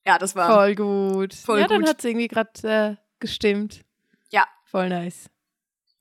Ja, 0.05 0.17
das 0.17 0.35
war 0.35 0.53
voll 0.53 0.75
gut. 0.75 1.33
Voll 1.33 1.59
ja, 1.59 1.67
gut. 1.67 1.75
dann 1.75 1.85
hat's 1.87 2.03
irgendwie 2.03 2.27
gerade 2.27 2.51
äh, 2.63 2.95
gestimmt. 3.19 3.83
Ja. 4.29 4.45
Voll 4.65 4.89
nice. 4.89 5.29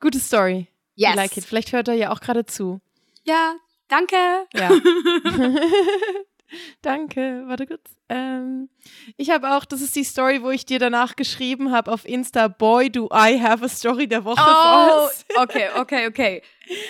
Gute 0.01 0.18
Story. 0.18 0.68
Yes. 0.94 1.12
I 1.12 1.16
like 1.16 1.36
it. 1.36 1.44
Vielleicht 1.44 1.72
hört 1.72 1.88
er 1.88 1.94
ja 1.94 2.11
auch 2.11 2.20
gerade 2.20 2.47
zu. 2.47 2.80
Ja, 3.24 3.57
danke. 3.88 4.16
Ja. 4.55 4.70
Danke, 6.82 7.44
warte 7.47 7.66
kurz. 7.66 7.97
Ähm, 8.09 8.68
ich 9.16 9.30
habe 9.30 9.57
auch, 9.57 9.64
das 9.64 9.80
ist 9.80 9.97
die 9.97 10.05
Story, 10.05 10.42
wo 10.42 10.51
ich 10.51 10.64
dir 10.64 10.78
danach 10.78 11.16
geschrieben 11.16 11.72
habe 11.72 11.90
auf 11.90 12.05
Insta, 12.05 12.47
Boy, 12.49 12.90
do 12.90 13.09
I 13.12 13.40
have 13.40 13.64
a 13.64 13.68
Story 13.68 14.07
der 14.07 14.24
Woche. 14.24 14.40
Oh, 14.40 15.09
okay, 15.42 15.70
okay, 15.76 16.07
okay. 16.07 16.42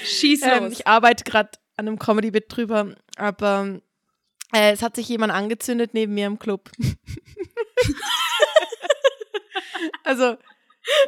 Schieß 0.05 0.43
ähm, 0.43 0.65
los. 0.65 0.75
Ich 0.75 0.87
arbeite 0.87 1.25
gerade 1.25 1.51
an 1.77 1.89
einem 1.89 1.99
Comedy-Bit 1.99 2.45
drüber, 2.49 2.95
aber 3.17 3.81
äh, 4.53 4.73
es 4.73 4.83
hat 4.83 4.97
sich 4.97 5.09
jemand 5.09 5.33
angezündet 5.33 5.95
neben 5.95 6.15
mir 6.15 6.27
im 6.27 6.39
Club. 6.39 6.71
also 10.05 10.37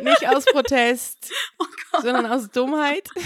nicht 0.03 0.28
aus 0.28 0.44
Protest, 0.46 1.30
oh 1.59 1.66
sondern 2.03 2.26
aus 2.26 2.51
Dummheit. 2.51 3.09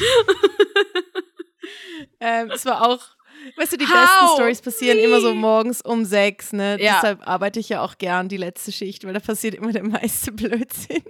ähm, 2.21 2.51
es 2.51 2.67
war 2.67 2.87
auch 2.87 3.17
Weißt 3.57 3.73
du, 3.73 3.77
die 3.77 3.87
How? 3.87 3.93
besten 3.93 4.35
Stories 4.35 4.61
passieren 4.61 4.99
nee. 4.99 5.05
immer 5.05 5.21
so 5.21 5.35
morgens 5.35 5.83
um 5.83 6.05
sechs, 6.05 6.53
ne? 6.53 6.79
Ja. 6.81 6.95
Deshalb 6.97 7.27
arbeite 7.27 7.61
ich 7.61 7.69
ja 7.69 7.83
auch 7.83 7.99
gern 7.99 8.29
die 8.29 8.37
letzte 8.37 8.73
Schicht, 8.73 9.05
weil 9.05 9.15
da 9.15 9.21
passiert 9.21 9.55
immer 9.55 9.73
der 9.73 9.85
meiste 9.85 10.33
Blödsinn. 10.33 11.03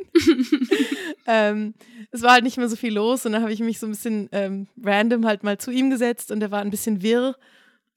ähm, 1.26 1.74
es 2.10 2.22
war 2.22 2.32
halt 2.32 2.44
nicht 2.44 2.56
mehr 2.56 2.68
so 2.68 2.76
viel 2.76 2.94
los 2.94 3.26
und 3.26 3.32
dann 3.32 3.42
habe 3.42 3.52
ich 3.52 3.60
mich 3.60 3.78
so 3.78 3.86
ein 3.86 3.92
bisschen 3.92 4.28
ähm, 4.32 4.66
random 4.82 5.26
halt 5.26 5.42
mal 5.42 5.58
zu 5.58 5.70
ihm 5.70 5.90
gesetzt 5.90 6.30
und 6.30 6.42
er 6.42 6.50
war 6.50 6.60
ein 6.60 6.70
bisschen 6.70 7.02
wirr, 7.02 7.36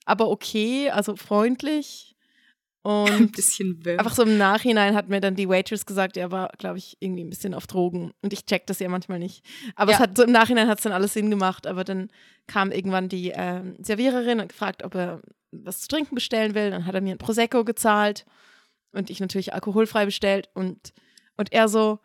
aber 0.05 0.29
okay, 0.29 0.89
also 0.89 1.15
freundlich. 1.15 2.14
Und 2.85 3.09
ein 3.09 3.31
bisschen 3.31 3.83
wirr. 3.83 3.97
Einfach 3.97 4.13
so 4.13 4.21
im 4.21 4.37
Nachhinein 4.37 4.93
hat 4.93 5.09
mir 5.09 5.19
dann 5.19 5.35
die 5.35 5.49
Waitress 5.49 5.87
gesagt, 5.87 6.17
er 6.17 6.31
war, 6.31 6.51
glaube 6.59 6.77
ich, 6.77 6.97
irgendwie 6.99 7.23
ein 7.23 7.31
bisschen 7.31 7.55
auf 7.55 7.65
Drogen. 7.65 8.11
Und 8.21 8.31
ich 8.31 8.45
check 8.45 8.67
das 8.67 8.77
ja 8.77 8.87
manchmal 8.89 9.17
nicht. 9.17 9.43
Aber 9.75 9.91
ja. 9.91 9.97
es 9.97 10.03
hat 10.03 10.15
so 10.15 10.23
im 10.23 10.31
Nachhinein 10.31 10.67
hat 10.67 10.77
es 10.77 10.83
dann 10.83 10.93
alles 10.93 11.13
Sinn 11.13 11.31
gemacht. 11.31 11.65
Aber 11.65 11.83
dann 11.83 12.11
kam 12.45 12.71
irgendwann 12.71 13.09
die 13.09 13.31
äh, 13.31 13.63
Serviererin 13.81 14.39
und 14.39 14.49
gefragt, 14.49 14.83
ob 14.83 14.93
er 14.93 15.23
was 15.51 15.79
zu 15.79 15.87
trinken 15.87 16.13
bestellen 16.13 16.53
will. 16.53 16.69
Dann 16.69 16.85
hat 16.85 16.93
er 16.93 17.01
mir 17.01 17.15
ein 17.15 17.17
Prosecco 17.17 17.63
gezahlt 17.63 18.23
und 18.91 19.09
ich 19.09 19.19
natürlich 19.19 19.55
alkoholfrei 19.55 20.05
bestellt. 20.05 20.49
Und, 20.53 20.93
und 21.37 21.51
er 21.53 21.67
so, 21.67 21.97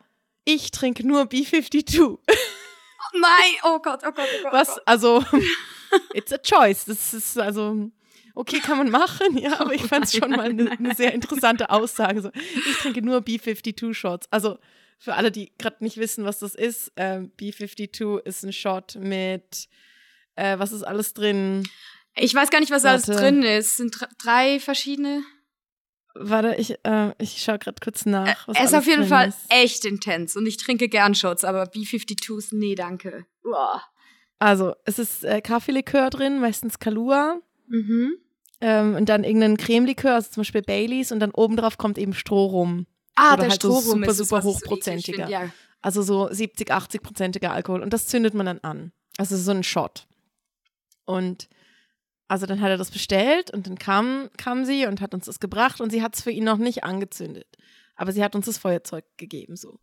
ich 0.45 0.71
trinke 0.71 1.05
nur 1.05 1.25
B52. 1.25 2.01
Oh 2.01 2.17
nein, 3.19 3.53
oh 3.65 3.77
Gott, 3.83 4.01
oh 4.03 4.11
Gott, 4.11 4.27
oh 4.39 4.43
Gott. 4.45 4.53
Was, 4.53 4.79
also, 4.87 5.23
it's 6.15 6.33
a 6.33 6.39
choice. 6.39 6.85
Das 6.85 7.13
ist 7.13 7.37
also 7.37 7.91
okay, 8.35 8.59
kann 8.59 8.77
man 8.77 8.89
machen, 8.89 9.37
ja, 9.37 9.59
aber 9.59 9.73
ich 9.73 9.83
fand 9.83 10.05
es 10.05 10.15
schon 10.15 10.31
mal 10.31 10.49
eine, 10.49 10.71
eine 10.71 10.95
sehr 10.95 11.13
interessante 11.13 11.69
Aussage. 11.69 12.21
So, 12.21 12.31
ich 12.33 12.77
trinke 12.77 13.01
nur 13.01 13.19
B52-Shots. 13.19 14.27
Also 14.31 14.57
für 14.99 15.15
alle, 15.15 15.31
die 15.31 15.51
gerade 15.57 15.77
nicht 15.79 15.97
wissen, 15.97 16.25
was 16.25 16.39
das 16.39 16.55
ist, 16.55 16.91
äh, 16.95 17.21
B52 17.39 18.19
ist 18.19 18.43
ein 18.43 18.53
Shot 18.53 18.95
mit, 18.99 19.67
äh, 20.35 20.59
was 20.59 20.71
ist 20.71 20.83
alles 20.83 21.13
drin? 21.13 21.67
Ich 22.15 22.35
weiß 22.35 22.49
gar 22.49 22.59
nicht, 22.59 22.71
was 22.71 22.83
Warte. 22.83 23.11
alles 23.11 23.21
drin 23.21 23.43
ist. 23.43 23.67
Es 23.67 23.77
sind 23.77 23.95
drei 24.23 24.59
verschiedene. 24.59 25.23
Warte, 26.13 26.55
ich, 26.57 26.75
äh, 26.83 27.13
ich 27.19 27.41
schaue 27.41 27.57
gerade 27.57 27.79
kurz 27.81 28.05
nach. 28.05 28.47
Es 28.49 28.65
ist 28.65 28.73
auf 28.73 28.85
jeden 28.85 29.07
Fall 29.07 29.29
ist. 29.29 29.39
echt 29.49 29.85
intens 29.85 30.35
und 30.35 30.45
ich 30.45 30.57
trinke 30.57 30.89
gern 30.89 31.15
Shots, 31.15 31.43
aber 31.43 31.63
B52s, 31.63 32.49
nee, 32.51 32.75
danke. 32.75 33.25
Uah. 33.43 33.81
Also, 34.39 34.75
es 34.85 34.99
ist 34.99 35.23
äh, 35.23 35.41
Kaffeelikör 35.41 36.09
drin, 36.09 36.39
meistens 36.39 36.79
Kalua. 36.79 37.39
Mhm. 37.71 38.17
Ähm, 38.59 38.95
und 38.95 39.09
dann 39.09 39.23
irgendein 39.23 39.57
Cremelikör, 39.57 40.15
also 40.15 40.29
zum 40.29 40.41
Beispiel 40.41 40.61
Baileys, 40.61 41.11
und 41.11 41.19
dann 41.19 41.31
obendrauf 41.31 41.77
kommt 41.77 41.97
eben 41.97 42.13
Stroh 42.13 42.45
rum. 42.45 42.85
Ah, 43.15 43.33
Oder 43.33 43.43
der 43.43 43.49
halt 43.51 43.61
Stroh 43.61 43.79
so 43.79 43.91
super, 43.93 44.13
super 44.13 44.43
hochprozentiger. 44.43 45.27
ja. 45.29 45.49
Also 45.81 46.03
so 46.03 46.31
70, 46.31 46.69
80 46.69 47.01
prozentiger 47.01 47.51
Alkohol. 47.51 47.81
Und 47.81 47.91
das 47.91 48.05
zündet 48.05 48.35
man 48.35 48.45
dann 48.45 48.59
an. 48.59 48.91
Also 49.17 49.35
so 49.35 49.51
ein 49.51 49.63
Shot. 49.63 50.07
Und 51.05 51.49
also 52.27 52.45
dann 52.45 52.61
hat 52.61 52.69
er 52.69 52.77
das 52.77 52.91
bestellt 52.91 53.51
und 53.51 53.67
dann 53.67 53.77
kam, 53.77 54.29
kam 54.37 54.63
sie 54.63 54.85
und 54.85 55.01
hat 55.01 55.13
uns 55.13 55.25
das 55.25 55.39
gebracht 55.39 55.81
und 55.81 55.89
sie 55.91 56.01
hat 56.01 56.15
es 56.15 56.21
für 56.21 56.31
ihn 56.31 56.43
noch 56.43 56.57
nicht 56.57 56.83
angezündet. 56.83 57.47
Aber 57.95 58.11
sie 58.11 58.23
hat 58.23 58.35
uns 58.35 58.45
das 58.45 58.57
Feuerzeug 58.57 59.05
gegeben, 59.17 59.55
so. 59.55 59.79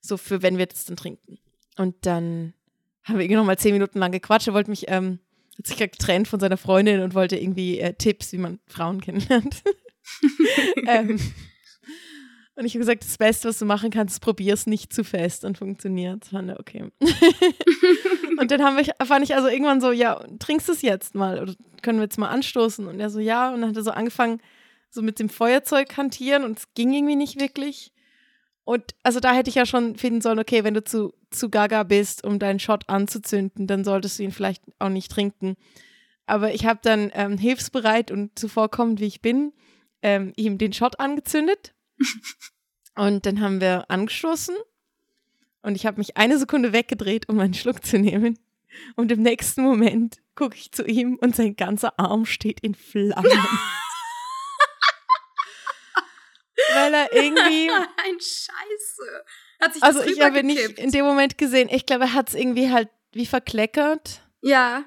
So 0.00 0.16
für, 0.16 0.42
wenn 0.42 0.58
wir 0.58 0.66
das 0.66 0.84
dann 0.84 0.96
trinken. 0.96 1.38
Und 1.78 1.94
dann 2.04 2.52
haben 3.04 3.16
wir 3.16 3.24
irgendwie 3.24 3.36
noch 3.36 3.44
mal 3.44 3.58
zehn 3.58 3.72
Minuten 3.72 3.98
lang 3.98 4.12
gequatscht. 4.12 4.48
Er 4.48 4.54
wollte 4.54 4.70
mich 4.70 4.86
ähm, 4.88 5.20
hat 5.58 5.66
sich 5.66 5.76
getrennt 5.76 6.28
von 6.28 6.40
seiner 6.40 6.56
Freundin 6.56 7.00
und 7.00 7.14
wollte 7.14 7.36
irgendwie 7.36 7.78
äh, 7.78 7.94
Tipps, 7.94 8.32
wie 8.32 8.38
man 8.38 8.58
Frauen 8.66 9.00
kennenlernt. 9.00 9.62
ähm, 10.86 11.18
und 12.56 12.64
ich 12.64 12.72
habe 12.72 12.80
gesagt, 12.80 13.04
das 13.04 13.18
Beste, 13.18 13.48
was 13.48 13.58
du 13.58 13.66
machen 13.66 13.90
kannst, 13.90 14.14
ist 14.14 14.20
probier 14.20 14.54
es 14.54 14.66
nicht 14.66 14.92
zu 14.92 15.04
fest 15.04 15.44
und 15.44 15.58
funktioniert. 15.58 16.24
Fand 16.24 16.48
er, 16.48 16.58
okay. 16.58 16.90
und 18.38 18.50
dann 18.50 18.62
haben 18.62 18.78
wir, 18.78 19.06
fand 19.06 19.24
ich 19.24 19.34
also 19.34 19.48
irgendwann 19.48 19.82
so, 19.82 19.92
ja, 19.92 20.24
trinkst 20.38 20.68
du 20.68 20.72
es 20.72 20.80
jetzt 20.80 21.14
mal 21.14 21.40
oder 21.40 21.54
können 21.82 21.98
wir 21.98 22.04
jetzt 22.04 22.18
mal 22.18 22.30
anstoßen? 22.30 22.86
Und 22.86 22.98
er 22.98 23.10
so, 23.10 23.20
ja. 23.20 23.52
Und 23.52 23.60
dann 23.60 23.70
hat 23.70 23.76
er 23.76 23.82
so 23.82 23.90
angefangen, 23.90 24.40
so 24.88 25.02
mit 25.02 25.18
dem 25.18 25.28
Feuerzeug 25.28 25.94
hantieren 25.98 26.44
und 26.44 26.58
es 26.58 26.74
ging 26.74 26.94
irgendwie 26.94 27.16
nicht 27.16 27.38
wirklich. 27.38 27.92
Und 28.66 28.96
also 29.04 29.20
da 29.20 29.32
hätte 29.32 29.48
ich 29.48 29.54
ja 29.54 29.64
schon 29.64 29.94
finden 29.96 30.20
sollen, 30.20 30.40
okay, 30.40 30.64
wenn 30.64 30.74
du 30.74 30.82
zu, 30.82 31.14
zu 31.30 31.50
gaga 31.50 31.84
bist, 31.84 32.24
um 32.24 32.40
deinen 32.40 32.58
Shot 32.58 32.88
anzuzünden, 32.88 33.68
dann 33.68 33.84
solltest 33.84 34.18
du 34.18 34.24
ihn 34.24 34.32
vielleicht 34.32 34.64
auch 34.80 34.88
nicht 34.88 35.10
trinken. 35.12 35.54
aber 36.26 36.52
ich 36.52 36.66
habe 36.66 36.80
dann 36.82 37.12
ähm, 37.14 37.38
hilfsbereit 37.38 38.10
und 38.10 38.36
zuvorkommend, 38.36 38.98
wie 38.98 39.06
ich 39.06 39.22
bin, 39.22 39.52
ähm, 40.02 40.32
ihm 40.34 40.58
den 40.58 40.72
Shot 40.72 40.98
angezündet. 40.98 41.74
und 42.96 43.24
dann 43.24 43.40
haben 43.40 43.60
wir 43.60 43.88
angestoßen. 43.88 44.56
Und 45.62 45.76
ich 45.76 45.86
habe 45.86 45.98
mich 45.98 46.16
eine 46.16 46.36
Sekunde 46.36 46.72
weggedreht, 46.72 47.28
um 47.28 47.38
einen 47.38 47.54
Schluck 47.54 47.86
zu 47.86 48.00
nehmen. 48.00 48.36
Und 48.96 49.12
im 49.12 49.22
nächsten 49.22 49.62
Moment 49.62 50.16
gucke 50.34 50.56
ich 50.56 50.72
zu 50.72 50.84
ihm 50.84 51.18
und 51.20 51.36
sein 51.36 51.54
ganzer 51.54 52.00
Arm 52.00 52.26
steht 52.26 52.58
in 52.60 52.74
Flammen. 52.74 53.30
Weil 56.74 56.94
er 56.94 57.12
irgendwie. 57.12 57.70
Ein 57.70 58.18
Scheiße. 58.18 59.24
Hat 59.60 59.74
sich 59.74 59.82
also 59.82 60.02
ich 60.02 60.20
habe 60.20 60.42
nicht 60.42 60.78
in 60.78 60.90
dem 60.90 61.04
Moment 61.04 61.38
gesehen. 61.38 61.68
Ich 61.70 61.86
glaube, 61.86 62.04
er 62.04 62.12
hat 62.12 62.28
es 62.28 62.34
irgendwie 62.34 62.70
halt 62.70 62.88
wie 63.12 63.26
verkleckert. 63.26 64.22
Ja. 64.42 64.84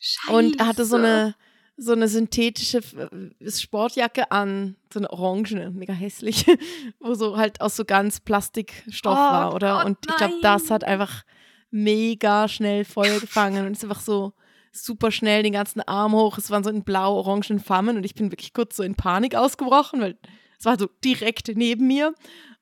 Scheiße. 0.00 0.36
Und 0.36 0.60
er 0.60 0.66
hatte 0.66 0.84
so 0.84 0.96
eine 0.96 1.34
so 1.76 1.92
eine 1.92 2.08
synthetische 2.08 2.78
äh, 2.78 3.50
Sportjacke 3.50 4.30
an, 4.30 4.76
so 4.92 5.00
eine 5.00 5.10
orangene, 5.10 5.70
mega 5.70 5.92
hässlich, 5.92 6.44
wo 7.00 7.14
so 7.14 7.36
halt 7.36 7.60
aus 7.60 7.76
so 7.76 7.84
ganz 7.84 8.20
Plastikstoff 8.20 9.16
oh, 9.16 9.20
war, 9.20 9.54
oder? 9.54 9.76
Gott, 9.76 9.86
und 9.86 9.98
ich 10.08 10.16
glaube, 10.16 10.34
das 10.42 10.70
hat 10.70 10.84
einfach 10.84 11.24
mega 11.70 12.46
schnell 12.48 12.84
Feuer 12.84 13.18
gefangen 13.18 13.66
und 13.66 13.72
ist 13.72 13.82
einfach 13.82 14.00
so 14.00 14.32
super 14.70 15.10
schnell 15.10 15.42
den 15.42 15.52
ganzen 15.52 15.80
Arm 15.80 16.12
hoch. 16.12 16.38
Es 16.38 16.50
waren 16.50 16.64
so 16.64 16.70
in 16.70 16.84
blau-orangen 16.84 17.60
Flammen 17.60 17.96
und 17.96 18.04
ich 18.04 18.14
bin 18.14 18.30
wirklich 18.30 18.52
kurz 18.52 18.76
so 18.76 18.82
in 18.82 18.94
Panik 18.94 19.34
ausgebrochen, 19.34 20.00
weil 20.00 20.18
es 20.62 20.66
war 20.66 20.78
so 20.78 20.88
direkt 21.04 21.48
neben 21.56 21.88
mir. 21.88 22.14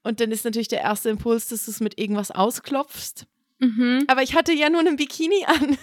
Und 0.03 0.21
dann 0.21 0.31
ist 0.31 0.47
natürlich 0.47 0.69
der 0.69 0.81
erste 0.81 1.11
Impuls, 1.11 1.49
dass 1.49 1.67
du 1.67 1.71
es 1.71 1.81
mit 1.81 1.99
irgendwas 1.99 2.31
ausklopfst. 2.31 3.27
Mhm. 3.59 4.05
Aber 4.07 4.23
ich 4.23 4.35
hatte 4.35 4.55
ja 4.55 4.71
nur 4.71 4.81
einen 4.81 4.97
Bikini 4.97 5.45
an. 5.45 5.77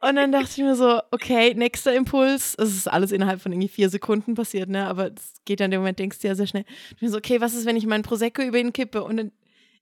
und 0.00 0.16
dann 0.16 0.32
dachte 0.32 0.52
ich 0.52 0.64
mir 0.64 0.76
so, 0.76 1.02
okay, 1.10 1.52
nächster 1.52 1.94
Impuls. 1.94 2.54
Es 2.56 2.74
ist 2.74 2.88
alles 2.88 3.12
innerhalb 3.12 3.42
von 3.42 3.52
irgendwie 3.52 3.68
vier 3.68 3.90
Sekunden 3.90 4.32
passiert, 4.32 4.70
ne? 4.70 4.86
Aber 4.86 5.08
es 5.08 5.34
geht 5.44 5.60
ja 5.60 5.66
in 5.66 5.72
dem 5.72 5.82
Moment, 5.82 5.98
denkst 5.98 6.20
du 6.20 6.28
ja 6.28 6.34
sehr 6.34 6.46
schnell. 6.46 6.64
Ich 6.96 7.02
mir 7.02 7.10
so, 7.10 7.18
okay, 7.18 7.42
was 7.42 7.52
ist, 7.52 7.66
wenn 7.66 7.76
ich 7.76 7.84
meinen 7.84 8.04
Prosecco 8.04 8.40
über 8.40 8.56
ihn 8.56 8.72
kippe? 8.72 9.04
Und 9.04 9.18
dann, 9.18 9.32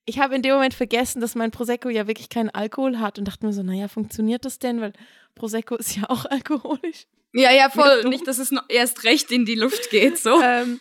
ich 0.07 0.19
habe 0.19 0.35
in 0.35 0.43
dem 0.43 0.55
Moment 0.55 0.75
vergessen, 0.75 1.21
dass 1.21 1.37
mein 1.37 1.53
Prosecco 1.53 1.89
ja 1.89 2.09
wirklich 2.09 2.31
keinen 2.31 2.51
Alkohol 2.51 2.99
hat 2.99 3.21
und 3.21 3.29
dachte 3.29 3.47
mir 3.47 3.53
so, 3.53 3.63
naja, 3.63 3.87
funktioniert 3.87 4.45
das 4.45 4.59
denn? 4.59 4.81
Weil 4.81 4.93
Prosecco 5.37 5.77
ist 5.77 5.95
ja 5.95 6.11
auch 6.11 6.25
alkoholisch. 6.31 7.07
Ja, 7.33 7.53
ja, 7.53 7.71
voll. 7.71 8.05
Nicht, 8.05 8.27
dass 8.27 8.39
es 8.39 8.51
noch 8.51 8.65
erst 8.69 9.05
recht 9.05 9.31
in 9.31 9.45
die 9.45 9.55
Luft 9.55 9.91
geht, 9.91 10.19
so. 10.19 10.41
ähm, 10.43 10.81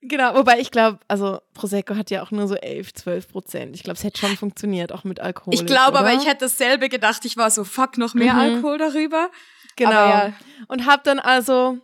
genau, 0.00 0.34
wobei 0.34 0.58
ich 0.58 0.70
glaube, 0.70 0.98
also 1.08 1.40
Prosecco 1.52 1.94
hat 1.94 2.10
ja 2.10 2.22
auch 2.22 2.30
nur 2.30 2.48
so 2.48 2.54
11, 2.54 2.94
12 2.94 3.28
Prozent. 3.28 3.76
Ich 3.76 3.82
glaube, 3.82 3.98
es 3.98 4.04
hätte 4.04 4.18
schon 4.18 4.36
funktioniert, 4.36 4.92
auch 4.92 5.04
mit 5.04 5.20
Alkohol. 5.20 5.54
Ich 5.54 5.66
glaube, 5.66 5.98
aber 5.98 6.14
ich 6.14 6.26
hätte 6.26 6.46
dasselbe 6.46 6.88
gedacht. 6.88 7.24
Ich 7.26 7.36
war 7.36 7.50
so, 7.50 7.64
fuck, 7.64 7.98
noch 7.98 8.14
mehr 8.14 8.32
mhm. 8.32 8.40
Alkohol 8.40 8.78
darüber. 8.78 9.30
Genau. 9.76 9.90
Ja. 9.90 10.32
Und 10.68 10.86
habe 10.86 11.02
dann 11.04 11.18
also 11.18 11.78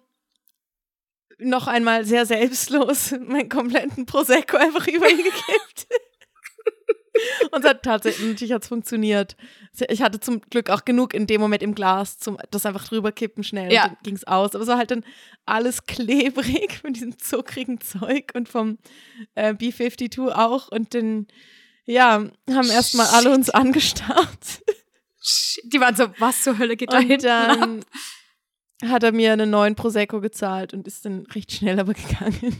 noch 1.38 1.66
einmal 1.66 2.04
sehr 2.04 2.26
selbstlos 2.26 3.10
meinen 3.26 3.48
kompletten 3.48 4.06
Prosecco 4.06 4.56
einfach 4.56 4.86
über 4.86 5.10
ihn 5.10 5.18
gekippt. 5.18 5.88
Und 7.50 7.64
es 7.64 7.70
hat 7.70 7.82
tatsächlich, 7.82 8.26
natürlich 8.26 8.52
hat 8.52 8.62
es 8.62 8.68
funktioniert. 8.68 9.36
Ich 9.88 10.02
hatte 10.02 10.20
zum 10.20 10.40
Glück 10.42 10.70
auch 10.70 10.84
genug 10.84 11.14
in 11.14 11.26
dem 11.26 11.40
Moment 11.40 11.62
im 11.62 11.74
Glas, 11.74 12.18
zum 12.18 12.38
das 12.50 12.66
einfach 12.66 12.86
drüber 12.86 13.12
kippen 13.12 13.44
schnell. 13.44 13.72
Ja. 13.72 13.96
ging 14.02 14.14
es 14.14 14.26
aus. 14.26 14.54
Aber 14.54 14.62
es 14.62 14.68
war 14.68 14.78
halt 14.78 14.90
dann 14.90 15.04
alles 15.44 15.86
klebrig 15.86 16.78
von 16.82 16.92
diesem 16.92 17.18
zuckrigen 17.18 17.80
Zeug 17.80 18.32
und 18.34 18.48
vom 18.48 18.78
äh, 19.34 19.54
B-52 19.54 20.30
auch. 20.32 20.68
Und 20.68 20.94
dann, 20.94 21.26
ja, 21.84 22.24
haben 22.50 22.70
erstmal 22.70 23.06
alle 23.08 23.32
uns 23.32 23.50
angestarrt. 23.50 24.62
Die 25.64 25.80
waren 25.80 25.96
so, 25.96 26.06
was 26.18 26.42
zur 26.42 26.58
Hölle 26.58 26.76
geht 26.76 26.92
da 26.92 26.98
und 26.98 27.24
dann 27.24 27.80
ab? 27.80 27.86
hat 28.84 29.02
er 29.02 29.12
mir 29.12 29.32
einen 29.32 29.50
neuen 29.50 29.74
Prosecco 29.74 30.20
gezahlt 30.20 30.74
und 30.74 30.86
ist 30.86 31.04
dann 31.04 31.26
recht 31.34 31.52
schnell 31.52 31.80
aber 31.80 31.94
gegangen. 31.94 32.56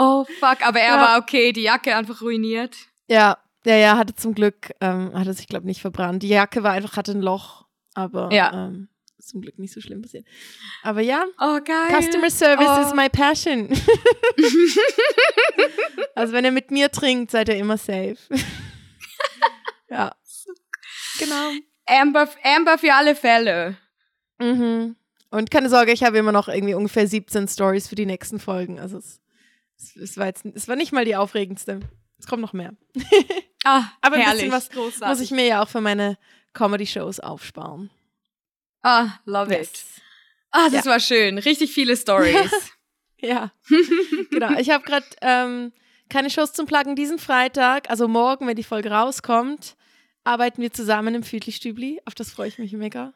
Oh 0.00 0.24
fuck, 0.38 0.64
aber 0.64 0.78
er 0.78 0.94
ja. 0.94 1.00
war 1.00 1.18
okay, 1.18 1.52
die 1.52 1.62
Jacke 1.62 1.96
einfach 1.96 2.22
ruiniert. 2.22 2.76
Ja, 3.08 3.36
ja, 3.64 3.74
ja, 3.74 3.98
hatte 3.98 4.14
zum 4.14 4.32
Glück, 4.32 4.70
ähm, 4.80 5.12
hatte 5.12 5.34
sich, 5.34 5.48
glaube 5.48 5.64
ich, 5.64 5.66
nicht 5.66 5.80
verbrannt. 5.80 6.22
Die 6.22 6.28
Jacke 6.28 6.62
war 6.62 6.72
einfach, 6.72 6.96
hatte 6.96 7.10
ein 7.10 7.20
Loch, 7.20 7.66
aber 7.94 8.32
ja. 8.32 8.68
ähm, 8.68 8.88
zum 9.18 9.40
Glück 9.40 9.58
nicht 9.58 9.74
so 9.74 9.80
schlimm 9.80 10.02
passiert. 10.02 10.24
Aber 10.84 11.00
ja, 11.00 11.24
oh, 11.40 11.58
geil. 11.64 12.00
Customer 12.00 12.30
Service 12.30 12.68
oh. 12.68 12.86
is 12.86 12.94
my 12.94 13.08
passion. 13.08 13.68
also 16.14 16.32
wenn 16.32 16.44
ihr 16.44 16.52
mit 16.52 16.70
mir 16.70 16.92
trinkt, 16.92 17.32
seid 17.32 17.48
ihr 17.48 17.56
immer 17.56 17.76
safe. 17.76 18.18
ja. 19.90 20.14
Genau. 21.18 21.50
Amber, 21.86 22.28
Amber 22.44 22.78
für 22.78 22.94
alle 22.94 23.16
Fälle. 23.16 23.76
Mhm. 24.38 24.94
Und 25.30 25.50
keine 25.50 25.68
Sorge, 25.68 25.90
ich 25.90 26.04
habe 26.04 26.18
immer 26.18 26.32
noch 26.32 26.48
irgendwie 26.48 26.74
ungefähr 26.74 27.08
17 27.08 27.48
Stories 27.48 27.88
für 27.88 27.96
die 27.96 28.06
nächsten 28.06 28.38
Folgen. 28.38 28.78
Also 28.78 28.98
es 28.98 29.20
es, 29.78 30.16
war 30.16 30.26
jetzt, 30.26 30.44
es 30.44 30.68
war 30.68 30.76
nicht 30.76 30.92
mal 30.92 31.04
die 31.04 31.16
aufregendste. 31.16 31.80
Es 32.18 32.26
kommt 32.26 32.42
noch 32.42 32.52
mehr. 32.52 32.74
Ah, 33.64 33.90
Aber 34.00 34.14
ein 34.14 34.22
herrlich, 34.22 34.44
bisschen 34.44 34.52
was 34.52 34.70
großartig. 34.70 35.08
muss 35.08 35.20
ich 35.20 35.30
mir 35.32 35.44
ja 35.44 35.62
auch 35.62 35.68
für 35.68 35.80
meine 35.80 36.16
Comedy-Shows 36.54 37.18
aufsparen. 37.18 37.90
Ah, 38.82 39.18
love 39.24 39.52
yes. 39.52 39.68
it. 39.68 39.84
Ah, 40.52 40.70
das 40.70 40.84
ja. 40.84 40.92
war 40.92 41.00
schön. 41.00 41.38
Richtig 41.38 41.72
viele 41.72 41.96
Stories. 41.96 42.52
ja, 43.18 43.52
genau. 44.30 44.52
Ich 44.58 44.70
habe 44.70 44.84
gerade 44.84 45.04
ähm, 45.20 45.72
keine 46.08 46.30
Shows 46.30 46.52
zum 46.52 46.66
Pluggen 46.66 46.94
diesen 46.94 47.18
Freitag. 47.18 47.90
Also 47.90 48.06
morgen, 48.06 48.46
wenn 48.46 48.56
die 48.56 48.62
Folge 48.62 48.92
rauskommt, 48.92 49.76
arbeiten 50.22 50.62
wir 50.62 50.72
zusammen 50.72 51.16
im 51.16 51.24
Füdli-Stübli. 51.24 52.00
Auf 52.06 52.14
das 52.14 52.30
freue 52.30 52.48
ich 52.48 52.58
mich 52.58 52.72
mega. 52.72 53.12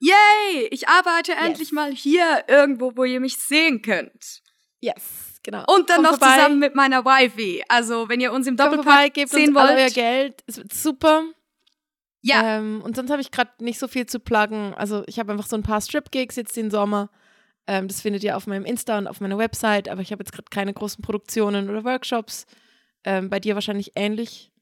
Yay! 0.00 0.66
Ich 0.72 0.88
arbeite 0.88 1.32
yes. 1.32 1.40
endlich 1.40 1.72
mal 1.72 1.92
hier 1.92 2.44
irgendwo, 2.48 2.96
wo 2.96 3.04
ihr 3.04 3.20
mich 3.20 3.38
sehen 3.38 3.80
könnt. 3.80 4.42
Yes 4.80 5.27
genau. 5.50 5.64
Und 5.66 5.88
dann 5.88 5.96
Kommt 5.96 6.10
noch 6.10 6.18
vorbei. 6.18 6.36
zusammen 6.36 6.58
mit 6.58 6.74
meiner 6.74 7.04
Wifi. 7.04 7.64
Also, 7.68 8.08
wenn 8.08 8.20
ihr 8.20 8.32
uns 8.32 8.46
im 8.46 8.56
Doppelpack 8.56 9.14
gebt 9.14 9.30
sehen 9.30 9.48
uns 9.48 9.56
wollt. 9.56 9.78
euer 9.78 9.90
Geld. 9.90 10.42
Es 10.46 10.58
wird 10.58 10.72
super. 10.72 11.24
Ja. 12.20 12.58
Ähm, 12.58 12.82
und 12.82 12.96
sonst 12.96 13.10
habe 13.10 13.22
ich 13.22 13.30
gerade 13.30 13.52
nicht 13.60 13.78
so 13.78 13.88
viel 13.88 14.06
zu 14.06 14.20
pluggen. 14.20 14.74
Also, 14.74 15.04
ich 15.06 15.18
habe 15.18 15.32
einfach 15.32 15.46
so 15.46 15.56
ein 15.56 15.62
paar 15.62 15.80
Strip-Gigs 15.80 16.36
jetzt 16.36 16.56
den 16.56 16.70
Sommer. 16.70 17.10
Ähm, 17.66 17.88
das 17.88 18.02
findet 18.02 18.24
ihr 18.24 18.36
auf 18.36 18.46
meinem 18.46 18.64
Insta 18.64 18.98
und 18.98 19.06
auf 19.06 19.20
meiner 19.20 19.38
Website. 19.38 19.88
Aber 19.88 20.02
ich 20.02 20.12
habe 20.12 20.22
jetzt 20.22 20.32
gerade 20.32 20.48
keine 20.50 20.74
großen 20.74 21.02
Produktionen 21.02 21.70
oder 21.70 21.84
Workshops. 21.84 22.46
Ähm, 23.04 23.30
bei 23.30 23.40
dir 23.40 23.54
wahrscheinlich 23.54 23.92
ähnlich. 23.94 24.52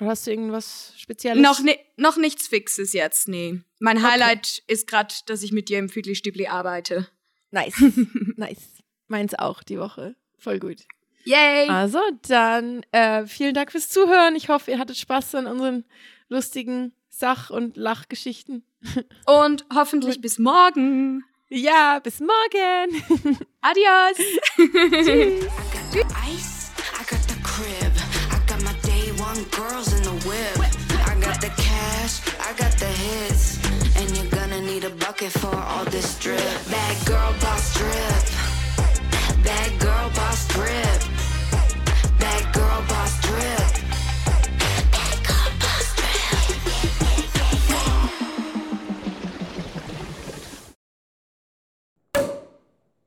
Oder 0.00 0.10
hast 0.10 0.26
du 0.26 0.30
irgendwas 0.30 0.94
Spezielles? 0.96 1.42
Noch, 1.42 1.60
ne, 1.60 1.78
noch 1.96 2.16
nichts 2.16 2.48
Fixes 2.48 2.92
jetzt, 2.92 3.28
nee. 3.28 3.60
Mein 3.78 4.02
Highlight 4.02 4.62
okay. 4.64 4.72
ist 4.72 4.88
gerade, 4.88 5.14
dass 5.26 5.42
ich 5.42 5.52
mit 5.52 5.68
dir 5.68 5.78
im 5.78 5.88
Füdli-Stübli 5.88 6.48
arbeite. 6.48 7.08
Nice. 7.50 7.82
nice. 8.36 8.75
Meins 9.08 9.34
auch 9.34 9.62
die 9.62 9.78
Woche. 9.78 10.16
Voll 10.38 10.58
gut. 10.58 10.82
Yay! 11.24 11.68
Also, 11.68 12.00
dann 12.28 12.82
äh, 12.92 13.26
vielen 13.26 13.54
Dank 13.54 13.72
fürs 13.72 13.88
Zuhören. 13.88 14.36
Ich 14.36 14.48
hoffe, 14.48 14.70
ihr 14.70 14.78
hattet 14.78 14.96
Spaß 14.96 15.34
an 15.34 15.46
unseren 15.46 15.84
lustigen 16.28 16.92
Sach- 17.08 17.50
und 17.50 17.76
Lachgeschichten. 17.76 18.64
Und 19.26 19.64
hoffentlich 19.74 20.20
bis 20.20 20.38
morgen. 20.38 21.24
Ja, 21.48 21.98
bis 22.00 22.20
morgen. 22.20 23.38
Adios. 23.60 24.18
Tschüss. 25.04 25.46
bucket 35.16 35.32
for 35.32 35.54
all 35.54 35.84
this 35.86 36.18
drip. 36.18 36.38
Bad 36.70 37.06
girl 37.06 37.32
boss 37.40 37.74